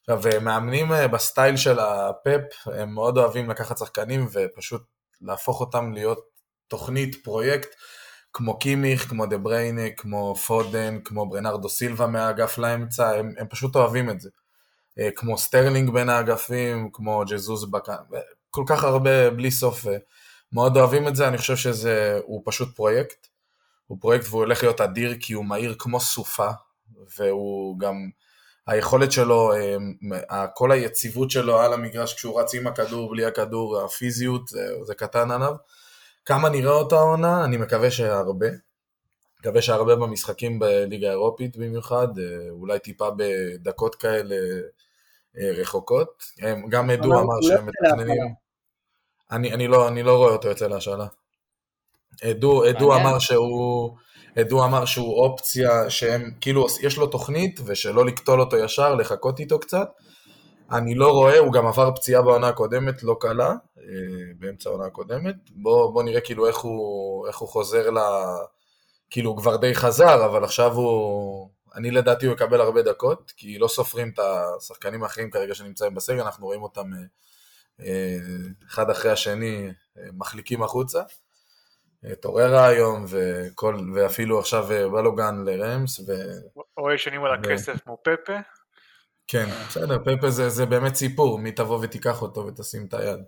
עכשיו, 0.00 0.32
אה, 0.32 0.38
מאמנים 0.38 0.88
בסטייל 1.12 1.56
של 1.56 1.78
הפפ, 1.78 2.66
הם 2.66 2.94
מאוד 2.94 3.18
אוהבים 3.18 3.50
לקחת 3.50 3.78
שחקנים 3.78 4.26
ופשוט 4.32 4.82
להפוך 5.20 5.60
אותם 5.60 5.92
להיות 5.92 6.18
תוכנית, 6.68 7.24
פרויקט, 7.24 7.68
כמו 8.32 8.58
קימיך, 8.58 9.08
כמו 9.08 9.26
דה 9.26 9.38
בריינה, 9.38 9.90
כמו 9.96 10.34
פודן, 10.34 10.98
כמו 11.04 11.28
ברנרדו 11.28 11.68
סילבה 11.68 12.06
מהאגף 12.06 12.58
לאמצע, 12.58 13.10
הם, 13.10 13.34
הם 13.38 13.46
פשוט 13.48 13.76
אוהבים 13.76 14.10
את 14.10 14.20
זה. 14.20 14.30
אה, 14.98 15.08
כמו 15.16 15.38
סטרלינג 15.38 15.90
בין 15.90 16.08
האגפים, 16.08 16.90
כמו 16.92 17.24
ג'זוז 17.28 17.70
בקה, 17.70 17.96
כל 18.50 18.64
כך 18.66 18.84
הרבה 18.84 19.30
בלי 19.30 19.50
סוף, 19.50 19.86
אה, 19.86 19.96
מאוד 20.52 20.76
אוהבים 20.76 21.08
את 21.08 21.16
זה, 21.16 21.28
אני 21.28 21.38
חושב 21.38 21.56
שזה, 21.56 22.20
הוא 22.24 22.42
פשוט 22.44 22.76
פרויקט. 22.76 23.26
הוא 23.86 23.98
פרויקט 24.00 24.26
והוא 24.28 24.40
הולך 24.40 24.62
להיות 24.62 24.80
אדיר 24.80 25.16
כי 25.20 25.32
הוא 25.32 25.44
מהיר 25.44 25.74
כמו 25.78 26.00
סופה, 26.00 26.50
והוא 27.18 27.78
גם, 27.78 28.10
היכולת 28.66 29.12
שלו, 29.12 29.52
אה, 30.30 30.46
כל 30.46 30.72
היציבות 30.72 31.30
שלו 31.30 31.60
על 31.60 31.72
המגרש 31.72 32.14
כשהוא 32.14 32.40
רץ 32.40 32.54
עם 32.54 32.66
הכדור, 32.66 33.10
בלי 33.10 33.24
הכדור, 33.24 33.80
הפיזיות, 33.80 34.48
זה, 34.82 34.94
קטן 34.96 35.30
עליו. 35.30 35.54
כמה 36.24 36.48
נראה 36.48 36.72
אותה 36.72 36.96
העונה? 36.96 37.44
אני 37.44 37.56
מקווה 37.56 37.90
שהרבה. 37.90 38.46
מקווה 39.40 39.62
שהרבה 39.62 39.96
במשחקים 39.96 40.58
בליגה 40.58 41.08
האירופית 41.08 41.56
במיוחד, 41.56 42.08
אולי 42.50 42.78
טיפה 42.78 43.08
בדקות 43.16 43.94
כאלה 43.94 44.36
רחוקות. 45.36 46.22
הם- 46.40 46.68
גם 46.68 46.90
עדו 46.90 47.12
אבל 47.12 47.22
אמר 47.22 47.42
שהם 47.42 47.66
לא 47.66 47.72
מתכננים... 47.72 48.34
אני, 49.30 49.52
אני, 49.52 49.68
לא, 49.68 49.88
אני 49.88 50.02
לא 50.02 50.16
רואה 50.16 50.32
אותו 50.32 50.48
יוצא 50.48 50.66
להשאלה. 50.66 51.06
עדו 52.68 52.88
מעניין. 52.88 53.06
אמר 53.06 53.18
שהוא... 53.18 53.96
עדו 54.36 54.64
אמר 54.64 54.84
שהוא 54.84 55.24
אופציה 55.24 55.90
שהם, 55.90 56.30
כאילו, 56.40 56.66
יש 56.82 56.96
לו 56.98 57.06
תוכנית 57.06 57.60
ושלא 57.64 58.06
לקטול 58.06 58.40
אותו 58.40 58.56
ישר, 58.56 58.94
לחכות 58.94 59.40
איתו 59.40 59.58
קצת. 59.60 59.88
אני 60.72 60.94
לא 60.94 61.10
רואה, 61.10 61.38
הוא 61.38 61.52
גם 61.52 61.66
עבר 61.66 61.90
פציעה 61.94 62.22
בעונה 62.22 62.48
הקודמת, 62.48 63.02
לא 63.02 63.16
קלה, 63.20 63.48
אה, 63.48 63.84
באמצע 64.38 64.68
העונה 64.70 64.86
הקודמת. 64.86 65.34
בוא, 65.50 65.92
בוא 65.92 66.02
נראה 66.02 66.20
כאילו 66.20 66.46
איך 66.46 66.58
הוא, 66.58 67.26
איך 67.28 67.38
הוא 67.38 67.48
חוזר 67.48 67.90
ל... 67.90 67.98
כאילו 69.10 69.30
הוא 69.30 69.38
כבר 69.38 69.56
די 69.56 69.74
חזר, 69.74 70.24
אבל 70.24 70.44
עכשיו 70.44 70.72
הוא... 70.72 71.48
אני 71.74 71.90
לדעתי 71.90 72.26
הוא 72.26 72.34
יקבל 72.34 72.60
הרבה 72.60 72.82
דקות, 72.82 73.32
כי 73.36 73.58
לא 73.58 73.68
סופרים 73.68 74.10
את 74.14 74.18
השחקנים 74.18 75.02
האחרים 75.02 75.30
כרגע 75.30 75.54
שנמצאים 75.54 75.94
בסגל, 75.94 76.20
אנחנו 76.20 76.46
רואים 76.46 76.62
אותם 76.62 76.92
אה, 76.92 76.98
אה, 77.86 78.16
אחד 78.66 78.90
אחרי 78.90 79.10
השני 79.10 79.68
אה, 79.98 80.02
מחליקים 80.12 80.62
החוצה. 80.62 81.02
טוררה 82.20 82.66
היום, 82.66 83.04
וכל, 83.08 83.76
ואפילו 83.94 84.38
עכשיו 84.38 84.66
בלוגן 84.92 85.44
לרמס, 85.44 86.00
ו... 86.00 86.12
או 86.76 86.92
ישנים 86.92 87.24
על 87.24 87.34
הכסף 87.34 87.80
כמו 87.84 87.98
פפה. 88.02 88.32
כן, 89.28 89.46
בסדר, 89.68 89.98
פפה 89.98 90.30
זה, 90.30 90.48
זה 90.48 90.66
באמת 90.66 90.94
סיפור, 90.94 91.38
מי 91.38 91.52
תבוא 91.52 91.78
ותיקח 91.82 92.22
אותו 92.22 92.46
ותשים 92.46 92.86
את 92.88 92.94
היד. 92.94 93.18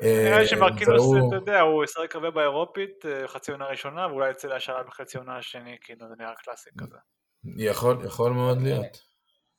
נראה 0.00 0.38
לי 0.38 0.46
שמרקינוס, 0.46 1.26
אתה 1.28 1.36
יודע, 1.36 1.60
הוא 1.60 1.84
ישחק 1.84 2.14
הרבה 2.14 2.30
באירופית, 2.30 3.04
חצי 3.26 3.52
עונה 3.52 3.66
ראשונה, 3.66 4.06
ואולי 4.06 4.30
יצא 4.30 4.48
להשאלה 4.48 4.82
בחצי 4.82 5.18
עונה 5.18 5.38
השני, 5.38 5.76
כאילו 5.80 6.08
זה 6.08 6.14
נראה 6.18 6.34
קלאסי 6.34 6.70
כזה. 6.78 6.96
יכול, 7.44 8.04
יכול 8.04 8.32
מאוד 8.32 8.62
להיות. 8.62 9.08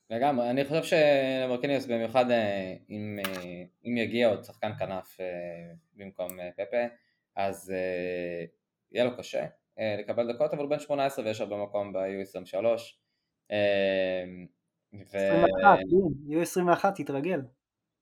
לגמרי, 0.10 0.50
אני 0.50 0.66
חושב 0.66 0.84
שלמרקיניוס 0.84 1.86
במיוחד 1.86 2.32
אה, 2.32 2.76
אם, 2.90 3.20
אה, 3.26 3.64
אם 3.86 3.98
יגיע 3.98 4.30
עוד 4.30 4.44
שחקן 4.44 4.72
כנף 4.80 5.18
אה, 5.20 5.26
במקום 5.94 6.28
פפה, 6.58 6.84
אז 7.36 7.74
יהיה 8.92 9.06
לו 9.06 9.18
קשה 9.18 9.46
לקבל 10.00 10.34
דקות, 10.34 10.54
אבל 10.54 10.64
הוא 10.64 10.70
בן 10.70 10.80
18 10.80 11.26
ויש 11.26 11.42
הרבה 11.42 11.64
מקום 11.64 11.94
ב-U23. 11.94 12.66
אה, 13.52 14.26
ו... 14.94 15.18
21, 15.18 15.80
דין, 15.90 16.14
יהיו 16.28 16.42
21, 16.42 16.96
תתרגל. 16.96 17.42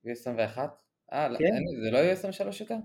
U21? 0.06 0.60
אה, 1.14 1.30
לא, 1.30 1.38
כן. 1.38 1.64
זה 1.84 1.92
לא 1.92 1.98
U23 1.98 2.60
יותר? 2.60 2.76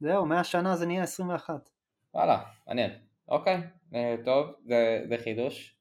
זהו, 0.00 0.26
מהשנה 0.26 0.76
זה 0.76 0.86
נהיה 0.86 1.02
21. 1.02 1.70
וואלה, 2.14 2.42
מעניין. 2.66 2.90
אוקיי, 3.28 3.60
טוב, 4.24 4.46
זה, 4.66 5.04
זה 5.08 5.18
חידוש, 5.18 5.79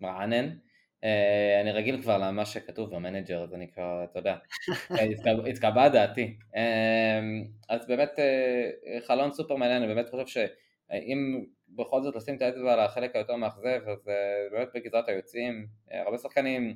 מעניין. 0.00 0.58
אה, 1.04 1.60
אני 1.60 1.72
רגיל 1.72 2.02
כבר 2.02 2.18
למה 2.18 2.46
שכתוב 2.46 2.94
במנג'ר, 2.94 3.42
אז 3.42 3.54
אני 3.54 3.72
כבר, 3.72 4.04
אתה 4.04 4.18
יודע, 4.18 4.36
אה, 4.98 5.02
התקב- 5.04 5.46
התקבעה 5.46 5.88
דעתי. 5.88 6.36
אה, 6.56 7.20
אז 7.68 7.86
באמת 7.86 8.10
אה, 8.18 9.00
חלון 9.06 9.32
סופר 9.32 9.56
מעניין, 9.56 9.82
אני 9.82 9.94
באמת 9.94 10.08
חושב 10.10 10.26
שאם 10.26 11.44
בכל 11.68 12.02
זאת 12.02 12.16
לשים 12.16 12.36
את 12.36 12.42
האצבע 12.42 12.72
על 12.72 12.80
החלק 12.80 13.16
היותר 13.16 13.36
מאכזב, 13.36 13.80
אז 13.88 14.08
אה, 14.08 14.14
באמת 14.52 14.68
בגזרת 14.74 15.08
היוצאים, 15.08 15.66
אה, 15.92 16.02
הרבה 16.02 16.18
שחקנים, 16.18 16.74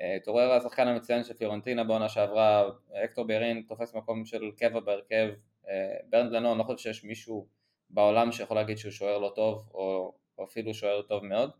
אה, 0.00 0.16
טוריירה 0.24 0.52
השחקן 0.52 0.88
המצוין 0.88 1.24
של 1.24 1.34
פיורנטינה 1.34 1.84
בעונה 1.84 2.08
שעברה, 2.08 2.68
הקטור 3.04 3.24
ביירין 3.26 3.62
תופס 3.68 3.94
מקום 3.94 4.24
של 4.24 4.50
קבע 4.58 4.80
בהרכב, 4.80 5.28
אה, 5.68 5.96
ברנד 6.10 6.32
לנו, 6.32 6.50
אני 6.50 6.58
לא 6.58 6.64
חושב 6.64 6.78
שיש 6.78 7.04
מישהו 7.04 7.46
בעולם 7.90 8.32
שיכול 8.32 8.56
להגיד 8.56 8.76
שהוא 8.78 8.92
שוער 8.92 9.18
לא 9.18 9.32
טוב, 9.36 9.68
או, 9.74 10.14
או 10.38 10.44
אפילו 10.44 10.74
שוער 10.74 11.02
טוב 11.02 11.24
מאוד. 11.24 11.50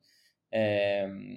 אמ, 0.52 1.36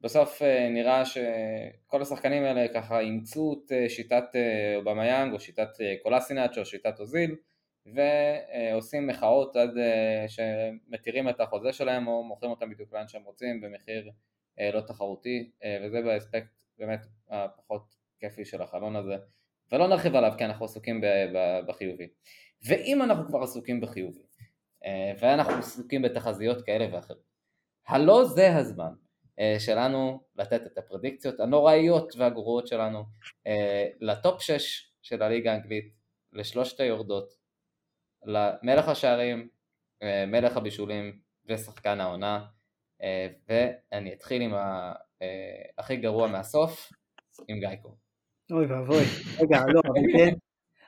ובסוף 0.00 0.42
אה, 0.42 0.68
נראה 0.68 1.04
שכל 1.04 2.02
השחקנים 2.02 2.44
האלה 2.44 2.66
ככה 2.74 3.00
אימצו 3.00 3.52
את 3.52 3.72
אה, 3.72 3.88
שיטת 3.88 4.24
אה, 4.34 4.76
אובמיאנג, 4.76 5.32
או 5.32 5.40
שיטת 5.40 5.68
קולסינאץ' 6.02 6.58
או 6.58 6.64
שיטת 6.64 7.00
אוזיל, 7.00 7.36
ועושים 7.94 9.06
מחאות 9.06 9.56
עד 9.56 9.70
שמתירים 10.28 11.28
את 11.28 11.40
החוזה 11.40 11.72
שלהם, 11.72 12.06
או 12.06 12.24
מוכרים 12.24 12.50
אותם 12.50 12.70
בדיוק 12.70 12.92
לאן 12.92 13.08
שהם 13.08 13.22
רוצים, 13.22 13.60
במחיר 13.60 14.10
לא 14.72 14.80
תחרותי, 14.80 15.50
וזה 15.84 16.02
באספקט 16.02 16.62
באמת 16.78 17.06
הפחות 17.28 17.94
כיפי 18.20 18.44
של 18.44 18.62
החלון 18.62 18.96
הזה. 18.96 19.16
ולא 19.72 19.88
נרחיב 19.88 20.16
עליו 20.16 20.32
כי 20.38 20.44
אנחנו 20.44 20.64
עסוקים 20.64 21.00
בחיובי. 21.68 22.08
ואם 22.66 23.02
אנחנו 23.02 23.26
כבר 23.26 23.42
עסוקים 23.42 23.80
בחיובי, 23.80 24.22
ואנחנו 25.18 25.52
עסוקים 25.52 26.02
בתחזיות 26.02 26.62
כאלה 26.62 26.94
ואחרות, 26.94 27.22
הלא 27.88 28.24
זה 28.24 28.56
הזמן 28.56 28.92
אה, 29.38 29.56
שלנו 29.58 30.20
לתת 30.36 30.66
את 30.66 30.78
הפרדיקציות 30.78 31.40
הנוראיות 31.40 32.16
והגרועות 32.16 32.66
שלנו 32.66 33.04
אה, 33.46 33.88
לטופ 34.00 34.42
6 34.42 34.92
של 35.02 35.22
הליגה 35.22 35.52
האנגלית, 35.52 35.92
לשלושת 36.32 36.80
היורדות, 36.80 37.34
למלך 38.24 38.88
השערים, 38.88 39.48
אה, 40.02 40.26
מלך 40.26 40.56
הבישולים 40.56 41.18
ושחקן 41.48 42.00
העונה, 42.00 42.46
אה, 43.02 43.26
ואני 43.48 44.12
אתחיל 44.12 44.42
עם 44.42 44.54
אה, 44.54 44.92
הכי 45.78 45.96
גרוע 45.96 46.28
מהסוף, 46.28 46.92
עם 47.48 47.60
גאיקו. 47.60 47.96
אוי 48.52 48.66
ואבוי. 48.66 49.04
רגע, 49.42 49.64
לא, 49.68 49.80
אבל 49.84 50.00
כן. 50.12 50.34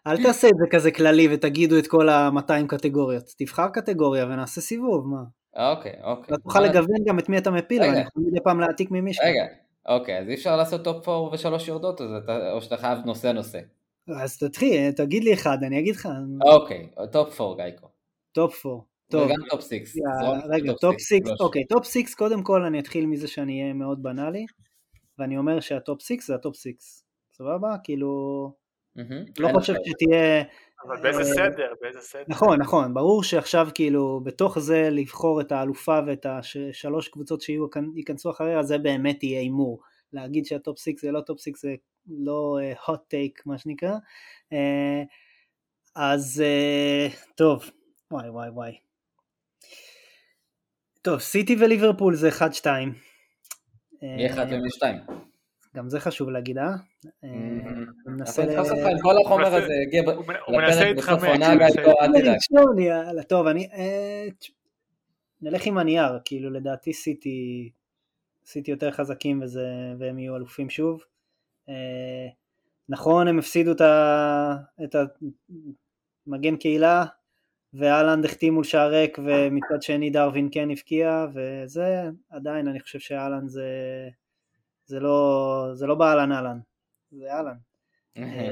אל 0.06 0.22
תעשה 0.22 0.48
את 0.48 0.52
זה 0.58 0.66
כזה 0.70 0.90
כללי 0.90 1.28
ותגידו 1.34 1.78
את 1.78 1.86
כל 1.86 2.08
ה-200 2.08 2.66
קטגוריות. 2.68 3.24
תבחר 3.38 3.68
קטגוריה 3.68 4.24
ונעשה 4.26 4.60
סיבוב, 4.60 5.06
מה? 5.08 5.22
אוקיי, 5.56 5.92
אוקיי. 6.02 6.34
אתה 6.34 6.42
תוכל 6.42 6.60
לגוון 6.60 7.04
גם 7.06 7.18
את 7.18 7.28
מי 7.28 7.38
אתה 7.38 7.50
מפיל. 7.50 7.82
ואני 7.82 7.98
יכול 7.98 8.22
מדי 8.26 8.40
פעם 8.44 8.60
להעתיק 8.60 8.90
ממישהו. 8.90 9.24
רגע, 9.26 9.44
אוקיי, 9.88 10.18
אז 10.18 10.28
אי 10.28 10.34
אפשר 10.34 10.56
לעשות 10.56 10.84
טופ 10.84 11.08
4 11.08 11.34
ושלוש 11.34 11.68
יורדות, 11.68 12.00
או 12.52 12.62
שאתה 12.62 12.76
חייב 12.76 12.98
נושא 13.06 13.26
נושא. 13.26 13.60
אז 14.22 14.38
תתחיל, 14.38 14.92
תגיד 14.92 15.24
לי 15.24 15.34
אחד, 15.34 15.58
אני 15.62 15.78
אגיד 15.78 15.96
לך. 15.96 16.08
אוקיי, 16.46 16.88
טופ 17.12 17.40
4 17.40 17.56
גייקו. 17.56 17.88
טופ 18.32 18.66
4. 18.66 18.78
טוב. 19.10 19.22
וגם 19.26 19.48
טופ 19.50 19.60
6. 19.60 19.72
רגע, 20.50 20.72
טופ 20.80 20.96
6, 20.98 21.18
אוקיי, 21.40 21.64
טופ 21.64 21.86
6, 21.86 22.14
קודם 22.14 22.42
כל 22.42 22.64
אני 22.64 22.78
אתחיל 22.78 23.06
מזה 23.06 23.28
שאני 23.28 23.62
אהיה 23.62 23.74
מאוד 23.74 24.02
בנאלי, 24.02 24.46
ואני 25.18 25.38
אומר 25.38 25.60
שהטופ 25.60 26.02
6 26.02 26.26
זה 26.26 26.34
הטופ 26.34 26.56
6. 26.56 26.70
סבבה? 27.32 27.76
כאילו... 27.84 28.63
לא 29.38 29.48
חושב 29.52 29.74
שתהיה... 29.84 30.42
אבל 30.86 31.02
באיזה 31.02 31.20
אה, 31.20 31.24
סדר? 31.24 31.72
באיזה 31.80 32.00
סדר? 32.00 32.24
נכון, 32.28 32.60
נכון, 32.60 32.94
ברור 32.94 33.22
שעכשיו 33.22 33.68
כאילו 33.74 34.20
בתוך 34.24 34.58
זה 34.58 34.88
לבחור 34.90 35.40
את 35.40 35.52
האלופה 35.52 35.98
ואת 36.06 36.26
השלוש 36.26 37.08
קבוצות 37.08 37.40
שייכנסו 37.40 38.30
אחריה 38.30 38.62
זה 38.62 38.78
באמת 38.78 39.22
יהיה 39.22 39.40
הימור. 39.40 39.80
להגיד 40.12 40.46
שהטופ 40.46 40.78
6 40.78 40.92
זה 41.00 41.10
לא 41.10 41.20
טופ 41.20 41.40
6 41.40 41.50
זה 41.56 41.74
לא 42.08 42.58
hot 42.86 42.92
take 42.92 43.42
מה 43.46 43.58
שנקרא. 43.58 43.96
אה, 44.52 45.02
אז 45.96 46.42
אה, 46.46 47.08
טוב, 47.34 47.70
וואי 48.10 48.28
וואי 48.28 48.48
וואי. 48.48 48.72
טוב, 51.02 51.20
סיטי 51.20 51.56
וליברפול 51.60 52.14
זה 52.14 52.28
1-2. 52.28 52.66
מי 54.02 54.26
אחד 54.26 54.46
ומי 54.50 54.70
שתיים? 54.70 54.96
גם 55.76 55.88
זה 55.88 56.00
חשוב 56.00 56.30
להגיד, 56.30 56.58
אה? 56.58 56.70
הוא 58.04 58.12
מנסה 58.12 58.44
ל... 58.44 58.48
כל 59.02 59.16
החומר 59.24 59.54
הזה 59.54 59.72
הגיע 59.86 60.02
לפרק 60.02 60.96
בסוף 60.96 61.24
עונה, 61.24 61.52
אל 63.10 63.22
טוב, 63.22 63.46
אני... 63.46 63.68
נלך 65.42 65.66
עם 65.66 65.78
הנייר, 65.78 66.18
כאילו 66.24 66.50
לדעתי 66.50 66.92
סיטי, 66.92 67.70
סיטי 68.44 68.70
יותר 68.70 68.90
חזקים 68.90 69.42
וזה, 69.42 69.68
והם 69.98 70.18
יהיו 70.18 70.36
אלופים 70.36 70.70
שוב. 70.70 71.02
נכון, 72.88 73.28
הם 73.28 73.38
הפסידו 73.38 73.72
את 74.84 74.96
המגן 76.26 76.56
קהילה, 76.56 77.04
ואלנד 77.74 78.24
החתים 78.24 78.54
מול 78.54 78.64
שער 78.64 78.90
ריק, 78.90 79.18
ומצד 79.18 79.82
שני 79.82 80.10
דרווין 80.10 80.48
כן 80.52 80.70
הבקיע, 80.70 81.26
וזה, 81.34 82.02
עדיין 82.30 82.68
אני 82.68 82.80
חושב 82.80 82.98
שאלנד 82.98 83.48
זה... 83.48 83.68
זה 84.86 85.00
לא, 85.00 85.68
זה 85.72 85.86
לא 85.86 85.94
באהלן 85.94 86.32
אהלן, 86.32 86.58
זה 87.10 87.32
אהלן. 87.32 87.56
אה, 88.16 88.50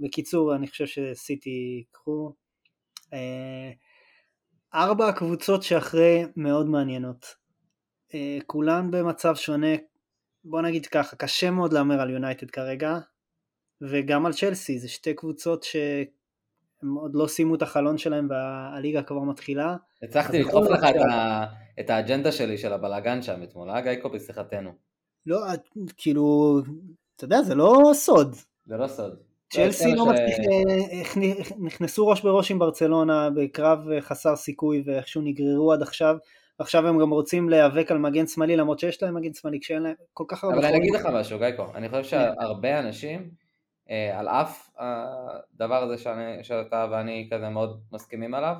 בקיצור, 0.00 0.54
אני 0.54 0.66
חושב 0.66 0.86
שסיטי 0.86 1.50
ייקחו. 1.50 2.32
אה, 3.12 3.70
ארבע 4.74 5.08
הקבוצות 5.08 5.62
שאחרי 5.62 6.24
מאוד 6.36 6.66
מעניינות. 6.66 7.34
אה, 8.14 8.38
כולן 8.46 8.90
במצב 8.90 9.34
שונה, 9.34 9.74
בוא 10.44 10.62
נגיד 10.62 10.86
ככה, 10.86 11.16
קשה 11.16 11.50
מאוד 11.50 11.72
להמר 11.72 12.00
על 12.00 12.10
יונייטד 12.10 12.50
כרגע, 12.50 12.98
וגם 13.80 14.26
על 14.26 14.32
צ'לסי, 14.32 14.78
זה 14.78 14.88
שתי 14.88 15.14
קבוצות 15.14 15.62
שהם 15.62 16.94
עוד 16.94 17.14
לא 17.14 17.26
סיימו 17.26 17.54
את 17.54 17.62
החלון 17.62 17.98
שלהם 17.98 18.28
והליגה 18.30 19.02
כבר 19.02 19.20
מתחילה. 19.20 19.76
הצלחתי 20.02 20.42
לדחוף 20.42 20.68
לך 20.70 20.86
את 21.80 21.90
האג'נדה 21.90 22.32
שלי 22.32 22.58
של 22.58 22.72
הבלאגן 22.72 23.22
שם 23.22 23.42
אתמול, 23.42 23.70
אה 23.70 23.80
גייקו 23.80 24.10
בשיחתנו. 24.10 24.72
לא, 25.26 25.38
כאילו, 25.96 26.58
אתה 27.16 27.24
יודע, 27.24 27.42
זה 27.42 27.54
לא 27.54 27.80
סוד. 27.92 28.34
זה 28.66 28.76
לא 28.76 28.86
סוד. 28.86 29.16
צ'לסי 29.50 29.94
לא 29.94 30.06
מצליח, 30.06 30.38
אה, 30.38 31.56
נכנסו 31.58 32.06
ראש 32.06 32.22
בראש 32.22 32.50
עם 32.50 32.58
ברצלונה 32.58 33.28
בקרב 33.36 33.88
אה, 33.88 34.00
חסר 34.00 34.36
סיכוי 34.36 34.82
ואיכשהו 34.86 35.22
נגררו 35.22 35.72
עד 35.72 35.82
עכשיו, 35.82 36.16
ועכשיו 36.58 36.88
הם 36.88 36.98
גם 36.98 37.10
רוצים 37.10 37.48
להיאבק 37.48 37.90
על 37.90 37.98
מגן 37.98 38.26
שמאלי 38.26 38.56
למרות 38.56 38.78
שיש 38.78 39.02
להם 39.02 39.14
מגן 39.14 39.32
שמאלי 39.32 39.60
כשאין 39.60 39.82
להם 39.82 39.94
כל 40.12 40.24
כך 40.28 40.44
הרבה... 40.44 40.56
אבל 40.56 40.64
אני 40.64 40.76
אגיד 40.76 40.94
לך 40.94 41.06
משהו 41.06 41.38
גיא 41.38 41.48
אני 41.74 41.88
חושב 41.88 42.04
שהרבה 42.04 42.78
אנשים 42.78 43.30
אה, 43.90 44.18
על 44.18 44.28
אף 44.28 44.70
הדבר 44.78 45.82
הזה 45.82 45.98
שאתה 46.42 46.86
ואני 46.90 47.28
כזה 47.32 47.48
מאוד 47.48 47.80
מסכימים 47.92 48.34
עליו, 48.34 48.56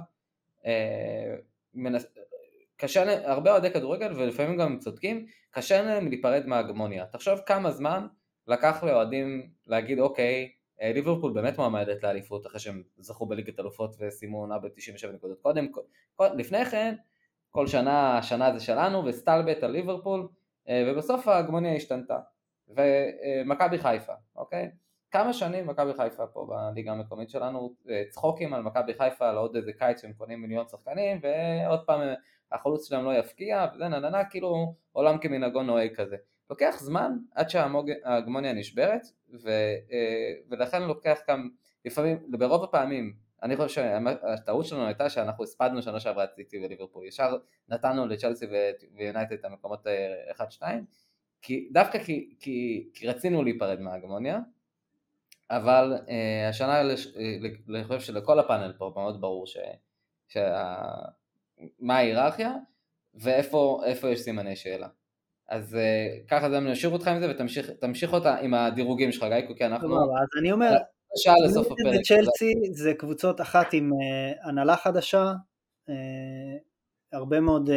קשה 2.77 3.05
להם, 3.05 3.21
הרבה 3.25 3.53
אוהדי 3.53 3.71
כדורגל 3.71 4.13
ולפעמים 4.17 4.57
גם 4.57 4.79
צודקים, 4.79 5.27
קשה 5.51 5.83
להם 5.83 6.09
להיפרד 6.09 6.47
מההגמוניה. 6.47 7.07
תחשוב 7.07 7.41
כמה 7.47 7.71
זמן 7.71 8.07
לקח 8.47 8.85
לאוהדים 8.85 9.51
להגיד 9.67 9.99
אוקיי, 9.99 10.51
אה, 10.83 10.93
ליברפול 10.93 11.33
באמת 11.33 11.59
מועמדת 11.59 12.03
לאליפות 12.03 12.47
אחרי 12.47 12.61
שהם 12.61 12.83
זכו 12.99 13.27
בליגת 13.27 13.61
אלופות 13.61 13.97
וסיימו 14.01 14.41
עונה 14.41 14.59
ב-97 14.59 15.07
נקודות. 15.15 15.41
קודם, 15.43 15.67
לפני 16.37 16.65
כן, 16.65 16.95
כל 17.51 17.67
שנה, 17.67 18.19
השנה 18.19 18.53
זה 18.53 18.61
שלנו 18.61 19.05
וסטלבט 19.05 19.63
על 19.63 19.71
ליברפול 19.71 20.29
אה, 20.69 20.85
ובסוף 20.87 21.29
ההגמוניה 21.29 21.77
השתנתה. 21.77 22.19
ומכבי 22.69 23.79
חיפה, 23.79 24.13
אוקיי? 24.37 24.71
כמה 25.11 25.33
שנים 25.33 25.67
מכבי 25.67 25.95
חיפה 25.95 26.27
פה 26.27 26.47
בליגה 26.49 26.93
המקומית 26.93 27.31
שלנו, 27.31 27.75
אה, 27.91 28.03
צחוקים 28.11 28.55
על 28.55 28.63
מכבי 28.63 28.95
חיפה 28.95 29.29
על 29.29 29.37
עוד 29.37 29.57
איזה 29.57 29.73
קיץ 29.73 30.03
שהם 30.03 30.13
קונים 30.13 30.43
מיליון 30.43 30.69
שחקנים 30.69 31.21
ועוד 31.23 31.81
פעם 31.87 32.01
החלוץ 32.53 32.89
שלהם 32.89 33.05
לא 33.05 33.15
יפקיע, 33.15 33.67
וזה 33.75 33.89
נננה, 33.89 34.25
כאילו 34.25 34.75
עולם 34.93 35.19
כמנהגו 35.19 35.63
נוהג 35.63 35.95
כזה. 35.95 36.17
לוקח 36.51 36.77
זמן 36.79 37.13
עד 37.35 37.51
שההגמוניה 37.51 38.53
נשברת, 38.53 39.03
ו, 39.43 39.49
אה, 39.93 40.33
ולכן 40.51 40.83
לוקח 40.83 41.19
גם, 41.29 41.49
לפעמים, 41.85 42.19
ברוב 42.29 42.65
הפעמים, 42.65 43.15
אני 43.43 43.57
חושב 43.57 43.69
שהטעות 43.69 44.67
שלנו 44.67 44.87
הייתה 44.87 45.11
שאנחנו 45.11 45.45
הספדנו 45.45 45.83
שנה 45.83 46.01
שעברה 46.01 46.25
את 46.25 46.35
סיטי 46.35 46.65
וליברפול, 46.65 47.07
ישר 47.07 47.37
נתנו 47.69 48.07
לצ'לסי 48.07 48.47
ויונייטד 48.97 49.33
את 49.33 49.45
המקומות 49.45 49.87
1-2, 50.37 50.41
אה, 50.63 50.79
כי, 51.43 51.69
דווקא 51.73 51.99
כי, 51.99 52.35
כי, 52.41 52.89
כי 52.95 53.09
רצינו 53.09 53.43
להיפרד 53.43 53.81
מההגמוניה, 53.81 54.39
אבל 55.51 55.93
אה, 56.09 56.49
השנה 56.49 56.81
אני 56.81 57.85
חושב 57.85 58.01
שלכל 58.01 58.39
הפאנל 58.39 58.73
פה 58.79 58.93
מאוד 58.97 59.21
ברור 59.21 59.47
ש, 59.47 59.57
שה, 60.29 60.75
מה 61.81 61.97
ההיררכיה 61.97 62.53
ואיפה 63.15 63.81
יש 64.09 64.21
סימני 64.21 64.57
שאלה. 64.57 64.89
אז 65.49 65.75
uh, 65.75 66.29
ככה 66.29 66.51
זה 66.51 66.59
אני 66.59 66.73
אשאיר 66.73 66.93
אותך 66.93 67.09
עם 67.09 67.21
זה 67.21 67.31
ותמשיך 67.31 68.13
אותה 68.13 68.37
עם 68.37 68.55
הדירוגים 68.55 69.13
שלך 69.13 69.25
גיא, 69.25 69.55
כי 69.57 69.67
אנחנו... 69.67 69.97
אז 69.97 70.29
אני 70.41 70.53
אומר, 70.53 70.77
שעה 71.17 71.35
לסוף 71.45 71.67
הפרק. 71.67 72.01
צ'לסי 72.05 72.55
זה 72.73 72.95
קבוצות 72.95 73.41
אחת 73.41 73.73
עם 73.73 73.91
uh, 73.93 74.49
הנהלה 74.49 74.77
חדשה, 74.77 75.33
הרבה 77.13 77.41
מאוד 77.41 77.71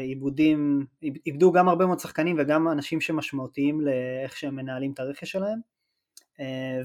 עיבודים, 0.00 0.86
איבדו 1.26 1.52
גם 1.52 1.68
הרבה 1.68 1.86
מאוד 1.86 1.98
שחקנים 1.98 2.36
וגם 2.38 2.68
אנשים 2.68 3.00
שמשמעותיים 3.00 3.80
לאיך 3.80 4.36
שהם 4.36 4.56
מנהלים 4.56 4.92
את 4.92 5.00
הרכש 5.00 5.30
שלהם, 5.30 5.58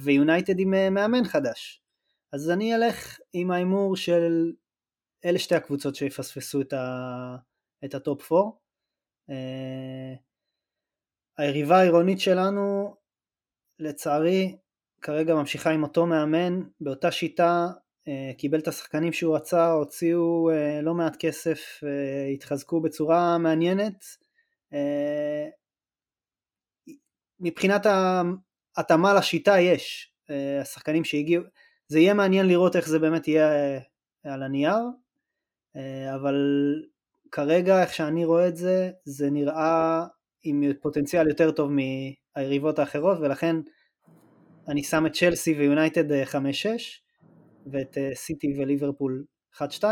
ויונייטד 0.01 0.59
עם 0.59 0.93
מאמן 0.93 1.23
חדש. 1.23 1.81
אז 2.33 2.49
אני 2.49 2.75
אלך 2.75 3.19
עם 3.33 3.51
ההימור 3.51 3.95
של 3.95 4.51
אלה 5.25 5.39
שתי 5.39 5.55
הקבוצות 5.55 5.95
שיפספסו 5.95 6.61
את, 6.61 6.73
ה, 6.73 7.35
את 7.85 7.95
הטופ 7.95 8.31
4. 8.31 8.43
Uh, 9.29 9.33
היריבה 11.37 11.79
העירונית 11.79 12.19
שלנו 12.19 12.95
לצערי 13.79 14.57
כרגע 15.01 15.35
ממשיכה 15.35 15.69
עם 15.71 15.83
אותו 15.83 16.05
מאמן. 16.05 16.61
באותה 16.81 17.11
שיטה 17.11 17.67
uh, 18.07 18.37
קיבל 18.37 18.59
את 18.59 18.67
השחקנים 18.67 19.13
שהוא 19.13 19.35
רצה 19.35 19.71
הוציאו 19.71 20.49
uh, 20.51 20.81
לא 20.81 20.93
מעט 20.93 21.15
כסף 21.19 21.81
התחזקו 22.33 22.81
בצורה 22.81 23.37
מעניינת. 23.37 24.05
מבחינת 27.39 27.81
ההתאמה 28.77 29.13
לשיטה 29.13 29.59
יש 29.59 30.13
השחקנים 30.61 31.03
שהגיעו 31.03 31.43
זה 31.87 31.99
יהיה 31.99 32.13
מעניין 32.13 32.47
לראות 32.47 32.75
איך 32.75 32.87
זה 32.89 32.99
באמת 32.99 33.27
יהיה 33.27 33.79
על 34.23 34.43
הנייר. 34.43 34.73
אה, 34.73 35.04
אבל 36.15 36.35
כרגע 37.31 37.81
איך 37.81 37.93
שאני 37.93 38.25
רואה 38.25 38.47
את 38.47 38.55
זה, 38.55 38.91
זה 39.05 39.29
נראה 39.29 40.05
עם 40.43 40.63
פוטנציאל 40.81 41.27
יותר 41.27 41.51
טוב 41.51 41.71
מהיריבות 41.71 42.79
האחרות 42.79 43.17
ולכן 43.21 43.55
אני 44.67 44.83
שם 44.83 45.05
את 45.05 45.13
צ'לסי 45.13 45.53
ויונייטד 45.53 46.23
5-6 46.23 46.35
ואת 47.71 47.97
אה, 47.97 48.15
סיטי 48.15 48.53
וליברפול 48.57 49.25
1-2 49.55 49.83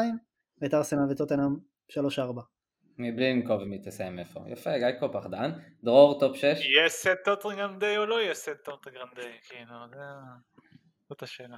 ואת 0.61 0.73
ארסנל 0.73 1.11
וטוטנאם 1.11 1.55
3-4. 1.91 1.95
מבלי 2.97 3.33
לנקוב 3.33 3.61
ומי 3.61 3.79
תסיים 3.79 4.19
איפה. 4.19 4.39
יפה, 4.47 4.77
גיא 4.77 4.99
כה 4.99 5.07
פחדן. 5.07 5.51
דרור 5.83 6.19
טופ 6.19 6.35
6. 6.35 6.43
יהיה 6.43 6.89
St. 6.89 7.09
Totteringham's 7.25 7.79
Day 7.79 7.97
או 7.97 8.05
לא 8.05 8.21
יהיה 8.21 8.33
St. 8.33 8.57
Totteringham's 8.63 9.07
Day? 9.15 9.37
כאילו, 9.49 9.75
זאת 11.09 11.23
השאלה. 11.23 11.57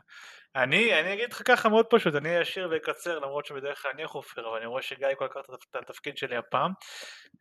אני, 0.56 1.00
אני 1.00 1.14
אגיד 1.14 1.34
לך 1.34 1.41
ככה 1.46 1.70
מאוד 1.70 1.86
פשוט, 1.89 2.16
אני 2.16 2.41
אשאיר 2.41 2.70
ואקצר 2.72 3.20
למרות 3.20 3.46
שבדרך 3.46 3.82
כלל 3.82 3.91
אני 3.93 4.04
החופר, 4.04 4.50
אבל 4.50 4.58
אני 4.58 4.66
רואה 4.66 4.82
שגיא 4.82 5.08
כל 5.18 5.28
כך 5.32 5.41
את 5.70 5.76
התפקיד 5.76 6.18
שלי 6.18 6.38
הפעם. 6.38 6.72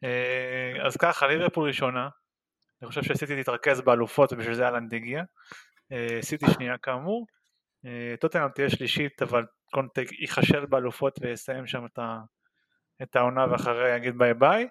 אה, 0.04 0.86
אז 0.86 0.96
ככה, 0.96 1.26
ליברפול 1.26 1.68
ראשונה, 1.68 2.08
אני 2.82 2.88
חושב 2.88 3.02
שסיטי 3.02 3.42
תתרכז 3.42 3.80
באלופות 3.80 4.32
ובשביל 4.32 4.54
זה 4.54 4.64
האלנד 4.64 4.94
הגיע. 4.94 5.22
אה, 5.92 6.18
סיטי 6.22 6.46
שנייה 6.54 6.78
כאמור. 6.78 7.26
אה, 7.86 8.14
טוטנאם 8.20 8.48
תהיה 8.48 8.70
שלישית 8.70 9.22
אבל 9.22 9.44
קונטה 9.72 10.12
ייכשל 10.20 10.66
באלופות 10.66 11.18
ויסיים 11.20 11.66
שם 11.66 11.86
את, 11.86 11.98
ה, 11.98 12.18
את 13.02 13.16
העונה 13.16 13.46
ואחריה 13.50 13.96
יגיד 13.96 14.18
ביי 14.18 14.34
ביי. 14.34 14.68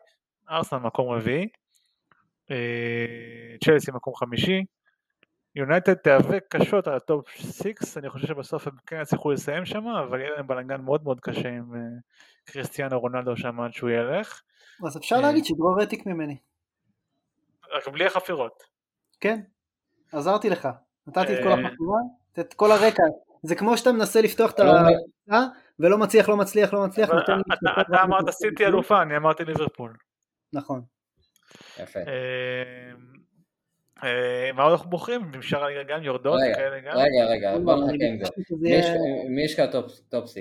ארסנל 0.49 0.79
מקום 0.79 1.09
רביעי. 1.09 1.47
צ'לסי 3.63 3.91
מקום 3.91 4.15
חמישי. 4.15 4.63
יונייטד 5.55 5.93
תיאבק 5.93 6.45
קשות 6.49 6.87
על 6.87 6.95
הטופ 6.95 7.29
6, 7.29 7.97
אני 7.97 8.09
חושב 8.09 8.27
שבסוף 8.27 8.67
הם 8.67 8.73
כן 8.87 9.01
יצליחו 9.01 9.31
לסיים 9.31 9.65
שם, 9.65 9.87
אבל 9.87 10.19
יהיה 10.19 10.31
להם 10.31 10.47
בלאגן 10.47 10.81
מאוד 10.81 11.03
מאוד 11.03 11.19
קשה 11.19 11.49
עם 11.49 11.75
אה, 11.75 11.79
קריסטיאנו 12.45 12.99
רונלדו 12.99 13.37
שם 13.37 13.59
עד 13.59 13.73
שהוא 13.73 13.89
ילך. 13.89 14.41
אז 14.87 14.97
אפשר 14.97 15.15
אה. 15.15 15.21
להגיד 15.21 15.45
שדרור 15.45 15.79
העתיק 15.79 16.05
ממני. 16.05 16.37
רק 17.73 17.87
בלי 17.87 18.05
החפירות. 18.05 18.63
כן, 19.19 19.39
עזרתי 20.11 20.49
לך. 20.49 20.67
נתתי 21.07 21.33
את 21.33 21.43
כל 21.43 21.49
אה. 21.49 21.53
החפירה, 21.53 21.99
את 22.39 22.53
כל 22.53 22.71
הרקע. 22.71 23.03
זה 23.43 23.55
כמו 23.55 23.77
שאתה 23.77 23.91
מנסה 23.91 24.21
לפתוח 24.21 24.51
את 24.51 24.59
לא 24.59 24.71
ה... 25.31 25.35
ולא 25.79 25.97
מצליח, 25.97 26.29
לא 26.29 26.37
מצליח, 26.37 26.73
לא 26.73 26.87
מצליח. 26.87 27.09
אתה- 27.09 28.03
אמרת. 28.03 28.29
סיטי 28.29 28.65
אלופה, 28.65 29.01
אני 29.01 29.17
אמרתי 29.17 29.45
ליברפול. 29.45 29.93
נכון. 30.53 30.81
יפה. 31.79 31.99
אה, 34.03 34.51
מה 34.53 34.63
עוד 34.63 34.71
אנחנו 34.71 34.89
בוחרים? 34.89 35.31
נשאר 35.35 35.63
הליגה 35.63 35.93
גם 35.95 36.03
יורדות 36.03 36.39
רגע, 36.43 36.55
כאלה 36.55 36.79
גם? 36.79 36.97
רגע, 36.97 37.25
רגע, 37.29 37.57
בוא 37.63 37.75
נחכה 37.75 38.05
עם 38.05 38.17
זה. 38.25 38.31
מי 39.29 39.43
יש- 39.43 39.55
כאן 39.55 39.65
טופ 40.09 40.27
6? 40.27 40.37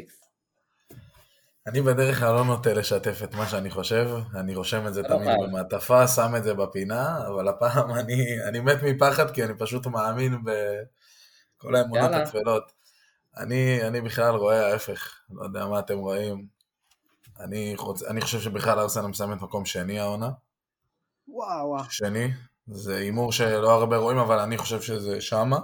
אני 1.67 1.81
בדרך 1.81 2.19
כלל 2.19 2.35
לא 2.35 2.45
נוטה 2.45 2.75
לשתף 2.75 3.21
את 3.25 3.35
מה 3.35 3.47
שאני 3.47 3.71
חושב, 3.71 4.09
אני 4.35 4.55
רושם 4.55 4.87
את 4.87 4.95
זה 4.95 5.03
לא 5.03 5.09
תמיד. 5.09 5.29
במעטפה, 5.43 6.07
שם 6.09 6.37
את 6.37 6.45
זה 6.45 6.55
בפינה, 6.55 7.27
אבל 7.29 7.49
הפעם 7.49 7.91
אני, 8.01 8.43
אני 8.49 8.61
מת 8.61 8.83
מפחד 8.83 9.31
כי 9.31 9.45
אני 9.45 9.53
פשוט 9.59 9.87
מאמין 9.87 10.39
בכל 10.45 11.75
האמונות. 11.77 12.11
הטפלות. 12.13 12.73
אני, 13.37 13.83
אני 13.89 14.01
בכלל 14.01 14.35
רואה 14.35 14.67
ההפך, 14.67 15.21
לא 15.31 15.45
יודע 15.45 15.67
מה 15.67 15.79
אתם 15.79 15.99
רואים. 15.99 16.47
אני, 17.41 17.73
חוצ... 17.77 18.03
אני 18.03 18.21
חושב 18.21 18.41
שבכלל 18.41 18.79
ארסנל 18.79 19.07
מסיימת 19.07 19.43
מקום 19.43 19.65
שני 19.65 20.01
העונה, 20.01 20.31
וואו. 21.29 21.77
שני, 21.91 22.29
זה 22.67 22.97
הימור 22.97 23.33
שלא 23.33 23.73
הרבה 23.73 23.97
רואים, 23.97 24.19
אבל 24.19 24.39
אני 24.39 24.59
חושב 24.59 24.83
שזה 24.83 25.21
שמה. 25.21 25.59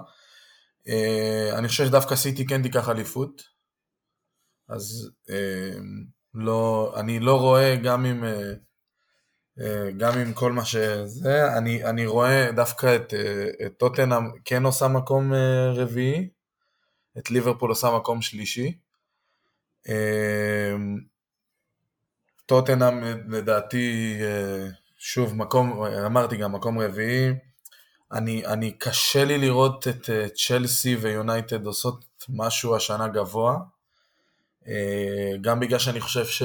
אה, 0.89 1.59
אני 1.59 1.69
חושב 1.69 1.87
שדווקא 1.87 2.17
סיטי 2.17 2.47
כן 2.47 2.63
תיקח 2.63 2.89
אליפות, 2.89 3.43
אז 4.69 5.11
אה, 5.31 5.79
לא, 6.35 6.93
אני 6.97 7.21
לא 7.21 7.41
רואה 7.41 7.77
גם 7.77 8.05
עם, 8.05 8.25
אה, 9.61 9.91
גם 9.97 10.19
עם 10.19 10.33
כל 10.33 10.53
מה 10.53 10.65
שזה, 10.65 11.59
אני, 11.59 11.85
אני 11.85 12.07
רואה 12.07 12.53
דווקא 12.53 12.97
את, 12.97 13.15
את 13.67 13.79
טוטנאם 13.79 14.23
כן 14.45 14.65
עושה 14.65 14.89
מקום 14.89 15.33
רביעי, 15.75 16.29
את 17.19 17.31
ליברפול 17.31 17.71
עושה 17.71 17.97
מקום 17.97 18.23
שלישי. 18.23 18.79
טוטנאם 22.47 23.05
לדעתי, 23.29 24.17
שוב, 24.99 25.37
מקום, 25.37 25.85
אמרתי 25.85 26.37
גם 26.37 26.53
מקום 26.53 26.79
רביעי. 26.79 27.33
אני, 28.13 28.47
אני 28.47 28.73
קשה 28.73 29.25
לי 29.25 29.39
לראות 29.39 29.89
את 29.89 30.11
אה, 30.11 30.29
צ'לסי 30.29 30.97
ויונייטד 30.97 31.67
עושות 31.67 32.05
משהו 32.29 32.77
השנה 32.77 33.09
גבוה. 33.09 33.57
אה, 34.69 35.33
גם 35.41 35.61
בגלל 35.61 35.79
שאני 35.79 36.01
חושב 36.01 36.25
ש... 36.25 36.43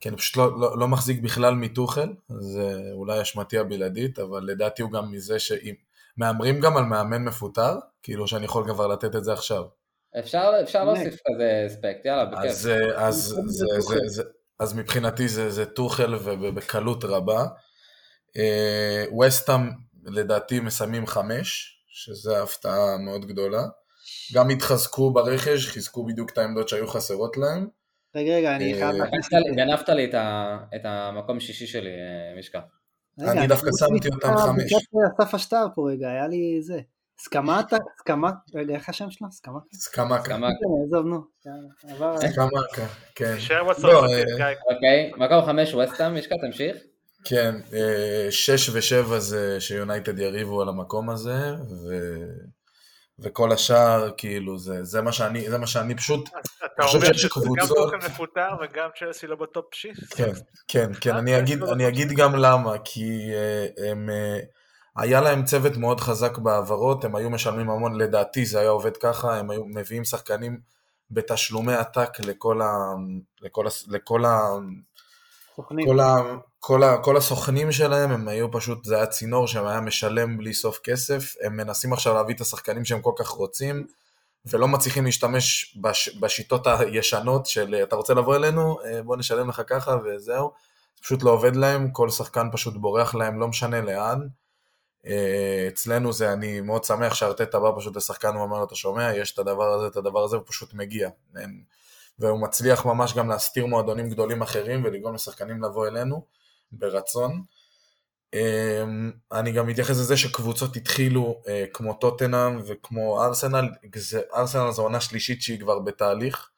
כי 0.00 0.08
אני 0.08 0.16
פשוט 0.16 0.36
לא, 0.36 0.60
לא, 0.60 0.78
לא 0.78 0.88
מחזיק 0.88 1.20
בכלל 1.22 1.54
מטוחל, 1.54 2.08
זה 2.28 2.80
אולי 2.92 3.22
אשמתי 3.22 3.58
הבלעדית, 3.58 4.18
אבל 4.18 4.42
לדעתי 4.42 4.82
הוא 4.82 4.90
גם 4.90 5.12
מזה 5.12 5.38
שאם... 5.38 5.74
מהמרים 6.16 6.60
גם 6.60 6.76
על 6.76 6.84
מאמן 6.84 7.24
מפוטר, 7.24 7.74
כאילו 8.02 8.28
שאני 8.28 8.44
יכול 8.44 8.64
כבר 8.64 8.86
לתת 8.86 9.16
את 9.16 9.24
זה 9.24 9.32
עכשיו. 9.32 9.64
אפשר 10.18 10.52
אפשר 10.62 10.84
להוסיף 10.84 11.14
כזה 11.14 11.64
אספקט, 11.66 12.04
יאללה, 12.04 12.24
בכיף. 12.24 12.50
אז, 12.50 12.68
אה, 12.68 13.06
אז, 13.06 13.16
זה 13.46 13.66
זה. 13.66 13.80
זה, 13.80 13.98
זה, 14.06 14.22
אז 14.58 14.74
מבחינתי 14.74 15.28
זה, 15.28 15.50
זה 15.50 15.66
טוחל 15.66 16.14
ובקלות 16.14 17.04
רבה. 17.04 17.46
וסטאם 19.20 19.70
לדעתי 20.04 20.60
מסיימים 20.60 21.06
חמש, 21.06 21.78
שזה 21.88 22.42
הפתעה 22.42 22.96
מאוד 22.98 23.24
גדולה. 23.26 23.62
גם 24.34 24.50
התחזקו 24.50 25.12
ברכש, 25.12 25.66
חיזקו 25.68 26.06
בדיוק 26.06 26.30
את 26.30 26.38
העמדות 26.38 26.68
שהיו 26.68 26.88
חסרות 26.88 27.36
להם. 27.36 27.66
רגע, 28.14 28.32
רגע, 28.32 28.56
אני 28.56 28.74
אה, 28.74 28.78
חייב... 28.78 29.54
גנבת 29.56 29.88
לי- 29.88 30.10
את 30.74 30.80
המקום 30.84 31.40
שישי 31.40 31.66
שלי, 31.66 31.90
אה, 31.90 32.34
מישקה. 32.36 32.60
רגע, 33.18 33.32
אני 33.32 33.46
דווקא 33.46 33.70
שמתי 33.78 34.08
אותם 34.14 34.36
חמש. 34.36 34.72
אסף 35.20 35.34
אשטר 35.34 35.66
פה 35.74 35.90
רגע, 35.90 36.08
היה 36.10 36.28
לי 36.28 36.62
זה. 36.62 36.80
סקמטה, 37.24 37.76
סקמט, 37.98 38.34
רגע, 38.54 38.74
איך 38.74 38.88
השם 38.88 39.10
שלו? 39.10 39.32
סקמטה? 39.32 39.66
סקמקה. 39.74 40.24
כן, 40.24 40.42
עזוב, 40.86 41.06
נו. 41.06 41.24
סקמקה, 42.16 42.86
כן. 43.14 43.36
לא, 43.82 44.06
אה, 44.06 44.22
גיא. 44.36 44.44
אוקיי, 44.74 45.12
מקום 45.16 45.46
חמש 45.46 45.74
ווסטהאם, 45.74 46.14
מישקה, 46.14 46.34
תמשיך. 46.46 46.76
כן, 47.24 47.54
אה, 47.72 48.26
שש 48.30 48.68
ושבע 48.72 49.18
זה 49.18 49.60
שיונייטד 49.60 50.18
יריבו 50.18 50.62
על 50.62 50.68
המקום 50.68 51.10
הזה, 51.10 51.54
ו... 51.88 52.16
וכל 53.18 53.52
השאר, 53.52 54.10
כאילו, 54.16 54.58
זה, 54.58 54.84
זה, 54.84 55.00
מה 55.00 55.12
שאני, 55.12 55.50
זה 55.50 55.58
מה 55.58 55.66
שאני 55.66 55.96
פשוט, 55.96 56.28
אתה 56.64 56.82
חושב 56.82 56.98
אומר 56.98 57.12
שיש 57.12 57.22
שגם 57.22 57.30
קבוצות- 57.30 57.76
טוחל 57.76 57.96
מפוטר 57.96 58.48
וגם 58.62 58.88
צ'לסי 58.98 59.26
לא 59.26 59.36
בטופ 59.36 59.74
שיסט? 59.74 60.14
כן, 60.16 60.30
כן, 60.68 60.90
כן, 61.00 61.10
אה, 61.12 61.18
אני 61.18 61.30
כן, 61.32 61.38
אגיד, 61.38 61.58
לא 61.58 61.72
אני 61.72 61.88
אגיד 61.88 62.08
גם 62.08 62.36
למה, 62.36 62.74
כי 62.84 63.30
אה, 63.34 63.90
הם, 63.90 64.10
אה, 64.10 64.38
היה 64.96 65.20
להם 65.20 65.44
צוות 65.44 65.76
מאוד 65.76 66.00
חזק 66.00 66.38
בהעברות, 66.38 67.04
הם 67.04 67.16
היו 67.16 67.30
משלמים 67.30 67.70
המון, 67.70 67.94
לדעתי 67.98 68.46
זה 68.46 68.60
היה 68.60 68.70
עובד 68.70 68.96
ככה, 68.96 69.36
הם 69.36 69.50
היו 69.50 69.64
מביאים 69.66 70.04
שחקנים 70.04 70.60
בתשלומי 71.10 71.74
עתק 71.74 72.20
לכל 72.20 72.62
ה... 72.62 72.94
לכל, 73.40 73.66
ה, 73.66 73.70
לכל, 73.88 74.24
ה, 74.24 74.40
סוכנים. 75.56 75.86
כל, 75.86 76.00
ה, 76.00 76.16
כל, 76.58 76.82
ה, 76.82 76.98
כל 76.98 77.16
הסוכנים 77.16 77.72
שלהם, 77.72 78.10
הם 78.10 78.28
היו 78.28 78.52
פשוט, 78.52 78.84
זה 78.84 78.96
היה 78.96 79.06
צינור 79.06 79.46
שהם 79.46 79.66
היה 79.66 79.80
משלם 79.80 80.38
בלי 80.38 80.54
סוף 80.54 80.78
כסף, 80.84 81.34
הם 81.42 81.56
מנסים 81.56 81.92
עכשיו 81.92 82.14
להביא 82.14 82.34
את 82.34 82.40
השחקנים 82.40 82.84
שהם 82.84 83.00
כל 83.00 83.12
כך 83.16 83.28
רוצים, 83.28 83.86
ולא 84.46 84.68
מצליחים 84.68 85.04
להשתמש 85.04 85.76
בש, 85.80 86.16
בשיטות 86.16 86.66
הישנות 86.66 87.46
של 87.46 87.74
אתה 87.82 87.96
רוצה 87.96 88.14
לבוא 88.14 88.36
אלינו, 88.36 88.78
אה, 88.84 89.02
בוא 89.02 89.16
נשלם 89.16 89.48
לך 89.48 89.62
ככה 89.66 89.96
וזהו. 90.04 90.52
זה 90.96 91.02
פשוט 91.02 91.22
לא 91.22 91.30
עובד 91.30 91.56
להם, 91.56 91.90
כל 91.90 92.10
שחקן 92.10 92.48
פשוט 92.52 92.74
בורח 92.74 93.14
להם, 93.14 93.40
לא 93.40 93.48
משנה 93.48 93.80
לאן. 93.80 94.18
אה, 95.06 95.68
אצלנו 95.68 96.12
זה, 96.12 96.32
אני 96.32 96.60
מאוד 96.60 96.84
שמח 96.84 97.14
שארטטה 97.14 97.60
בא 97.60 97.70
פשוט 97.78 97.96
לשחקן 97.96 98.36
ואומר 98.36 98.58
לו, 98.58 98.64
אתה 98.64 98.74
שומע, 98.74 99.14
יש 99.14 99.32
את 99.34 99.38
הדבר 99.38 99.72
הזה, 99.72 99.86
את 99.86 99.96
הדבר 99.96 100.24
הזה, 100.24 100.36
הוא 100.36 100.44
פשוט 100.46 100.74
מגיע. 100.74 101.08
והוא 102.18 102.40
מצליח 102.40 102.86
ממש 102.86 103.14
גם 103.14 103.28
להסתיר 103.28 103.66
מועדונים 103.66 104.10
גדולים 104.10 104.42
אחרים 104.42 104.84
ולגרום 104.84 105.14
לשחקנים 105.14 105.62
לבוא 105.62 105.86
אלינו 105.86 106.26
ברצון. 106.72 107.42
אמ, 108.34 109.12
אני 109.32 109.52
גם 109.52 109.66
מתייחס 109.66 109.98
לזה 109.98 110.16
שקבוצות 110.16 110.76
התחילו 110.76 111.42
אה, 111.48 111.64
כמו 111.72 111.94
טוטנאם 111.94 112.58
וכמו 112.66 113.22
ארסנל, 113.22 113.68
ארסנל 114.34 114.70
זו 114.70 114.82
עונה 114.82 115.00
שלישית 115.00 115.42
שהיא 115.42 115.60
כבר 115.60 115.78
בתהליך, 115.78 116.50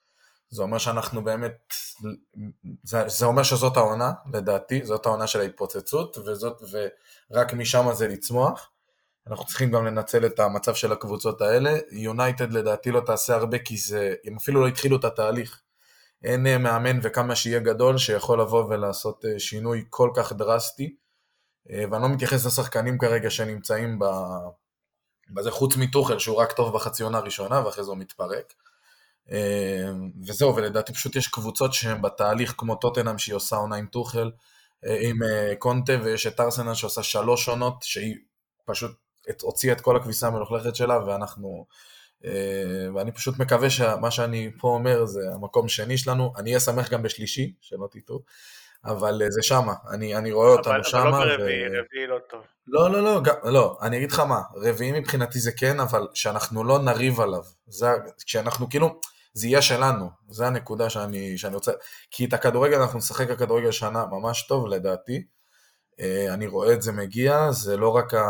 זה 0.54 0.62
אומר 0.62 0.78
שאנחנו 0.78 1.24
באמת, 1.24 1.72
זה, 2.82 3.08
זה 3.08 3.26
אומר 3.26 3.42
שזאת 3.42 3.76
העונה, 3.76 4.12
לדעתי, 4.32 4.84
זאת 4.84 5.06
העונה 5.06 5.26
של 5.26 5.40
ההתפוצצות, 5.40 6.18
וזאת, 6.18 6.62
ורק 7.30 7.52
משם 7.52 7.92
זה 7.92 8.08
לצמוח. 8.08 8.70
אנחנו 9.26 9.46
צריכים 9.46 9.70
גם 9.70 9.86
לנצל 9.86 10.26
את 10.26 10.40
המצב 10.40 10.74
של 10.74 10.92
הקבוצות 10.92 11.40
האלה. 11.40 11.78
יונייטד 11.90 12.52
לדעתי 12.52 12.90
לא 12.90 13.00
תעשה 13.00 13.34
הרבה 13.34 13.58
כי 13.58 13.76
זה, 13.76 14.14
הם 14.24 14.36
אפילו 14.36 14.60
לא 14.60 14.68
התחילו 14.68 14.96
את 14.96 15.04
התהליך. 15.04 15.60
אין 16.24 16.46
אה, 16.46 16.58
מאמן 16.58 16.98
וכמה 17.02 17.36
שיהיה 17.36 17.58
גדול 17.58 17.98
שיכול 17.98 18.40
לבוא 18.40 18.64
ולעשות 18.64 19.24
אה, 19.24 19.38
שינוי 19.38 19.84
כל 19.90 20.10
כך 20.16 20.32
דרסטי. 20.32 20.94
אה, 21.70 21.84
ואני 21.90 22.02
לא 22.02 22.08
מתייחס 22.08 22.46
לשחקנים 22.46 22.98
כרגע 22.98 23.30
שנמצאים. 23.30 23.98
בזה, 25.30 25.50
חוץ 25.50 25.76
מטוחל 25.76 26.18
שהוא 26.18 26.36
רק 26.36 26.52
טוב 26.52 26.74
בחצי 26.74 27.04
הראשונה 27.04 27.66
ואחרי 27.66 27.84
זה 27.84 27.90
הוא 27.90 27.98
מתפרק. 27.98 28.54
אה, 29.32 29.90
וזהו, 30.26 30.56
ולדעתי 30.56 30.94
פשוט 30.94 31.16
יש 31.16 31.28
קבוצות 31.28 31.72
שהן 31.72 32.02
בתהליך 32.02 32.54
כמו 32.58 32.74
טוטנאם 32.74 33.18
שהיא 33.18 33.34
עושה 33.34 33.56
עונה 33.56 33.76
עם 33.76 33.86
טוחל, 33.86 34.30
אה, 34.86 34.98
עם 35.00 35.22
אה, 35.22 35.56
קונטה, 35.58 35.92
ויש 36.02 36.26
את 36.26 36.40
ארסנל 36.40 36.74
שעושה 36.74 37.02
שלוש 37.02 37.48
עונות, 37.48 37.74
שהיא 37.82 38.14
פשוט 38.64 38.90
הוציאה 39.42 39.72
את 39.72 39.80
כל 39.80 39.96
הכביסה 39.96 40.26
המלוכלכת 40.26 40.76
שלה, 40.76 41.06
ואנחנו... 41.06 41.66
אה, 42.24 42.94
ואני 42.94 43.12
פשוט 43.12 43.38
מקווה 43.38 43.70
שמה 43.70 44.10
שאני 44.10 44.50
פה 44.58 44.68
אומר 44.68 45.04
זה 45.04 45.20
המקום 45.34 45.68
שני 45.68 45.98
שלנו, 45.98 46.32
אני 46.36 46.50
אהיה 46.50 46.60
שמח 46.60 46.90
גם 46.90 47.02
בשלישי, 47.02 47.52
שלא 47.60 47.88
תטעו, 47.90 48.20
אבל 48.84 49.22
זה 49.28 49.42
שמה, 49.42 49.74
אני, 49.90 50.16
אני 50.16 50.32
רואה 50.32 50.48
אבל 50.48 50.58
אותנו 50.58 50.74
אבל 50.74 50.82
שמה. 50.82 51.04
לא 51.04 51.16
ו- 51.16 51.38
ברביעי, 51.38 51.66
רביעי 51.66 52.06
לא 52.06 52.18
טוב. 52.30 52.40
לא, 52.66 52.90
לא, 52.90 53.02
לא, 53.02 53.22
גם, 53.22 53.34
לא, 53.44 53.78
אני 53.82 53.96
אגיד 53.96 54.12
לך 54.12 54.20
מה, 54.20 54.40
רביעי 54.56 54.92
מבחינתי 54.92 55.38
זה 55.38 55.52
כן, 55.52 55.80
אבל 55.80 56.08
שאנחנו 56.14 56.64
לא 56.64 56.78
נריב 56.78 57.20
עליו. 57.20 57.42
זה, 57.66 57.88
כשאנחנו 58.26 58.68
כאילו, 58.68 59.00
זה 59.34 59.46
יהיה 59.46 59.62
שלנו, 59.62 60.08
זה 60.28 60.46
הנקודה 60.46 60.90
שאני, 60.90 61.38
שאני 61.38 61.54
רוצה, 61.54 61.72
כי 62.10 62.24
את 62.24 62.32
הכדורגל 62.32 62.80
אנחנו 62.80 62.98
נשחק 62.98 63.30
הכדורגל 63.30 63.70
שנה 63.70 64.06
ממש 64.06 64.46
טוב 64.46 64.66
לדעתי. 64.66 65.24
אה, 66.00 66.34
אני 66.34 66.46
רואה 66.46 66.72
את 66.72 66.82
זה 66.82 66.92
מגיע, 66.92 67.50
זה 67.50 67.76
לא 67.76 67.88
רק 67.88 68.14
ה... 68.14 68.24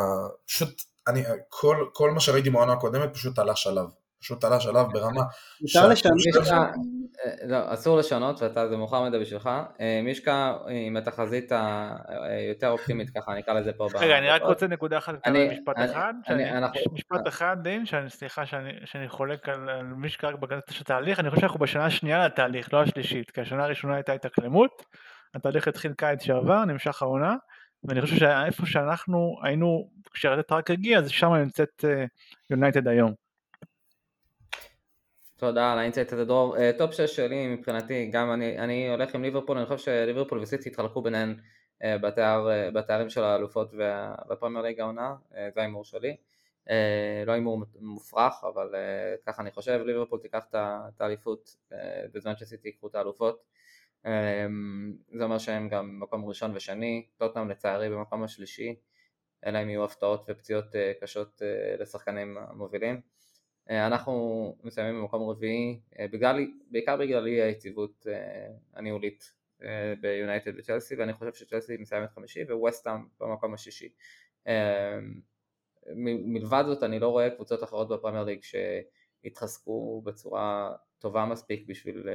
פשוט, 0.46 0.82
אני, 1.08 1.22
כל, 1.48 1.86
כל 1.92 2.10
מה 2.10 2.20
שראיתי 2.20 2.50
בעונה 2.50 2.72
הקודמת 2.72 3.14
פשוט 3.14 3.38
עלה 3.38 3.56
שלב. 3.56 3.86
פשוט 4.20 4.44
עלה 4.44 4.60
שלב 4.60 4.86
ברמה... 4.92 5.22
מותר 5.60 5.88
לשנות. 5.88 6.68
אה, 7.26 7.46
לא, 7.46 7.72
אסור 7.74 7.98
לשנות, 7.98 8.42
ואתה, 8.42 8.68
זה 8.68 8.76
מאוחר 8.76 9.02
מדי 9.02 9.18
בשבילך. 9.18 9.50
אה, 9.80 10.00
מישקה 10.02 10.56
עם 10.86 10.96
התחזית 10.96 11.52
היותר 12.08 12.68
אופטימית, 12.70 13.10
ככה 13.10 13.32
אני 13.32 13.40
אקרא 13.40 13.54
לזה 13.54 13.72
פה. 13.72 13.86
רגע, 13.94 14.18
אני 14.18 14.28
רק. 14.28 14.42
רוצה 14.42 14.66
נקודה 14.66 14.98
אחת 14.98 15.14
קטנה 15.14 15.38
אני- 15.38 15.48
במשפט 15.48 15.76
אחד. 15.84 16.14
משפט 16.92 17.28
אחד, 17.28 17.56
דין, 17.62 17.84
סליחה 18.08 18.46
שאני- 18.46 19.08
חולק 19.08 19.48
על 19.48 19.82
מישקה 19.82 20.28
רק 20.30 20.38
של 20.70 20.80
התהליך, 20.82 21.20
אני 21.20 21.30
חושב 21.30 21.40
שאנחנו 21.40 21.58
בשנה 21.60 21.84
השנייה 21.86 22.26
לתהליך, 22.26 22.72
לא 22.74 22.82
השלישית, 22.82 23.30
כי 23.30 23.40
השנה 23.40 23.64
הראשונה 23.64 23.94
הייתה 23.94 24.12
התאקלמות, 24.12 24.82
התהליך 25.34 25.68
התחיל 25.68 25.92
קיץ 25.92 26.22
שעבר, 26.22 26.64
נמשך 26.64 27.02
העונה, 27.02 27.34
ואני 27.84 28.00
חושב 28.00 28.16
שאיפה 28.16 28.66
שאנחנו 28.66 29.36
היינו, 29.42 29.88
כשארטטה 30.12 30.52
רק 30.52 30.70
הגיע, 30.70 30.98
אז 30.98 31.10
שם 31.10 31.32
נמצאת 31.34 31.84
יונייטד 32.50 32.88
היום. 32.88 33.23
תודה 35.36 35.72
על 35.72 35.78
ה 35.78 35.83
insight 35.83 36.12
הזה 36.12 36.24
דרור. 36.24 36.56
top 36.78 36.92
6 36.92 37.00
שלי 37.00 37.46
מבחינתי, 37.46 38.06
גם 38.12 38.32
אני, 38.32 38.58
אני 38.58 38.88
הולך 38.88 39.14
עם 39.14 39.22
ליברפול, 39.22 39.58
אני 39.58 39.66
חושב 39.66 39.78
שליברפול 39.84 40.38
וסיטי 40.38 40.68
התחלקו 40.68 41.02
ביניהן 41.02 41.34
אה, 41.82 41.98
בתאר, 41.98 42.50
אה, 42.50 42.70
בתארים 42.70 43.10
של 43.10 43.24
האלופות 43.24 43.74
וה- 43.78 44.14
בפרמייר 44.28 44.64
ליג 44.64 44.80
העונה, 44.80 45.14
אה, 45.36 45.48
זה 45.54 45.60
ההימור 45.60 45.84
שלי. 45.84 46.16
לא 47.26 47.32
הימור 47.32 47.62
מופרך, 47.80 48.44
אבל 48.54 48.74
ככה 49.26 49.42
אני 49.42 49.50
חושב, 49.50 49.80
ליברפול 49.86 50.20
תיקח 50.20 50.44
את 50.52 51.00
האליפות 51.00 51.56
בזמן 52.14 52.36
שסיטי 52.36 52.68
ייקחו 52.68 52.86
את 52.86 52.94
האלופות. 52.94 53.44
זה 55.12 55.24
אומר 55.24 55.38
שהם 55.38 55.68
גם 55.68 56.00
במקום 56.00 56.24
ראשון 56.24 56.52
ושני, 56.54 57.06
טוטנאם 57.16 57.50
לצערי 57.50 57.90
במקום 57.90 58.22
השלישי, 58.22 58.74
אלא 59.46 59.62
אם 59.62 59.68
יהיו 59.68 59.84
הפתעות 59.84 60.26
ופציעות 60.28 60.64
קשות 61.00 61.42
לשחקנים 61.78 62.38
המובילים. 62.38 63.00
אה, 63.70 63.86
אנחנו 63.86 64.56
מסיימים 64.64 65.00
במקום 65.00 65.30
רביעי, 65.30 65.80
אה, 65.98 66.06
בגלל, 66.08 66.46
בעיקר 66.70 66.96
בגלל 66.96 67.26
אי 67.26 67.42
היציבות 67.42 68.06
אה, 68.10 68.46
הניהולית 68.74 69.44
ביונייטד 70.00 70.52
וצ'לסי, 70.58 70.94
ואני 70.94 71.12
חושב 71.12 71.34
שצ'לסי 71.34 71.76
מסיימת 71.76 72.10
חמישי 72.10 72.42
וווסטהאם 72.52 73.00
במקום 73.20 73.54
השישי. 73.54 73.88
מלבד 75.96 76.64
זאת 76.66 76.82
אני 76.82 76.98
לא 76.98 77.08
רואה 77.08 77.30
קבוצות 77.30 77.64
אחרות 77.64 77.88
בפרמייר 77.88 78.24
ליג 78.24 78.40
שהתחזקו 78.42 80.02
בצורה 80.04 80.72
טובה 80.98 81.24
מספיק 81.24 81.66
בשביל... 81.66 82.08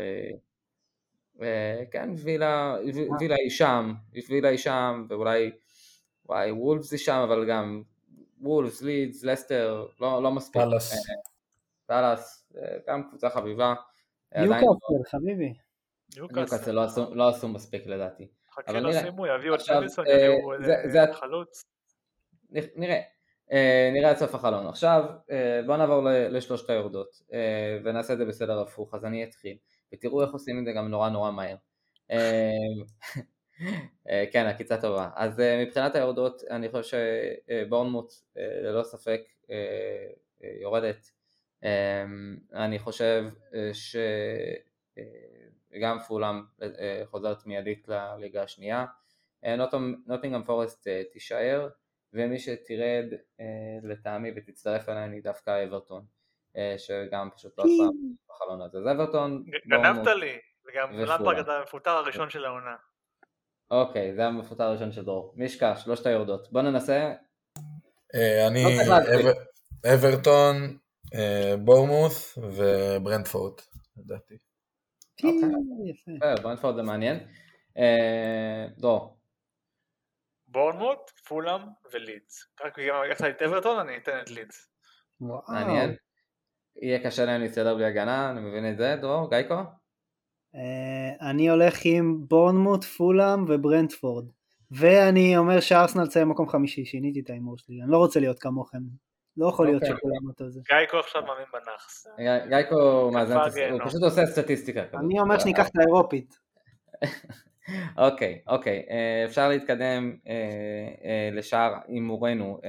כן, 1.91 2.09
וילה, 2.23 2.75
היא 2.75 3.49
שם, 3.49 3.93
וילה 4.29 4.49
היא 4.49 4.57
שם, 4.57 5.05
ואולי 5.09 5.51
וואי, 6.25 6.51
וולפס 6.51 6.91
היא 6.91 6.99
שם, 6.99 7.21
אבל 7.27 7.49
גם 7.49 7.83
וולפס, 8.41 8.81
לידס, 8.81 9.23
לסטר, 9.23 9.87
לא, 9.99 10.23
לא 10.23 10.31
מספיק. 10.31 10.61
פאלאס. 10.61 10.93
פאלאס, 11.89 12.51
אה, 12.57 12.77
גם 12.87 13.03
קבוצה 13.09 13.29
חביבה. 13.29 13.73
אה, 14.35 14.41
ניוקאסל, 14.41 15.09
חביבי. 15.11 15.53
ניוקאסל 16.15 16.71
לא 16.71 16.83
עשו- 16.83 17.15
לא 17.15 17.29
עשו 17.29 17.47
מספיק 17.47 17.85
לדעתי. 17.87 18.27
חכה 18.51 18.71
אבל 18.71 18.79
לא 18.79 18.89
יביאו 19.27 19.55
את 19.55 19.59
מדיסון, 19.81 20.07
אה, 20.07 20.13
יביאו 20.13 20.53
חלוץ. 21.13 21.65
נראה. 22.75 23.01
אה, 23.51 23.89
נראה 23.93 24.09
עד 24.09 24.17
סוף 24.17 24.35
החלון. 24.35 24.67
עכשיו 24.67 25.03
בואו 25.65 25.77
נעבור 25.77 26.03
ל- 26.03 26.37
לשלושת 26.37 26.69
היורדות 26.69 27.21
ונעשה 27.83 28.13
את 28.13 28.17
זה 28.17 28.25
בסדר 28.25 28.59
הפוך, 28.59 28.95
אז 28.95 29.05
אני 29.05 29.23
אתחיל 29.23 29.57
ותראו 29.93 30.21
איך 30.21 30.31
עושים 30.31 30.59
את 30.59 30.65
זה 30.65 30.71
גם 30.71 30.87
נורא 30.87 31.09
נורא 31.09 31.31
מהר. 31.31 31.55
כן, 34.31 34.45
עקיצה 34.45 34.81
טובה. 34.81 35.09
אז 35.15 35.41
מבחינת 35.65 35.95
היורדות 35.95 36.41
אני 36.49 36.69
חושב 36.69 36.97
שבורנמוט 37.47 38.13
ללא 38.35 38.83
ספק 38.83 39.21
יורדת. 40.61 41.18
אה, 41.63 42.03
אני 42.53 42.79
חושב 42.79 43.25
אה, 43.53 43.71
שגם 45.73 45.99
פולאם 45.99 46.41
אה, 46.61 47.01
חוזרת 47.05 47.45
מיידית 47.45 47.87
לליגה 47.87 48.43
השנייה. 48.43 48.85
אה, 49.45 49.55
נוטינגהאם 50.07 50.43
פורסט 50.43 50.87
אה, 50.87 51.01
תישאר. 51.11 51.69
ומי 52.13 52.39
שתרד 52.39 53.05
אה, 53.39 53.45
לטעמי 53.83 54.31
ותצטרף 54.35 54.89
אליי 54.89 55.09
היא 55.09 55.23
דווקא 55.23 55.63
אברטון, 55.63 56.05
אה, 56.57 56.75
שגם 56.77 57.29
פשוט 57.35 57.57
לא 57.57 57.63
עשה 57.63 57.83
בחלון 58.29 58.61
הזה. 58.61 58.77
אז 58.77 58.87
אברטון, 58.87 59.43
גנבת. 59.67 60.07
לי, 60.07 60.37
וגם. 60.65 60.93
למפרד 60.93 61.37
אתה 61.39 61.57
המפוטר 61.57 61.91
הראשון 61.91 62.29
של 62.29 62.45
העונה. 62.45 62.75
אוקיי, 63.71 64.15
זה 64.15 64.25
המפוטר 64.25 64.63
הראשון 64.63 64.91
של 64.91 65.05
דרור. 65.05 65.33
מי 65.35 65.45
ישכח, 65.45 65.79
שלושת 65.83 66.05
היורדות. 66.05 66.51
בוא 66.51 66.61
ננסה, 66.61 67.13
אה, 68.15 68.47
אני 68.47 68.63
לא 69.23 69.31
אברטון, 69.93 70.55
אה, 70.55 70.67
בורמוס 71.63 72.37
וברנדפורט, 72.37 73.61
לדעתי. 73.97 74.37
אוקיי. 75.23 75.49
יפה. 75.91 76.25
אה, 76.25 76.35
ברנדפורד 76.43 76.75
זה 76.75 76.81
מעניין. 76.81 77.19
אה, 77.77 78.65
דרור, 78.77 79.19
בורנמוט, 80.51 81.09
פולאם 81.27 81.61
ולידס. 81.93 82.47
רק 82.65 82.79
בגלל 82.79 83.07
לקחת 83.09 83.21
לי 83.21 83.29
את 83.29 83.41
אברטון, 83.41 83.79
אני 83.79 83.97
אתן 83.97 84.19
את 84.23 84.29
לידס. 84.29 84.69
מעניין. 85.21 85.95
יהיה 86.81 87.03
קשה 87.03 87.25
להם 87.25 87.41
להסתדר 87.41 87.75
בלי 87.75 87.85
הגנה, 87.85 88.31
אני 88.31 88.41
מבין 88.41 88.71
את 88.71 88.77
זה, 88.77 88.95
דרור, 89.01 89.29
גייקו? 89.29 89.53
אה, 90.55 91.29
אני 91.29 91.49
הולך 91.49 91.79
עם 91.83 92.27
בורנמוט, 92.27 92.83
פולאם 92.83 93.45
וברנדפורד. 93.47 94.25
ואני 94.71 95.37
אומר 95.37 95.59
שארסנל 95.59 96.07
תסיים 96.07 96.29
מקום 96.29 96.49
חמישי, 96.49 96.85
שיניתי 96.85 97.19
את 97.19 97.29
ההימור 97.29 97.57
שלי. 97.57 97.81
אני 97.81 97.91
לא 97.91 97.97
רוצה 97.97 98.19
להיות 98.19 98.39
כמוכם. 98.39 98.81
לא 99.39 99.49
יכול 99.49 99.65
להיות 99.65 99.83
אוקיי. 99.83 99.97
שכולם 99.97 100.27
אותו 100.27 100.49
זה. 100.49 100.59
גייקו 100.69 100.97
עכשיו 100.97 101.21
מאמין 101.21 101.45
בנאחס. 101.53 102.07
גייקו 102.49 103.11
מאזן, 103.13 103.37
הוא. 103.71 103.79
פשוט 103.85 104.03
עושה 104.03 104.25
סטטיסטיקה. 104.25 104.81
אני 104.93 105.19
אומר 105.19 105.39
שניקח 105.39 105.67
את 105.67 105.75
האירופית. 105.77 106.39
אוקיי, 107.97 108.41
אוקיי, 108.47 108.85
אה, 108.89 109.25
אפשר 109.25 109.49
להתקדם 109.49 110.15
אה, 110.27 110.33
אה, 111.03 111.29
לשאר 111.31 111.73
הימורנו. 111.87 112.59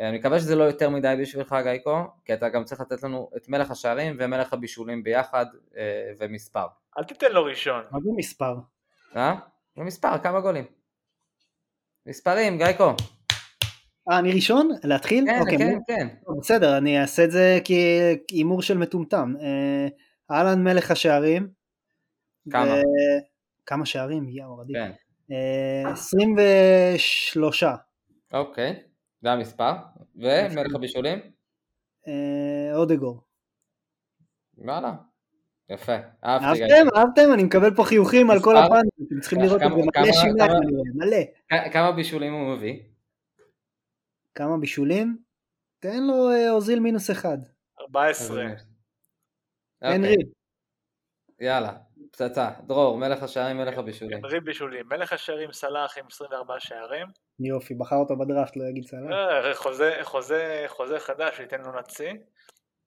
אני 0.00 0.18
מקווה 0.18 0.38
שזה 0.38 0.56
לא 0.56 0.64
יותר 0.64 0.90
מדי 0.90 1.14
בשבילך 1.20 1.56
גייקו, 1.62 2.06
כי 2.24 2.34
אתה 2.34 2.48
גם 2.48 2.64
צריך 2.64 2.80
לתת 2.80 3.02
לנו 3.02 3.30
את 3.36 3.48
מלך 3.48 3.70
השערים 3.70 4.16
ומלך 4.18 4.52
הבישולים 4.52 5.02
ביחד 5.02 5.46
ומספר. 6.18 6.66
אל 6.98 7.04
תיתן 7.04 7.32
לו 7.32 7.44
ראשון. 7.44 7.84
מה 7.90 7.98
זה 8.00 8.10
מספר? 8.16 8.54
אה? 9.16 9.34
ומספר, 9.76 10.18
כמה 10.18 10.40
גולים? 10.40 10.64
מספרים, 12.06 12.58
גייקו. 12.58 12.94
אה, 14.10 14.18
אני 14.18 14.32
ראשון? 14.32 14.70
להתחיל? 14.84 15.24
כן, 15.26 15.40
אוקיי, 15.40 15.58
כן, 15.58 15.74
מ- 15.76 15.80
כן. 15.86 16.08
טוב, 16.26 16.38
בסדר, 16.40 16.78
אני 16.78 17.00
אעשה 17.00 17.24
את 17.24 17.30
זה 17.30 17.58
כהימור 18.28 18.62
של 18.62 18.78
מטומטם. 18.78 19.34
אה, 19.40 19.88
אהלן 20.30 20.64
מלך 20.64 20.90
השערים. 20.90 21.48
כמה? 22.50 22.64
ו- 22.74 23.20
כמה 23.66 23.86
שערים? 23.86 24.28
יואו, 24.28 24.60
עדיף. 24.60 24.76
כן. 24.76 24.92
אה, 25.86 25.90
23. 25.92 27.64
אוקיי, 28.32 28.82
זה 29.22 29.32
המספר. 29.32 29.72
ומלך 30.16 30.74
הבישולים? 30.74 31.18
אה, 32.08 32.76
אודגור. 32.76 33.20
וואלה. 34.58 34.92
יפה, 35.70 35.92
אהבתי 36.24 36.46
אהבתם? 36.62 36.86
אהבתם? 36.96 37.22
אני 37.34 37.44
מקבל 37.44 37.74
פה 37.74 37.84
חיוכים 37.84 38.30
על 38.30 38.40
כל? 38.42 38.56
הפאנל, 38.56 38.80
אתם 39.08 39.20
צריכים 39.20 39.40
לראות 39.40 39.62
את 39.62 39.68
זה 39.70 39.76
מלא 39.76 40.12
שיניים, 40.12 40.52
מלא. 40.94 41.70
כמה 41.72 41.92
בישולים 41.92 42.32
הוא 42.32 42.56
מביא? 42.56 42.78
כמה 44.34 44.58
בישולים? 44.60 45.18
תן 45.78 46.02
לו 46.02 46.30
אה, 46.30 46.50
אוזיל 46.50 46.80
מינוס 46.80 47.10
אחד. 47.10 47.38
14. 47.80 48.36
אוקיי, 48.36 48.56
הנרי. 49.82 50.14
יאללה, 51.40 51.72
פצצה. 52.12 52.50
דרור, 52.66 52.98
מלך 52.98 53.22
השערים, 53.22 53.56
מלך 53.56 53.78
הבישולים. 53.78 54.18
הנרי 54.24 54.40
בישולים. 54.40 54.86
מלך 54.88 55.12
השערים 55.12 55.52
סלאח 55.52 55.98
עם 55.98 56.04
24 56.10 56.54
שערים. 56.60 57.06
יופי, 57.40 57.74
בחר 57.74 57.96
אותו 57.96 58.16
בדראפט, 58.18 58.56
לא 58.56 58.64
יגיד 58.64 58.84
סלאם. 58.86 59.12
אה, 59.12 59.54
חוזה- 60.68 60.98
חדש, 61.00 61.38
ייתן 61.40 61.60
לו 61.60 61.78
נצי. 61.80 62.08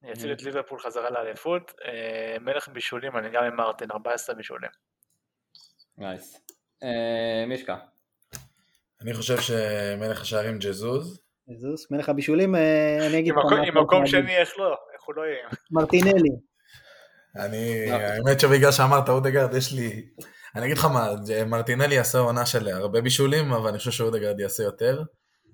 יציל 0.04 0.32
את 0.34 0.42
ליברפול 0.44 0.80
חזרה 0.80 1.10
לאליפות. 1.10 1.74
אה, 1.86 2.38
מלך 2.42 2.70
בישולים, 2.70 3.18
אני 3.18 3.30
גם 3.32 3.44
עם 3.44 3.56
מרטין, 3.56 3.92
14 3.92 4.36
בישולים. 4.36 4.70
nice. 5.98 6.42
מישקה. 7.48 7.78
אני 9.02 9.14
חושב 9.14 9.38
שמלך 9.38 10.22
השערים 10.22 10.60
ג'זוז, 10.60 11.20
יזוס, 11.48 11.92
מלך 11.92 12.10
הבישולים, 12.10 12.56
אה, 12.56 13.08
אני 13.08 13.20
אגיד 13.20 13.34
עם 13.34 13.40
לך 13.40 13.76
מקום-. 13.84 14.08
שני, 14.08 14.38
איך 14.38 14.58
לא? 14.58 14.76
איך 14.94 15.04
הוא 15.06 15.16
לא 15.16 15.22
יהיה? 15.22 15.48
מרטינלי. 15.72 16.30
אני, 17.36 17.86
לא. 17.90 17.96
האמת 17.96 18.40
שבגלל 18.40 18.72
שאמרת 18.72 19.10
אודגרד, 19.10 19.54
יש 19.54 19.74
לי... 19.74 20.06
אני 20.56 20.66
אגיד 20.66 20.78
לך 20.78 20.86
מה, 20.86 21.10
מרטינלי 21.48 21.96
יעשה 21.96 22.18
עונה 22.18 22.46
של 22.46 22.68
הרבה 22.68 23.02
בישולים, 23.02 23.54
אבל 23.54 23.70
אני 23.70 23.78
חושב 23.78 23.92
שאודגרד 23.92 24.40
יעשה 24.40 24.64
יותר. 24.64 25.04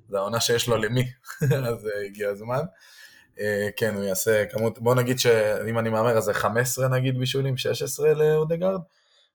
זו 0.10 0.18
העונה 0.18 0.40
שיש 0.40 0.68
לו 0.68 0.78
למי, 0.78 1.04
אז 1.70 1.88
אה, 1.88 2.06
הגיע 2.06 2.30
הזמן. 2.30 2.62
אה, 3.40 3.70
כן, 3.78 3.96
הוא 3.96 4.04
יעשה 4.04 4.46
כמות, 4.46 4.80
בוא 4.80 4.96
נגיד 4.96 5.20
שאם 5.20 5.80
אני 5.80 5.90
מהמר 5.90 6.18
אז 6.18 6.24
זה 6.24 6.34
15 6.34 6.88
נגיד 6.88 7.20
בישולים, 7.20 7.58
16 7.58 8.14
לאודגרד. 8.14 8.80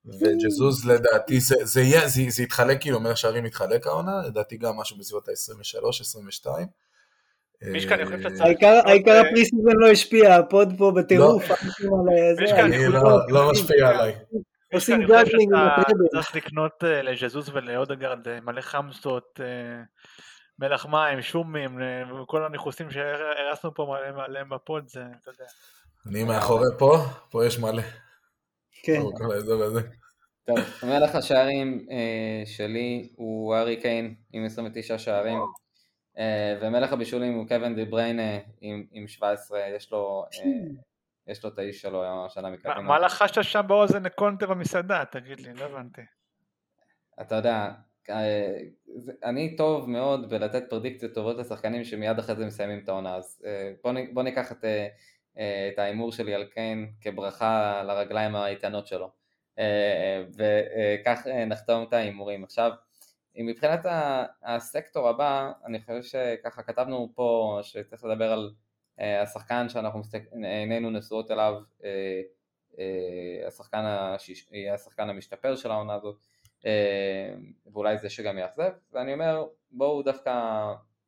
וג'זוז 0.07 0.87
לדעתי 0.87 1.41
זה, 1.41 1.55
זה 1.63 1.81
יהיה, 1.81 2.09
זה, 2.09 2.23
זה 2.29 2.43
יתחלק 2.43 2.81
כאילו, 2.81 3.01
מלך 3.01 3.17
שערים 3.17 3.47
יתחלק 3.47 3.87
העונה, 3.87 4.23
לדעתי 4.27 4.57
גם 4.57 4.77
משהו 4.77 4.97
בסביבות 4.99 5.29
ה-23, 5.29 5.89
22. 6.01 6.67
מישקה, 7.63 7.95
אני 7.95 8.05
חושב 8.07 8.19
שצריך- 8.21 8.41
העיקר 8.87 9.13
אה, 9.13 9.21
הפרי 9.21 9.43
לא 9.75 9.91
השפיע, 9.91 10.37
הפוד 10.37 10.75
פה 10.79 10.93
בטירוף, 10.97 11.45
כאן 11.47 11.57
על 12.59 12.61
אני 12.61 12.89
נקודות, 12.89 13.03
לא- 13.29 13.45
לא 13.45 13.51
משפיע 13.51 13.89
עליי. 13.89 14.15
עושים 14.73 15.01
גאגלינג 15.07 15.55
עם 15.55 15.61
הטראבל. 15.61 16.05
צריך 16.13 16.37
לקנות 16.37 16.85
אה, 16.85 17.03
לז'זוס 17.03 17.49
ולאודגרד 17.53 18.29
אה, 18.29 18.39
מלא 18.41 18.61
חמסות, 18.61 19.41
אה, 19.41 19.47
מלח 20.59 20.87
מים, 20.87 21.23
שומים, 21.23 21.81
אה, 21.83 22.23
וכל 22.23 22.45
הניחוסים 22.47 22.91
שהרסנו 22.91 23.75
פה 23.75 23.87
מלא- 24.15 24.23
עליהם 24.25 24.49
בפוד, 24.49 24.85
זה, 24.89 25.01
אתה 25.23 25.31
יודע. 25.31 25.45
אני 26.07 26.25
מאחורי 26.25 26.69
פה, 26.79 26.99
פה 27.31 27.47
יש 27.47 27.59
מלא. 27.59 27.83
כן. 28.83 29.01
הזה. 29.63 29.81
טוב, 30.45 30.59
מלך 30.83 31.15
השערים 31.15 31.87
אה, 31.91 32.43
שלי 32.47 33.09
הוא 33.17 33.57
ארי 33.57 33.77
קיין 33.77 34.15
עם 34.33 34.45
29 34.45 34.99
שערים, 34.99 35.39
אה, 36.19 36.59
ומלך 36.61 36.93
הבישולים 36.93 37.35
הוא 37.35 37.49
קווין 37.49 37.75
די 37.75 37.85
בריינה 37.85 38.39
עם, 38.61 38.85
עם 38.93 39.09
17, 39.09 39.61
יש 39.77 39.93
לו, 39.93 40.25
אה, 40.35 40.51
יש 41.27 41.45
לו 41.45 41.51
את 41.51 41.59
האיש 41.59 41.81
שלו 41.83 42.05
השנה 42.05 42.51
מה- 42.51 42.57
מקווין. 42.57 42.85
מה 42.87 42.99
לחשת 42.99 43.43
שם 43.45 43.65
באוזן 43.67 44.03
לקונטה 44.03 44.47
במסעדה? 44.47 45.05
תגיד 45.05 45.41
לי, 45.41 45.55
לא 45.55 45.65
הבנתי. 45.65 46.03
אתה 47.21 47.35
יודע, 47.35 47.71
אני 49.25 49.57
טוב 49.57 49.91
מאוד 49.91 50.31
בלתת 50.31 50.71
פרדיקציות 50.71 51.15
טובות 51.15 51.37
לשחקנים 51.37 51.85
שמיד 51.85 52.19
אחרי 52.19 52.37
זה 52.37 52.47
מסיימים 52.47 52.79
את 52.85 52.89
העונה, 52.89 53.17
אז 53.17 53.43
בוא, 54.13 54.23
ניקח 54.23 54.53
את, 54.53 54.65
את 55.39 55.79
ההימור 55.79 56.13
שלי 56.13 56.35
על 56.35 56.45
קיין 56.45 56.93
כברכה 57.01 57.83
לרגליים 57.83 58.37
האיתנות 58.37 58.87
שלו, 58.87 59.11
אה, 59.59 60.25
וכך 60.29 61.27
אה, 61.27 61.45
נחתום 61.45 61.83
את 61.83 61.93
ההימורים. 61.93 62.45
עכשיו, 62.45 62.73
מבחינת 63.39 63.87
הסקטור 64.43 65.09
הבא, 65.09 65.53
אני 65.65 65.81
חושב 65.81 66.03
שככה 66.03 66.63
כתבנו 66.63 67.13
פה 67.15 67.59
שצריך 67.63 68.05
לדבר 68.05 68.33
על 68.33 68.55
אה, 69.01 69.23
השחקן 69.23 69.69
שאנחנו 69.69 70.03
עינינו 70.33 70.91
נשואות 70.91 71.31
אליו, 71.31 71.55
אה, 71.85 72.23
אה, 72.79 73.47
השחקן, 73.49 73.85
השיש, 73.85 74.49
השחקן 74.75 75.09
המשתפר 75.09 75.57
של 75.57 75.71
העונה 75.71 75.95
הזאת, 75.95 76.17
אה, 76.67 77.35
ואולי 77.73 77.99
זה 77.99 78.11
שגם 78.11 78.39
יאכזב, 78.39 78.71
ואני 78.93 79.13
אומר 79.13 79.45
בואו 79.71 80.03
דווקא 80.03 80.65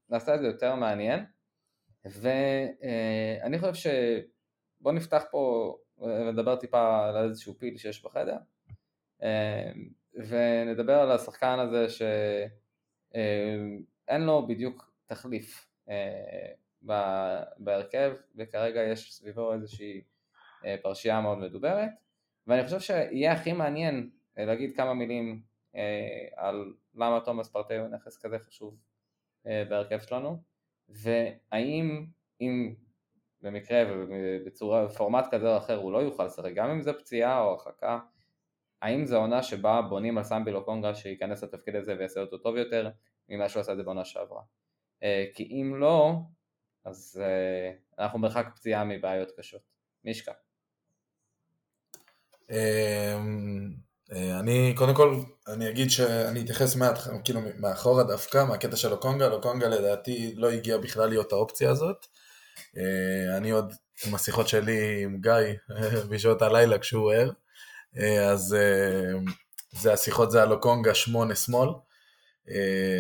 נעשה 0.09 0.35
את 0.35 0.41
זה 0.41 0.47
יותר 0.47 0.75
מעניין, 0.75 1.25
ואני 2.09 3.59
חושב 3.59 3.75
ש... 3.75 3.87
בואו 4.81 4.95
נפתח 4.95 5.25
פה 5.31 5.75
ונדבר 5.99 6.57
טיפה 6.57 7.09
על 7.09 7.29
איזשהו 7.29 7.55
פיל 7.55 7.77
שיש 7.77 8.05
בחדר, 8.05 8.37
אה, 9.23 9.71
ונדבר 10.15 10.95
על 10.95 11.11
השחקן 11.11 11.59
הזה 11.59 11.87
שאין 11.89 14.21
לו 14.21 14.47
בדיוק 14.47 14.93
תחליף 15.07 15.69
אה, 15.89 16.53
בהרכב, 17.59 18.13
וכרגע 18.37 18.83
יש 18.83 19.15
סביבו 19.15 19.53
איזושהי 19.53 20.03
אה, 20.65 20.77
פרשייה 20.83 21.21
מאוד 21.21 21.39
מדוברת, 21.39 21.91
ואני 22.47 22.65
חושב 22.65 22.81
שיהיה 22.81 23.33
הכי 23.33 23.53
מעניין 23.53 24.11
אה, 24.39 24.45
להגיד 24.45 24.77
כמה 24.77 24.95
מילים 24.95 25.43
אה, 25.77 26.29
על 26.37 26.75
למה 26.95 27.21
תומאס 27.21 27.49
פרטי 27.49 27.77
הוא 27.77 27.89
נכס 27.89 28.19
כזה 28.19 28.39
חשוב 28.39 28.77
אה, 29.47 29.65
בהרכב 29.69 30.01
שלנו, 30.01 30.43
והאם 30.89 32.07
אם 32.41 32.75
במקרה 33.43 33.85
ובצורה, 33.91 34.87
בפורמט 34.87 35.25
כזה 35.31 35.53
או 35.53 35.57
אחר 35.57 35.77
הוא 35.77 35.93
לא 35.93 35.99
יוכל 35.99 36.25
לשחק, 36.25 36.53
גם 36.55 36.71
אם 36.71 36.83
זה 36.83 36.93
פציעה 36.93 37.41
או 37.41 37.51
הרחקה, 37.51 37.99
האם 38.83 39.05
זו 39.05 39.17
עונה 39.17 39.43
שבה 39.43 39.83
בונים 39.83 40.19
על 40.19 40.25
סמבי 40.25 40.51
לוקונגה 40.51 40.95
שייכנס 40.95 41.45
לתפקיד 41.45 41.77
הזה 41.77 41.97
ויעשה 41.99 42.21
אותו 42.21 42.39
טוב 42.39 42.57
יותר 42.57 42.91
ממה 43.29 43.49
שהוא 43.49 43.61
עשה 43.61 43.73
את 43.73 43.77
זה 43.77 43.83
בעונה 43.83 44.05
שעברה. 44.05 44.43
אה, 45.03 45.25
כי 45.35 45.43
אם 45.45 45.77
לא, 45.77 46.13
אז 46.85 47.23
אה, 47.25 47.73
אנחנו 47.99 48.19
מרחק 48.19 48.47
פציעה 48.55 48.85
מבעיות 48.85 49.31
קשות. 49.39 49.63
מישקה. 50.05 50.33
אה, 54.13 54.39
אני, 54.41 54.75
קודם 54.77 54.95
כל, 54.95 55.21
אני 55.49 55.69
אגיד 55.69 55.91
שאני 55.91 56.41
אתייחס 56.41 56.77
מהתח- 56.77 57.09
כאילו 57.25 57.41
מאחורה 57.59 58.05
דווקא, 58.05 58.45
מהקטע 58.45 58.77
של 58.77 58.93
אוקונגה, 58.93 59.29
אוקונגה 59.29 59.69
לדעתי 59.69 60.35
לא 60.37 60.51
הגיע 60.51 60.77
בכלל 60.79 61.09
להיות 61.09 61.33
האופציה 61.33 61.71
הזאת. 61.71 62.07
אה, 62.77 63.37
אני 63.37 63.51
עוד, 63.51 63.73
עם 64.07 64.15
השיחות 64.15 64.49
שלי 64.49 65.03
עם 65.03 65.21
גיא 65.21 65.33
בשעות 66.11 66.43
הלילה 66.43 66.79
כשהוא 66.79 67.13
ער, 67.13 67.31
אה, 67.99 68.31
אז 68.31 68.57
זה 69.73 69.93
השיחות 69.93 70.31
זה 70.31 70.43
על 70.43 70.53
אוקונגה 70.53 70.95
שמונה 70.95 71.35
שמאל. 71.35 71.69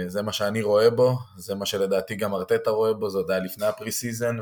זה 0.06 0.22
מה 0.22 0.32
שאני 0.32 0.62
רואה 0.62 0.90
בו, 0.90 1.18
זה 1.38 1.54
מה 1.54 1.66
שלדעתי 1.66 2.16
גם 2.16 2.34
ארטטה 2.34 2.70
רואה 2.70 2.92
בו, 2.92 3.10
זה 3.10 3.18
עוד 3.18 3.30
היה 3.30 3.40
לפני 3.40 3.66
ה 3.66 3.92
pre-season, 3.92 4.36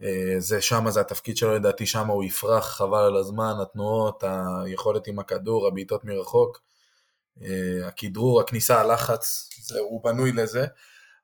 וזה 0.00 0.60
שמה 0.60 0.90
זה 0.90 1.00
התפקיד 1.00 1.36
שלו, 1.36 1.54
לדעתי 1.54 1.86
שמה 1.86 2.12
הוא 2.12 2.24
יפרח, 2.24 2.68
חבל 2.76 3.02
על 3.02 3.16
הזמן, 3.16 3.52
התנועות, 3.62 4.24
היכולת 4.24 5.06
עם 5.06 5.18
הכדור, 5.18 5.66
הבעיטות 5.66 6.04
מרחוק, 6.04 6.60
אה, 7.42 7.86
הכדרור, 7.88 8.40
הכניסה, 8.40 8.80
הלחץ, 8.80 9.48
זה, 9.62 9.78
הוא 9.78 10.04
בנוי 10.04 10.32
לזה. 10.32 10.66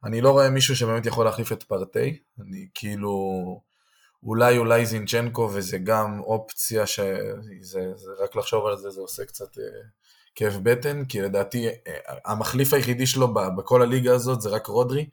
אני 0.05 0.21
לא 0.21 0.31
רואה 0.31 0.51
מישהו 0.51 0.77
שבאמת 0.77 1.07
יכול 1.07 1.25
להחליף 1.25 1.53
את 1.53 1.63
פרטי, 1.63 2.19
אני 2.41 2.69
כאילו, 2.75 3.15
אולי 4.23 4.59
אולי 4.59 4.87
זינצ'נקו, 4.87 5.51
וזה 5.53 5.79
גם 5.79 6.21
אופציה 6.21 6.87
שזה 6.87 7.81
זה, 7.97 8.11
רק 8.19 8.37
לחשוב 8.37 8.67
על 8.67 8.77
זה, 8.77 8.91
זה 8.91 9.01
עושה 9.01 9.25
קצת... 9.25 9.59
אה, 9.59 9.65
כאב 10.35 10.59
בטן, 10.63 11.05
כי 11.05 11.21
לדעתי 11.21 11.69
אה, 11.69 11.73
המחליף 12.25 12.73
היחידי 12.73 13.07
שלו 13.07 13.35
בכל 13.35 13.83
הליגה 13.83 14.15
הזאת 14.15 14.41
זה 14.41 14.49
רק 14.49 14.67
רודרי. 14.67 15.07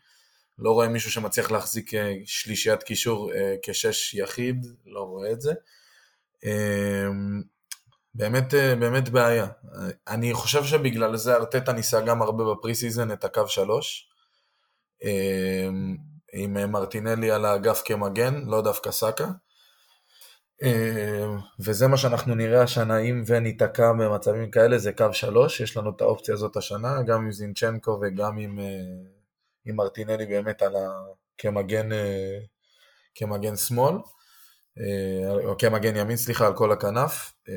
לא 0.61 0.71
רואה 0.71 0.87
מישהו 0.87 1.11
שמצליח 1.11 1.51
להחזיק 1.51 1.93
אה, 1.93 2.13
שלישיית 2.25 2.83
קישור 2.83 3.33
אה, 3.33 3.55
כשש 3.63 4.13
יחיד, 4.13 4.65
לא 4.85 4.99
רואה 4.99 5.31
את 5.31 5.41
זה. 5.41 5.53
אה, 6.45 7.07
באמת, 8.15 8.53
אה, 8.53 8.75
באמת 8.75 9.09
בעיה. 9.09 9.47
אני 10.07 10.33
חושב 10.33 10.63
שבגלל 10.63 11.15
זה 11.15 11.35
ארטטה 11.35 11.73
ניסה 11.73 12.01
גם 12.01 12.21
הרבה 12.21 12.43
ב 12.53 12.75
pre-season 12.75 13.11
את 13.11 13.23
הקו 13.23 13.47
שלוש. 13.47 14.09
אה, 15.03 15.67
עם 16.33 16.71
מרטינלי 16.71 17.31
על 17.31 17.45
האגף 17.45 17.81
כמגן, 17.85 18.43
לא 18.45 18.61
דווקא 18.61 18.91
סאקה. 18.91 19.27
אה, 20.63 21.27
וזה 21.59 21.87
מה 21.87 21.97
שאנחנו 21.97 22.35
נראה 22.35 22.63
השנה, 22.63 22.97
אם 22.97 23.23
וניתקע 23.25 23.91
במצבים 23.91 24.51
כאלה, 24.51 24.77
זה 24.77 24.93
קו 24.93 25.05
שלוש, 25.13 25.59
יש 25.59 25.77
לנו 25.77 25.89
את 25.95 26.01
האופציה 26.01 26.33
הזאת 26.33 26.57
השנה, 26.57 27.01
גם 27.03 27.21
עם 27.21 27.31
זינצ'נקו 27.31 27.99
וגם 28.01 28.37
עם, 28.37 28.59
עם 29.65 29.75
מרטינלי 29.75 30.25
באמת 30.25 30.61
על 30.61 30.75
ה... 30.75 30.89
כמגן, 31.41 31.91
אה, 31.91 32.39
כמגן 33.15 33.55
שמאל, 33.55 33.95
אה, 34.77 35.45
או 35.45 35.57
כמגן 35.57 35.95
ימין, 35.95 36.17
סליחה, 36.17 36.47
על 36.47 36.55
כל 36.55 36.71
הכנף. 36.71 37.33
אה, 37.49 37.53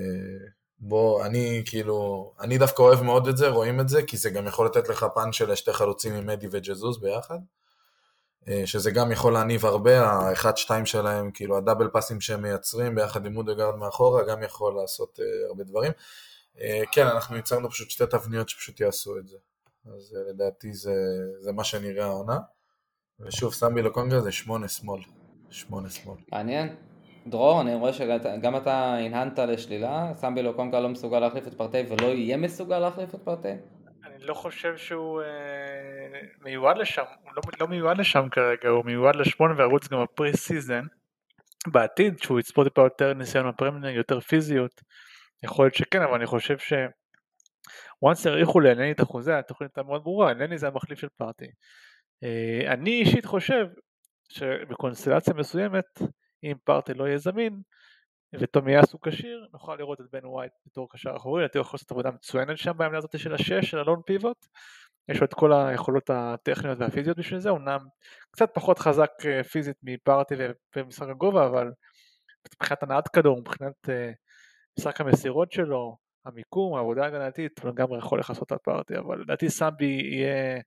בוא, 0.79 1.27
אני 1.27 1.63
כאילו, 1.67 2.33
אני 2.41 2.59
דווקא 2.59 2.83
אוהב 2.83 3.03
מאוד 3.03 3.29
את 3.29 3.37
זה, 3.37 3.49
רואים 3.49 3.81
את 3.81 3.89
זה, 3.89 4.03
כי 4.03 4.17
זה 4.17 4.31
גם 4.31 4.47
יכול 4.47 4.67
לתת 4.67 4.89
לך 4.89 5.07
פן 5.15 5.33
של 5.33 5.55
שתי 5.55 5.73
חלוצים 5.73 6.15
עם 6.15 6.27
מדי 6.27 6.47
וג'זוז 6.51 7.01
ביחד. 7.01 7.39
שזה 8.65 8.91
גם 8.91 9.13
יכול 9.13 9.33
להניב 9.33 9.67
הרבה, 9.67 10.01
האחד-שתיים 10.01 10.87
שלהם, 10.87 11.31
כאילו 11.31 11.57
הדאבל 11.57 11.89
פאסים 11.89 12.21
שהם 12.21 12.43
מייצרים 12.43 12.95
ביחד 12.95 13.27
עם 13.27 13.33
מודגרד 13.33 13.75
מאחורה, 13.75 14.25
גם 14.25 14.43
יכול 14.43 14.75
לעשות 14.77 15.19
הרבה 15.49 15.65
דברים. 15.65 15.93
כן, 16.93 17.07
אנחנו 17.07 17.37
ייצרנו 17.37 17.71
פשוט 17.71 17.91
שתי 17.91 18.05
תבניות 18.11 18.49
שפשוט 18.49 18.81
יעשו 18.81 19.19
את 19.19 19.29
זה. 19.29 19.37
אז 19.87 20.17
אה, 20.17 20.31
לדעתי 20.31 20.73
זה, 20.73 20.95
זה 21.41 21.53
מה 21.53 21.65
שנראה 21.65 22.05
העונה. 22.05 22.39
ושוב, 23.21 23.53
סמבי 23.53 23.83
לוקונגה 23.83 24.21
זה 24.21 24.33
שמונה 24.33 24.69
שמאל. 24.69 25.01
שמונה 25.51 25.91
שמאל. 25.91 26.17
מעניין. 26.33 26.77
דרור, 27.27 27.61
אני 27.61 27.75
רואה 27.75 27.93
שגם 27.93 28.57
אתה 28.57 28.95
הנהנת 28.95 29.39
לשלילה, 29.39 30.13
סמבי 30.15 30.43
לוקונגה 30.43 30.81
לא 30.81 30.89
מסוגל 30.89 31.19
להחליף 31.19 31.47
את 31.47 31.55
פרטי 31.55 31.83
ולא 31.89 32.07
יהיה 32.07 32.37
מסוגל 32.37 32.79
להחליף 32.79 33.15
את 33.15 33.21
פרטי? 33.25 33.49
אני 34.07 34.27
לא 34.27 34.35
חושב 34.35 34.77
שהוא 34.77 35.23
אה, 35.23 35.27
מיועד 36.41 36.79
לשם, 36.79 37.03
הוא 37.23 37.33
לא, 37.37 37.43
לא 37.61 37.69
מיועד 37.69 37.99
לשם 37.99 38.29
כרגע, 38.31 38.69
הוא 38.69 38.85
מיועד 38.85 39.17
לשמונה 39.17 39.55
וירוץ 39.59 39.89
גם 39.89 40.03
ב 40.03 40.37
pre-season. 40.37 40.85
בעתיד, 41.67 42.19
שהוא 42.19 42.41
יצבור 42.41 42.65
טיפה 42.65 42.83
יותר 42.83 43.15
ניסיון 43.15 43.51
בפרמייר 43.51 43.80
ליג, 43.80 43.97
יותר 43.97 44.21
פיזיות, 44.21 44.81
יכול 45.43 45.65
להיות 45.65 45.75
שכן, 45.75 46.03
אבל 46.03 46.15
אני 46.15 46.27
חושב 46.27 46.59
ש... 46.59 46.73
once 48.05 48.29
האריכו 48.29 48.61
לענייני 48.61 48.93
את 48.93 49.01
החוזה, 49.01 49.39
התוכנית 49.39 49.71
הייתה 49.71 49.89
מאוד 49.89 50.03
ברורה, 50.05 50.31
ענייני 50.31 50.59
זה 50.59 50.69
המחליף 50.69 50.99
של 50.99 51.09
פארטי. 51.17 51.47
אה, 52.25 52.73
אני 52.73 52.91
אישית 52.91 53.25
חושב 53.25 53.67
שבקונסטלציה 54.29 55.35
מסוימת, 55.35 55.85
אם 56.45 56.55
פארטי 56.65 56.95
לא 56.95 57.05
יהיה 57.05 57.19
זמין, 57.19 57.61
וטומי 58.41 58.75
יאסו 58.75 59.01
כשיר, 59.01 59.47
נוכל 59.53 59.77
לראות 59.77 60.01
את 60.01 60.07
בן 60.13 60.27
ווייט 60.27 60.53
בתור 60.67 60.89
קשר 60.91 61.17
אחורי, 61.17 61.43
לדעתי 61.43 61.59
הוא 61.59 61.63
יכול 61.65 61.77
לעשות 61.77 61.91
עבודה 61.91 62.11
מצוינת 62.11 62.59
שם 62.59 62.73
בעמדה 62.77 62.99
הזאת 62.99 63.19
של 63.19 63.35
השש, 63.35 63.71
של 63.71 63.79
הלון 63.79 64.01
פיבוט. 64.07 64.47
יש 65.09 65.21
לו 65.21 65.27
את 65.27 65.35
כל 65.35 65.53
היכולות 65.53 66.11
הטכניות 66.11 66.79
והפיזיות 66.79 67.19
בשביל 67.19 67.41
זה, 67.41 67.51
אמנם 67.51 67.79
קצת 68.31 68.55
פחות 68.55 68.79
חזק 68.79 69.11
פיזית 69.53 69.77
מפארטי 69.83 70.35
ובמשחק 70.77 71.09
הגובה, 71.09 71.47
אבל 71.47 71.71
מבחינת 72.55 72.83
הנעת 72.83 73.09
כדור, 73.09 73.41
מבחינת 73.41 73.89
משחק 74.79 75.01
המסירות 75.01 75.53
שלו, 75.53 75.97
המיקום, 76.25 76.75
העבודה 76.75 77.05
ההגנתית, 77.05 77.65
לגמרי 77.65 77.99
יכול 77.99 78.21
לכסות 78.21 78.53
על 78.53 78.59
פארטי, 78.63 78.99
אבל 78.99 79.21
לדעתי 79.21 79.51
סמבי 79.51 80.01
יהיה 80.13 80.61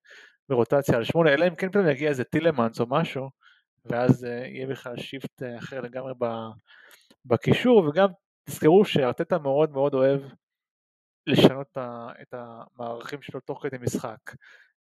ברוטציה 0.49 0.97
על 0.97 1.03
שמונה, 1.03 1.33
אלא 1.33 1.47
אם 1.47 1.55
כן 1.55 1.69
פתאום 1.69 1.87
יגיע 1.89 2.09
איזה 2.09 2.23
טילמנס 2.23 2.79
או 2.79 2.85
משהו, 2.89 3.29
ואז 3.85 4.23
אה, 4.23 4.27
יהיה 4.27 4.67
בכלל 4.67 4.97
shift 4.97 5.43
אה, 5.43 5.57
אחר 5.57 5.81
לגמרי 5.81 6.13
בקישור, 7.25 7.87
וגם 7.87 8.07
תזכרו 8.49 8.85
שארטטה 8.85 9.37
מאוד 9.37 9.71
מאוד 9.71 9.93
אוהב 9.93 10.21
לשנות 11.27 11.77
את 12.21 12.33
המערכים 12.33 13.21
שלו 13.21 13.39
תוך 13.39 13.63
כדי 13.63 13.77
משחק. 13.81 14.19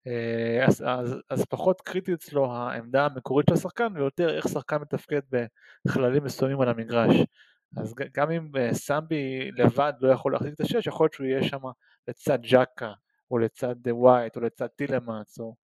אה, 0.07 0.67
אז, 0.67 0.85
אז, 0.87 1.17
אז 1.31 1.45
פחות 1.45 1.81
קריטי 1.81 2.15
אצלו 2.15 2.53
העמדה 2.53 3.05
המקורית 3.05 3.47
של 3.49 3.55
השחקן 3.55 3.89
ויותר 3.95 4.37
איך 4.37 4.49
שחקן 4.49 4.77
מתפקד 4.77 5.21
בכללים 5.85 6.25
מסוימים 6.25 6.61
על 6.61 6.69
המגרש. 6.69 7.17
אז 7.77 7.95
גם 8.15 8.31
אם 8.31 8.49
אה, 8.57 8.75
סמבי 8.75 9.51
לבד 9.53 9.93
לא 10.01 10.13
יכול 10.13 10.33
להחזיק 10.33 10.55
את 10.55 10.61
השש, 10.61 10.87
יכול 10.87 11.05
להיות 11.05 11.13
שהוא 11.13 11.27
יהיה 11.27 11.43
שם 11.43 11.61
לצד 12.09 12.39
ג'קה, 12.43 12.93
או 13.31 13.39
לצד 13.39 13.75
ווייט, 13.89 14.37
או 14.37 14.41
לצד 14.41 14.67
טילמאנס, 14.67 15.41
או... 15.41 15.55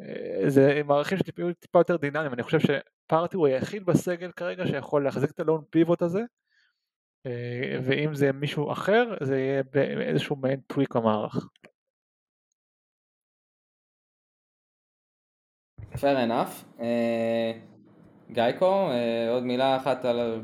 אה, 0.00 0.50
זה 0.50 0.80
מערכים 0.84 1.18
שטיפה 1.18 1.42
טיפה 1.60 1.78
יותר 1.78 1.96
דינמיים, 1.96 2.32
אני 2.32 2.42
חושב 2.42 2.58
שפארטי 2.60 3.36
הוא 3.36 3.46
היחיד 3.46 3.86
בסגל 3.86 4.32
כרגע 4.32 4.66
שיכול 4.66 5.04
להחזיק 5.04 5.30
את 5.30 5.40
הלון 5.40 5.64
פיבוט 5.70 6.02
הזה, 6.02 6.22
ואם 7.84 8.14
זה 8.14 8.32
מישהו 8.32 8.72
אחר, 8.72 9.14
זה 9.20 9.38
יהיה 9.38 9.62
באיזשהו 9.72 10.36
מעין 10.36 10.60
טוויק 10.60 10.96
במערך. 10.96 11.48
fair 15.96 16.16
enough. 16.26 16.80
אה, 16.80 17.52
גייקו, 18.30 18.90
אה, 18.90 19.30
עוד 19.30 19.42
מילה 19.42 19.76
אחת 19.76 20.04
על 20.04 20.42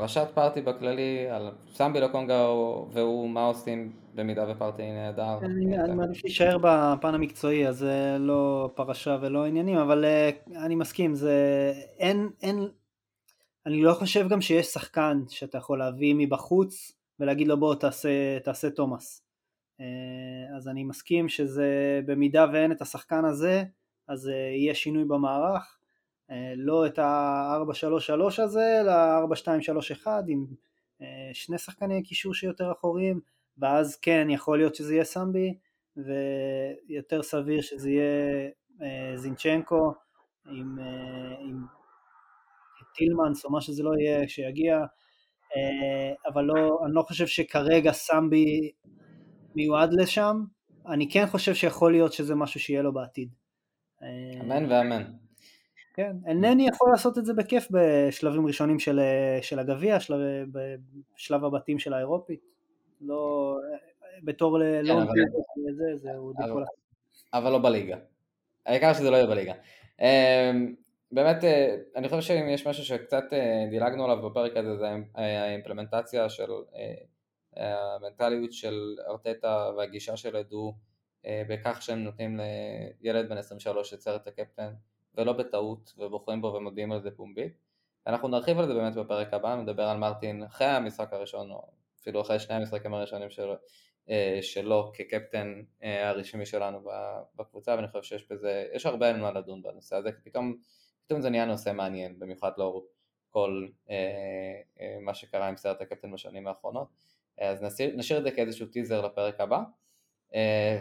פרשת 0.00 0.28
פארטי 0.34 0.60
בכללי, 0.60 1.28
על 1.30 1.50
סמבי 1.72 2.00
לוקונגה 2.00 2.48
והוא 2.92 3.28
מה 3.28 3.44
עושים 3.44 3.92
במידה 4.14 4.44
ופארטי 4.50 4.82
נהדר. 4.82 5.38
אני 5.44 5.94
מעדיף 5.94 6.24
להישאר 6.24 6.58
בפן 6.58 7.14
המקצועי, 7.14 7.68
אז 7.68 7.76
זה 7.78 8.16
לא 8.20 8.70
פרשה 8.74 9.18
ולא 9.20 9.46
עניינים, 9.46 9.78
אבל 9.78 10.04
אה, 10.04 10.30
אני 10.64 10.74
מסכים, 10.74 11.14
זה 11.14 11.72
אין, 11.98 12.28
אין, 12.42 12.68
אני 13.66 13.82
לא 13.82 13.92
חושב 13.92 14.28
גם 14.28 14.40
שיש 14.40 14.66
שחקן 14.66 15.22
שאתה 15.28 15.58
יכול 15.58 15.78
להביא 15.78 16.14
מבחוץ 16.18 16.92
ולהגיד 17.20 17.48
לו 17.48 17.60
בוא 17.60 17.74
תעשה, 17.74 18.38
תעשה 18.44 18.70
תומאס. 18.70 19.24
אז 20.56 20.68
אני 20.68 20.84
מסכים 20.84 21.28
שזה 21.28 22.00
במידה 22.06 22.46
ואין 22.52 22.72
את 22.72 22.82
השחקן 22.82 23.24
הזה, 23.24 23.64
אז 24.08 24.28
אה, 24.28 24.34
יהיה 24.34 24.74
שינוי 24.74 25.04
במערך, 25.04 25.62
אה, 25.62 25.73
לא 26.56 26.86
את 26.86 26.98
ה-4-3-3 26.98 28.42
הזה, 28.42 28.80
אלא 28.80 28.92
4-2-3-1 30.04 30.06
עם 30.28 30.46
אה, 31.02 31.30
שני 31.32 31.58
שחקני 31.58 32.02
קישור 32.02 32.34
שיותר 32.34 32.72
אחוריים, 32.72 33.20
ואז 33.58 33.96
כן, 33.96 34.26
יכול 34.30 34.58
להיות 34.58 34.74
שזה 34.74 34.94
יהיה 34.94 35.04
סמבי, 35.04 35.54
ויותר 35.96 37.22
סביר 37.22 37.60
שזה 37.60 37.90
יהיה 37.90 38.50
זינצ'נקו 39.16 39.94
עם, 40.46 40.78
עם 41.40 41.64
טילמנס 42.94 43.44
או 43.44 43.50
מה 43.50 43.60
שזה 43.60 43.82
לא 43.82 43.90
יהיה 43.98 44.28
שיגיע, 44.28 44.84
אבל 46.26 46.44
לא, 46.44 46.80
אני 46.84 46.94
לא 46.94 47.02
חושב 47.02 47.26
שכרגע 47.26 47.92
סמבי 47.92 48.70
מיועד 49.54 49.92
לשם, 49.92 50.44
אני 50.86 51.10
כן 51.10 51.26
חושב 51.26 51.54
שיכול 51.54 51.92
להיות 51.92 52.12
שזה 52.12 52.34
משהו 52.34 52.60
שיהיה 52.60 52.82
לו 52.82 52.92
בעתיד. 52.92 53.28
אמן 54.40 54.72
ואמן. 54.72 55.02
כן, 55.94 56.16
אינני 56.26 56.68
יכול 56.68 56.90
לעשות 56.92 57.18
את 57.18 57.24
זה 57.24 57.34
בכיף 57.34 57.68
בשלבים 57.70 58.46
ראשונים 58.46 58.78
של, 58.78 59.00
של 59.42 59.58
הגביע, 59.58 60.00
שלב, 60.00 60.20
בשלב 60.52 61.44
הבתים 61.44 61.78
של 61.78 61.94
האירופית. 61.94 62.40
לא, 63.00 63.56
בתור 64.22 64.58
כן, 64.58 64.84
לא 64.84 65.02
אבל... 65.02 65.12
זה, 65.76 65.96
זה 65.96 66.10
הוא 66.16 66.32
אבל, 66.38 66.64
אבל 67.34 67.52
לא 67.52 67.58
בליגה. 67.62 67.96
העיקר 68.66 68.92
שזה 68.92 69.10
לא 69.10 69.16
יהיה 69.16 69.26
בליגה. 69.26 69.54
אמ, 70.00 70.74
באמת, 71.12 71.44
אה, 71.44 71.76
אני 71.96 72.08
חושב 72.08 72.20
שאם 72.20 72.48
יש 72.48 72.66
משהו 72.66 72.84
שקצת 72.84 73.24
אה, 73.32 73.66
דילגנו 73.70 74.04
עליו 74.04 74.30
בפרק 74.30 74.56
הזה, 74.56 74.76
זה 74.76 74.86
האימפלמנטציה 75.14 76.28
של 76.28 76.50
אה, 76.76 76.94
המנטליות 77.56 78.52
של 78.52 78.96
ארטטה 79.08 79.70
והגישה 79.76 80.16
של 80.16 80.36
אה, 81.26 81.42
בכך 81.48 81.82
שהם 81.82 82.04
נותנים 82.04 82.40
לילד 83.00 83.28
בן 83.28 83.36
23 83.36 83.92
לצייר 83.92 84.16
את 84.16 84.26
הקפטן 84.26 84.72
ולא 85.16 85.32
בטעות 85.32 85.94
ובוחרים 85.98 86.42
בו 86.42 86.54
ומודיעים 86.54 86.92
על 86.92 87.00
זה 87.00 87.10
פומבית. 87.10 87.52
אנחנו 88.06 88.28
נרחיב 88.28 88.58
על 88.58 88.66
זה 88.66 88.74
באמת 88.74 88.94
בפרק 88.94 89.34
הבא, 89.34 89.56
נדבר 89.56 89.82
על 89.82 89.96
מרטין 89.96 90.42
אחרי 90.42 90.66
המשחק 90.66 91.12
הראשון 91.12 91.50
או 91.50 91.62
אפילו 92.00 92.20
אחרי 92.20 92.38
שני 92.38 92.54
המשחקים 92.54 92.94
הראשונים 92.94 93.30
שלו, 93.30 93.54
אה, 94.10 94.38
שלו 94.42 94.92
כקפטן 94.94 95.62
אה, 95.82 96.08
הרשמי 96.08 96.46
שלנו 96.46 96.80
בקבוצה 97.36 97.74
ואני 97.74 97.88
חושב 97.88 98.02
שיש 98.02 98.28
בזה, 98.30 98.66
יש 98.74 98.86
הרבה 98.86 99.12
מה 99.12 99.32
לדון 99.32 99.62
בנושא 99.62 99.96
הזה 99.96 100.12
כי 100.12 100.20
פתאום, 100.24 100.56
פתאום 101.06 101.20
זה 101.20 101.30
נהיה 101.30 101.44
נושא 101.44 101.72
מעניין 101.72 102.18
במיוחד 102.18 102.50
לאור 102.58 102.86
כל 103.30 103.66
מה 105.00 105.14
שקרה 105.14 105.48
עם 105.48 105.56
סרט 105.56 105.80
הקפטן 105.80 106.12
בשנים 106.12 106.46
האחרונות. 106.46 106.88
אז 107.38 107.62
נשאיר, 107.62 107.96
נשאיר 107.96 108.18
את 108.18 108.24
זה 108.24 108.30
כאיזשהו 108.30 108.66
טיזר 108.66 109.06
לפרק 109.06 109.40
הבא. 109.40 109.58
אה, 110.34 110.80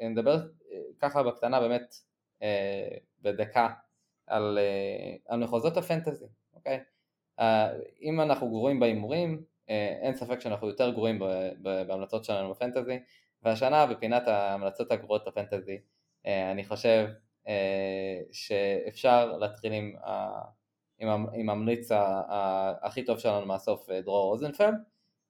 ונדבר 0.00 0.34
אה, 0.72 0.78
ככה 0.98 1.22
בקטנה 1.22 1.60
באמת 1.60 1.82
אה, 1.82 2.15
בדקה 3.22 3.68
על, 4.26 4.58
על 5.26 5.40
מחוזות 5.40 5.76
הפנטזי, 5.76 6.26
אוקיי? 6.54 6.80
אם 8.02 8.20
אנחנו 8.20 8.48
גרועים 8.48 8.80
בהימורים, 8.80 9.42
אין 10.02 10.14
ספק 10.14 10.40
שאנחנו 10.40 10.68
יותר 10.68 10.90
גרועים 10.90 11.22
בהמלצות 11.62 12.24
שלנו 12.24 12.50
בפנטזי, 12.50 12.98
והשנה 13.42 13.86
בפינת 13.86 14.28
ההמלצות 14.28 14.92
הגרועות 14.92 15.28
בפנטזי, 15.28 15.78
אני 16.24 16.64
חושב 16.64 17.08
שאפשר 18.32 19.36
להתחיל 19.36 19.72
עם, 19.72 19.94
עם 20.98 21.50
הממליץ 21.50 21.88
הכי 22.82 23.04
טוב 23.04 23.18
שלנו 23.18 23.46
מהסוף, 23.46 23.90
דרור 23.90 24.24
רוזנפלד, 24.24 24.74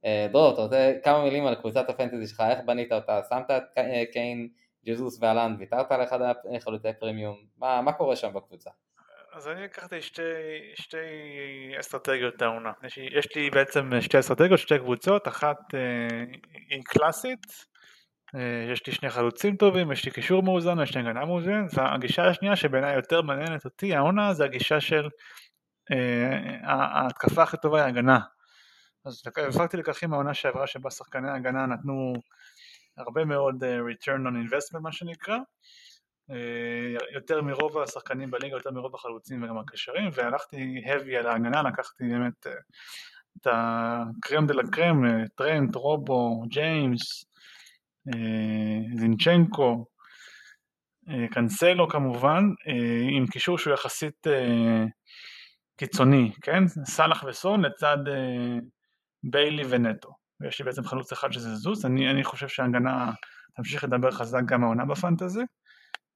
אה, 0.05 0.27
דרור, 0.33 0.53
אתה 0.53 0.63
רוצה 0.63 0.93
כמה 1.03 1.25
מילים 1.25 1.47
על 1.47 1.55
קבוצת 1.55 1.89
הפנטזי 1.91 2.27
שלך, 2.27 2.43
איך 2.51 2.59
בנית 2.67 2.93
אותה, 2.93 3.21
שמת 3.29 3.51
את 3.51 3.63
אה, 3.79 4.05
קיין, 4.13 4.49
ג'זוס 4.87 5.19
ואלן, 5.23 5.57
ויתרת 5.59 5.93
על 5.93 6.03
אחד 6.03 6.19
החלוטי 6.57 6.89
פרימיום, 7.01 7.37
מה, 7.59 7.83
מה 7.83 7.93
קורה 7.93 8.17
שם 8.17 8.33
בקבוצה? 8.33 8.71
אז 9.33 9.49
אני 9.49 9.65
לקחתי 9.65 10.03
שתי, 10.03 10.23
שתי 10.75 10.97
אסטרטגיות 11.81 12.43
העונה, 12.43 12.73
יש, 12.85 12.99
יש 12.99 13.37
לי 13.37 13.51
בעצם 13.51 13.91
שתי 14.01 14.19
אסטרטגיות, 14.19 14.59
שתי 14.59 14.79
קבוצות, 14.79 15.29
אחת 15.29 15.75
אה, 15.75 16.25
היא 16.71 16.83
קלאסית, 16.85 17.47
אה, 18.35 18.73
יש 18.73 18.87
לי 18.87 18.93
שני 18.93 19.11
חלוצים 19.11 19.57
טובים, 19.57 19.93
יש 19.93 20.05
לי 20.05 20.11
קישור 20.11 20.43
מאוזן, 20.43 20.81
יש 20.83 20.97
לי 20.97 21.01
הגנה 21.01 21.25
מאוזנת, 21.25 21.71
והגישה 21.75 22.25
השנייה 22.25 22.57
שבעיניי 22.57 22.95
יותר 22.95 23.23
מעניינת 23.23 23.65
אותי, 23.65 23.95
העונה, 23.95 24.35
זה 24.35 24.45
הגישה 24.45 24.81
של 24.81 25.09
אה, 25.93 26.73
ההתקפה 26.73 27.43
הכי 27.43 27.57
טובה 27.57 27.79
היא 27.79 27.89
הגנה, 27.89 28.19
אז 29.05 29.23
הפקתי 29.49 29.77
לקחים 29.77 30.11
מהעונה 30.11 30.35
שעברה 30.35 30.67
שבה 30.67 30.91
שחקני 30.91 31.31
ההגנה 31.31 31.67
נתנו 31.67 32.15
הרבה 32.97 33.25
מאוד 33.25 33.65
uh, 33.65 33.67
return 33.67 34.21
on 34.27 34.51
investment 34.51 34.81
מה 34.81 34.93
שנקרא 34.93 35.37
uh, 36.31 36.35
יותר 37.15 37.43
מרוב 37.43 37.79
השחקנים 37.79 38.31
בליגה, 38.31 38.57
יותר 38.57 38.71
מרוב 38.71 38.95
החלוצים 38.95 39.43
וגם 39.43 39.59
הקשרים 39.59 40.11
והלכתי 40.13 40.83
heavy 40.87 41.15
על 41.19 41.27
ההגנה, 41.27 41.63
לקחתי 41.63 42.05
באמת 42.05 42.47
uh, 42.47 42.51
את 43.41 43.47
הקרם 43.51 44.47
דה 44.47 44.55
לה 44.55 44.63
קרם, 44.73 45.25
טרנט, 45.35 45.75
רובו, 45.75 46.43
ג'יימס, 46.49 47.25
זינצ'נקו, 48.95 49.87
קנסלו 51.31 51.89
כמובן, 51.89 52.45
עם 53.11 53.27
קישור 53.27 53.59
שהוא 53.59 53.75
יחסית 53.75 54.27
קיצוני, 55.77 56.33
כן? 56.43 56.67
סאלח 56.85 57.25
וסון 57.29 57.65
לצד 57.65 57.97
ביילי 59.25 59.63
ונטו. 59.69 60.26
ויש 60.41 60.59
לי 60.59 60.65
בעצם 60.65 60.85
חלוץ 60.85 61.13
אחד 61.13 61.33
שזה 61.33 61.55
זוז, 61.55 61.87
אני, 61.87 62.11
אני 62.11 62.25
חושב 62.25 62.49
שההגנה 62.49 63.13
תמשיך 63.57 63.85
לדבר 63.85 64.11
חזק 64.11 64.43
גם 64.47 64.65
העונה 64.65 64.85
בפנטזי. 64.85 65.41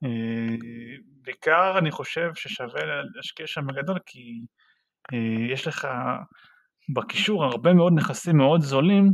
אה, 0.05 0.57
בעיקר 1.23 1.79
אני 1.79 1.91
חושב 1.91 2.31
ששווה 2.35 2.83
להשקיע 3.15 3.47
שם 3.47 3.67
בגדול 3.67 3.99
כי 4.07 4.41
אה, 5.13 5.53
יש 5.53 5.67
לך 5.67 5.89
בקישור 6.95 7.45
הרבה 7.45 7.73
מאוד 7.73 7.93
נכסים 7.97 8.37
מאוד 8.37 8.61
זולים 8.61 9.13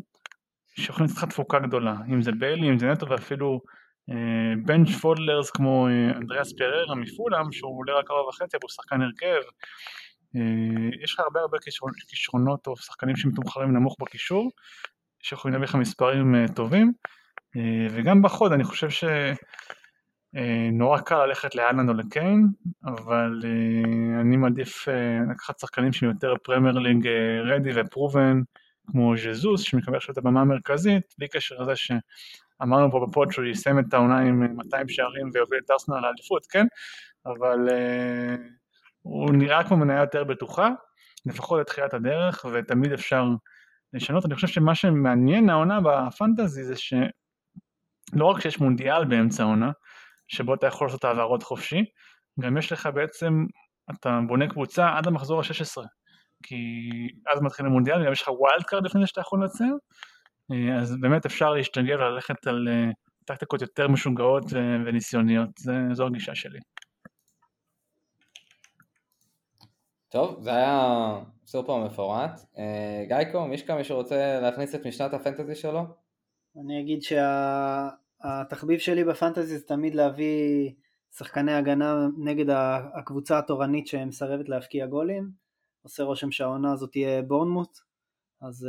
שיכולים 0.80 1.10
לתת 1.10 1.18
לך 1.18 1.24
תפוקה 1.24 1.58
גדולה, 1.58 1.94
אם 2.12 2.22
זה 2.22 2.32
ביילי, 2.32 2.68
אם 2.68 2.78
זה 2.78 2.86
נטו 2.86 3.08
ואפילו 3.08 3.60
bench 4.66 4.88
אה, 4.88 4.98
fodders 5.00 5.50
כמו 5.50 5.88
אנדריאס 6.16 6.52
פררה 6.58 6.94
מפולאם 6.94 7.52
שהוא 7.52 7.78
עולה 7.78 7.98
רק 7.98 8.10
ארבע 8.10 8.28
וחצי 8.28 8.56
הוא 8.62 8.70
שחקן 8.70 9.02
הרכב. 9.02 9.42
יש 11.02 11.14
לך 11.14 11.20
הרבה 11.20 11.40
הרבה 11.40 11.58
כישרונות 12.08 12.66
או 12.66 12.76
שחקנים 12.76 13.16
שמתומחרים 13.16 13.72
נמוך 13.72 13.96
בקישור, 14.00 14.50
שיכולים 15.26 15.52
להביא 15.52 15.68
לך 15.68 15.74
מספרים 15.74 16.34
אה, 16.34 16.44
טובים, 16.54 16.92
אה, 17.56 17.86
וגם 17.90 18.22
בחוד 18.22 18.52
אני 18.52 18.64
חושב 18.64 18.88
שנורא 20.34 21.00
קל 21.00 21.26
ללכת 21.26 21.54
להאלנד 21.54 21.88
או 21.88 21.94
לקיין, 21.94 22.46
אבל 22.84 23.42
אני 24.20 24.36
מעדיף 24.36 24.88
לקחת 25.30 25.58
שחקנים 25.58 25.92
שהם 25.92 26.08
יותר 26.08 26.34
פרמייר 26.42 26.78
ליג 26.78 27.08
ready 27.44 27.70
ו 27.74 27.82
proven, 27.82 28.40
כמו 28.86 29.16
ז'זוס 29.16 29.60
שמקבל 29.60 29.96
עכשיו 29.96 30.12
את 30.12 30.18
הבמה 30.18 30.40
המרכזית, 30.40 31.14
בלי 31.18 31.28
קשר 31.28 31.54
לזה 31.54 31.72
אמרנו 32.62 32.90
פה 32.90 33.06
ב 33.06 33.13
pod 33.13 33.32
שהוא 33.32 33.44
יסיים 33.44 33.78
את 33.78 33.94
העונה 33.94 34.18
עם 34.18 34.56
200 34.56 34.88
שערים 34.88 35.30
ויוביל 35.32 35.60
את 35.64 35.70
ארסנל 35.70 36.00
לאליפות, 36.00 36.46
כן? 36.46 36.66
אבל 37.26 37.68
אה, 37.68 38.40
הוא 39.02 39.32
נראה 39.32 39.64
כמו 39.64 39.76
מניה 39.76 40.00
יותר 40.00 40.24
בטוחה, 40.24 40.68
לפחות 41.26 41.60
לתחילת 41.60 41.94
הדרך, 41.94 42.46
ותמיד 42.52 42.92
אפשר 42.92 43.24
לשנות. 43.96 44.26
אני 44.26 44.34
חושב 44.34 44.46
שמה 44.46 44.74
שמעניין 44.74 45.50
העונה 45.50 45.78
ב 45.80 45.91
fantasy 45.91 46.64
זה 46.64 46.76
שלא 46.76 48.24
רק 48.24 48.40
שיש 48.40 48.60
מונדיאל 48.60 49.04
באמצע 49.04 49.42
העונה, 49.42 49.70
שבו 50.28 50.54
אתה 50.54 50.66
יכול 50.66 50.86
לעשות 50.86 51.04
העברות 51.04 51.42
חופשי, 51.42 51.84
גם 52.40 52.56
יש 52.56 52.72
לך 52.72 52.88
בעצם, 52.94 53.46
אתה 53.90 54.20
בונה 54.28 54.48
קבוצה 54.48 54.96
עד 54.96 55.06
המחזור 55.06 55.40
ה-16, 55.40 55.82
כי 56.42 56.56
אז 57.32 57.40
מתחיל 57.42 57.66
המונדיאל, 57.66 58.06
גם 58.06 58.12
יש 58.12 58.22
לך 58.22 58.28
wild 58.28 58.62
card 58.62 58.84
לפני 58.84 59.06
שאתה 59.06 59.20
יכול 59.20 59.40
לנצל, 59.42 59.64
אה, 60.52 60.78
אז 60.80 60.96
באמת 61.00 61.26
אפשר 61.26 61.50
להשתגע 61.50 61.94
וללכת 61.94 62.46
על 62.46 62.68
אה, 62.68 62.90
טקטיקות 63.26 63.62
יותר 63.62 63.88
משוגעות 63.88 64.44
וניסיוניות, 64.86 65.50
זו 65.92 66.06
הגישה 66.06 66.34
שלי. 66.34 66.58
טוב, 70.08 70.42
זה 70.42 70.50
היה 70.50 71.18
סופר 71.46 71.84
מפורט. 71.84 72.40
אה, 72.58 73.04
גייקו, 73.08 73.46
מישקה, 73.46 73.76
מישהו 73.76 73.96
רוצה 73.96 74.40
להכניס 74.40 74.74
את 74.74 74.86
משנת 74.86 75.14
ה 75.14 75.19
fantasy 75.19 75.54
שלו? 75.54 75.80
אני 76.64 76.80
אגיד 76.80 76.98
שהתחביב 77.02 78.78
שלי 78.78 79.04
בפנטזי 79.04 79.58
זה 79.58 79.66
תמיד 79.66 79.94
להביא 79.94 80.72
שחקני 81.16 81.52
הגנה 81.52 82.06
נגד 82.18 82.46
הקבוצה 82.98 83.38
התורנית 83.38 83.86
שמסרבת 83.86 84.48
להבקיע 84.48 84.86
גולים. 84.86 85.30
עושה 85.82 86.02
רושם 86.02 86.30
שהעונה 86.30 86.72
הזאת 86.72 86.90
תהיה 86.92 87.22
בורנמוט, 87.22 87.78
אז 88.42 88.68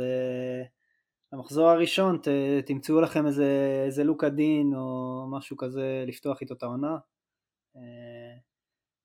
למחזור 1.32 1.68
הראשון 1.68 2.18
ת, 2.18 2.28
תמצאו 2.66 3.00
לכם 3.00 3.26
איזה, 3.26 3.82
איזה 3.86 4.04
לוקה 4.04 4.28
דין 4.28 4.74
או 4.74 5.26
משהו 5.30 5.56
כזה 5.56 6.04
לפתוח 6.06 6.40
איתו 6.40 6.54
את 6.54 6.62
העונה. 6.62 6.96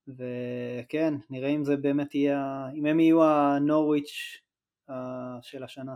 וכן, 0.07 1.13
נראה 1.29 1.49
אם 1.49 1.65
זה 1.65 1.77
באמת 1.77 2.15
יהיה, 2.15 2.67
אם 2.75 2.85
הם 2.85 2.99
יהיו 2.99 3.23
הנורוויץ' 3.23 4.41
uh, 4.89 4.93
של 5.41 5.63
השנה. 5.63 5.95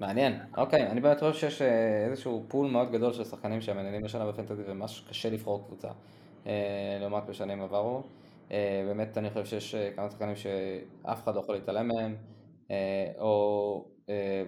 מעניין, 0.00 0.40
אוקיי, 0.56 0.86
אני 0.86 1.00
באמת 1.00 1.20
חושב 1.20 1.32
שיש 1.32 1.62
אה, 1.62 2.06
איזשהו 2.06 2.44
pool 2.48 2.70
מאוד 2.70 2.92
גדול 2.92 3.12
של 3.12 3.24
שחקנים 3.24 3.60
שמעניינים 3.60 4.04
לשנה 4.04 4.26
ב 4.26 4.30
fantasy 4.30 4.62
וממש 4.66 5.04
קשה 5.08 5.30
לבחור 5.30 5.64
קבוצה 5.66 5.88
אה, 6.46 6.98
לעומת 7.00 7.24
בשנים 7.26 7.62
עברו. 7.62 8.02
אה, 8.52 8.82
באמת 8.86 9.18
אני 9.18 9.30
חושב 9.30 9.44
שיש 9.44 9.74
כמה 9.96 10.10
שחקנים 10.10 10.36
שאף 10.36 11.24
אחד 11.24 11.34
לא 11.34 11.40
יכול 11.40 11.54
להתעלם 11.54 11.88
מהם, 11.88 12.16
או, 13.18 13.88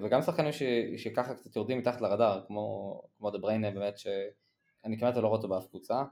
וגם 0.03 0.23
שחקנים 0.23 0.53
ש, 0.53 0.62
שככה 0.97 1.35
קצת 1.35 1.57
יורדים 1.57 1.78
מתחת 1.78 2.01
לרדאר, 2.01 2.40
כמו, 2.47 3.01
כמו 3.19 3.31
דה 3.31 3.39
בריינה 3.39 3.70
באמת, 3.70 3.99
שאני 3.99 4.99
כמעט 4.99 5.16
לא 5.16 5.20
רואה 5.20 5.36
אותו 5.36 5.49
באף 5.49 5.66
קבוצה, 5.66 6.03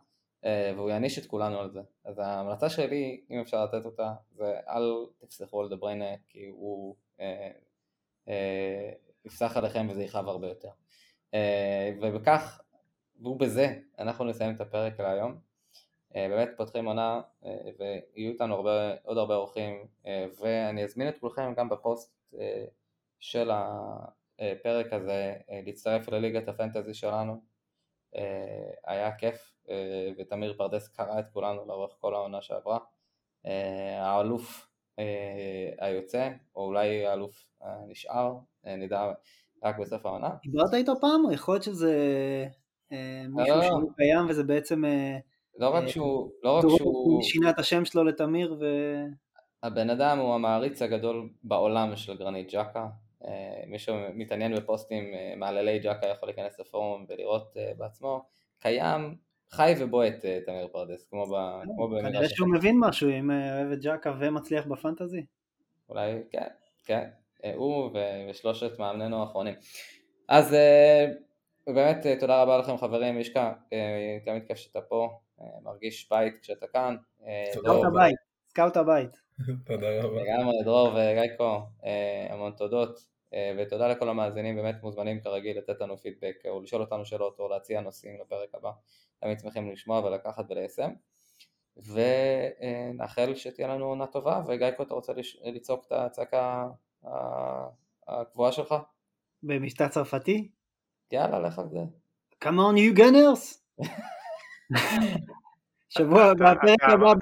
והוא 0.76 0.90
יעניש 0.90 1.18
את 1.18 1.26
כולנו 1.26 1.58
על 1.58 1.70
זה. 1.70 1.80
אז 2.04 2.18
ההמלצה 2.18 2.70
שלי, 2.70 3.20
אם 3.30 3.40
אפשר 3.40 3.64
לתת 3.64 3.84
אותה, 3.84 4.12
זה 4.32 4.60
אל 4.68 5.06
תפסחו 5.18 5.60
על 5.60 5.68
דה 5.68 5.76
בריינה, 5.76 6.14
כי 6.28 6.46
הוא... 6.46 6.96
יפסח 9.24 9.56
עליכם 9.56 9.86
וזה 9.90 10.02
יכאב 10.02 10.28
הרבה 10.28 10.48
יותר. 10.48 10.68
אה, 11.34 11.92
ובכך, 12.02 12.60
ובזה, 13.20 13.74
אנחנו 13.98 14.24
נסיים 14.24 14.54
את 14.54 14.60
הפרק 14.60 15.00
להיום. 15.00 15.38
אה, 16.16 16.26
באמת 16.28 16.48
פותחים 16.56 16.86
עונה 16.86 17.20
אה, 17.44 17.70
ויהיו 17.78 18.32
איתנו 18.32 18.54
הרבה, 18.54 18.94
עוד 19.02 19.18
הרבה 19.18 19.34
אורחים 19.34 19.86
ואני 20.40 20.84
אזמין 20.84 21.08
את 21.08 21.18
כולכם 21.18 21.54
גם 21.56 21.68
בפוסט 21.68 22.34
של 23.20 23.50
הפרק 23.52 24.92
הזה 24.92 25.34
להצטרף 25.66 26.08
לליגת 26.08 26.48
הפנטזי 26.48 26.94
שלנו. 26.94 27.40
היה 28.86 29.16
כיף 29.18 29.59
ותמיר 30.18 30.54
פרדס 30.58 30.88
קרא 30.88 31.18
את 31.18 31.24
כולנו 31.32 31.66
לאורך 31.66 31.96
כל 32.00 32.14
העונה 32.14 32.42
שעברה. 32.42 32.78
האלוף 33.98 34.70
היוצא, 35.78 36.30
או 36.56 36.64
אולי 36.64 37.06
האלוף 37.06 37.46
הנשאר, 37.60 38.34
אה, 38.66 38.76
נדע 38.76 39.12
רק 39.64 39.78
בסוף 39.78 40.06
העונה. 40.06 40.30
דיברת 40.42 40.74
איתו 40.74 40.92
פעם, 41.00 41.24
או 41.24 41.32
יכול 41.32 41.54
להיות 41.54 41.62
שזה 41.62 41.94
אה, 42.92 43.24
מישהו 43.28 43.56
לא. 43.56 43.62
שהוא 43.62 43.92
קיים 43.96 44.26
וזה 44.28 44.44
בעצם... 44.44 44.84
אה, 44.84 45.18
לא 45.58 45.68
רק 45.68 45.88
שהוא... 45.88 46.30
לא 46.42 46.58
רק 46.58 46.64
שהוא... 46.78 47.22
שינה 47.22 47.50
את 47.50 47.58
השם 47.58 47.84
שלו 47.84 48.04
לתמיר 48.04 48.56
ו... 48.60 48.66
הבן 49.62 49.90
אדם 49.90 50.18
הוא 50.18 50.34
המעריץ 50.34 50.82
הגדול 50.82 51.30
בעולם 51.42 51.96
של 51.96 52.16
גרנית 52.16 52.52
ג'קה. 52.52 52.86
מי 53.66 53.78
שמתעניין 53.78 54.54
בפוסטים 54.56 55.04
מעללי 55.36 55.78
ג'קה 55.78 56.06
יכול 56.06 56.28
להיכנס 56.28 56.60
לפורום 56.60 57.06
ולראות 57.08 57.56
בעצמו. 57.78 58.22
קיים, 58.58 59.16
חי 59.52 59.74
ובועט 59.78 60.24
תמיר 60.46 60.68
פרדס, 60.72 61.06
כמו 61.10 61.26
במילה 61.88 62.08
כנראה 62.08 62.28
שהוא 62.28 62.48
מבין 62.48 62.76
משהו 62.80 63.10
אם 63.10 63.30
אוהב 63.30 63.72
את 63.72 63.78
ג'קה 63.82 64.14
ומצליח 64.20 64.66
ב 64.66 64.72
fantasy. 64.72 65.24
אולי, 65.88 66.22
כן, 66.30 66.48
כן. 66.84 67.08
אה, 67.44 67.52
הוא 67.54 67.90
ושלושת 68.30 68.78
מאמנינו 68.78 69.20
האחרונים. 69.20 69.54
אז 70.28 70.54
אה, 70.54 71.06
באמת 71.66 72.06
אה, 72.06 72.16
תודה 72.20 72.42
רבה 72.42 72.58
לכם 72.58 72.76
חברים, 72.76 73.14
מישקה, 73.14 73.52
תמיד 74.24 74.42
כיף 74.46 74.56
שאתה 74.56 74.80
פה, 74.80 75.18
מרגיש 75.62 76.08
בית 76.10 76.38
כשאתה 76.42 76.66
כאן. 76.66 76.96
סקאוט 77.52 77.84
הבית, 77.84 78.16
סקאוט 78.48 78.76
הבית. 78.76 79.10
תודה 79.66 79.86
רבה. 80.02 80.22
לגמרי, 80.22 80.54
דרור 80.64 80.88
וגייקו, 80.88 81.60
המון 82.30 82.52
תודות, 82.56 83.04
ותודה 83.58 83.88
לכל 83.88 84.08
המאזינים, 84.08 84.56
באמת 84.56 84.82
מוזמנים 84.82 85.20
כרגיל 85.20 85.58
לתת 85.58 85.80
לנו 85.80 85.98
פידבק, 85.98 86.36
או 86.48 86.60
לשאול 86.60 86.82
אותנו 86.82 87.04
שאלות, 87.04 87.38
או 87.38 87.48
להציע 87.48 87.80
נושאים 87.80 88.20
לפרק 88.20 88.54
הבא, 88.54 88.70
תמיד 89.20 89.40
שמחים 89.40 89.72
לשמוע 89.72 90.04
ולקחת 90.04 90.44
וליישם. 90.50 90.90
ונאחל 91.76 93.34
שתהיה 93.34 93.68
לנו 93.68 93.84
עונה 93.84 94.06
טובה, 94.06 94.42
וגייקו 94.46 94.82
אתה 94.82 94.94
רוצה 94.94 95.12
לצעוק 95.44 95.84
את 95.86 95.92
הצעקה 95.92 96.66
הקבועה 98.08 98.52
שלך? 98.52 98.74
במשטר 99.42 99.88
צרפתי? 99.88 100.50
יאללה, 101.12 101.38
לך 101.40 101.58
על 101.58 101.68
זה. 101.68 101.78
Come 102.44 102.58
on 102.58 102.76
you 102.76 102.98
gunners! 102.98 103.60
שבוע, 105.88 106.34
בפרק 106.34 106.82
הבא... 106.82 107.12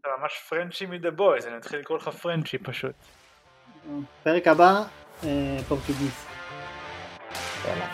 אתה 0.00 0.08
ממש 0.20 0.38
פרנצ'י 0.48 0.86
מדה 0.86 1.10
בויז, 1.10 1.46
אני 1.46 1.56
אתחיל 1.56 1.80
לקרוא 1.80 1.98
לך 1.98 2.08
פרנצ'י 2.08 2.58
פשוט. 2.58 2.94
פרק 4.22 4.46
הבא, 4.48 4.82
אה, 5.24 5.56
פורטוגיס. 5.68 6.24
יאללה. 7.68 7.86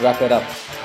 wrap 0.00 0.20
it 0.22 0.30
up. 0.30 0.77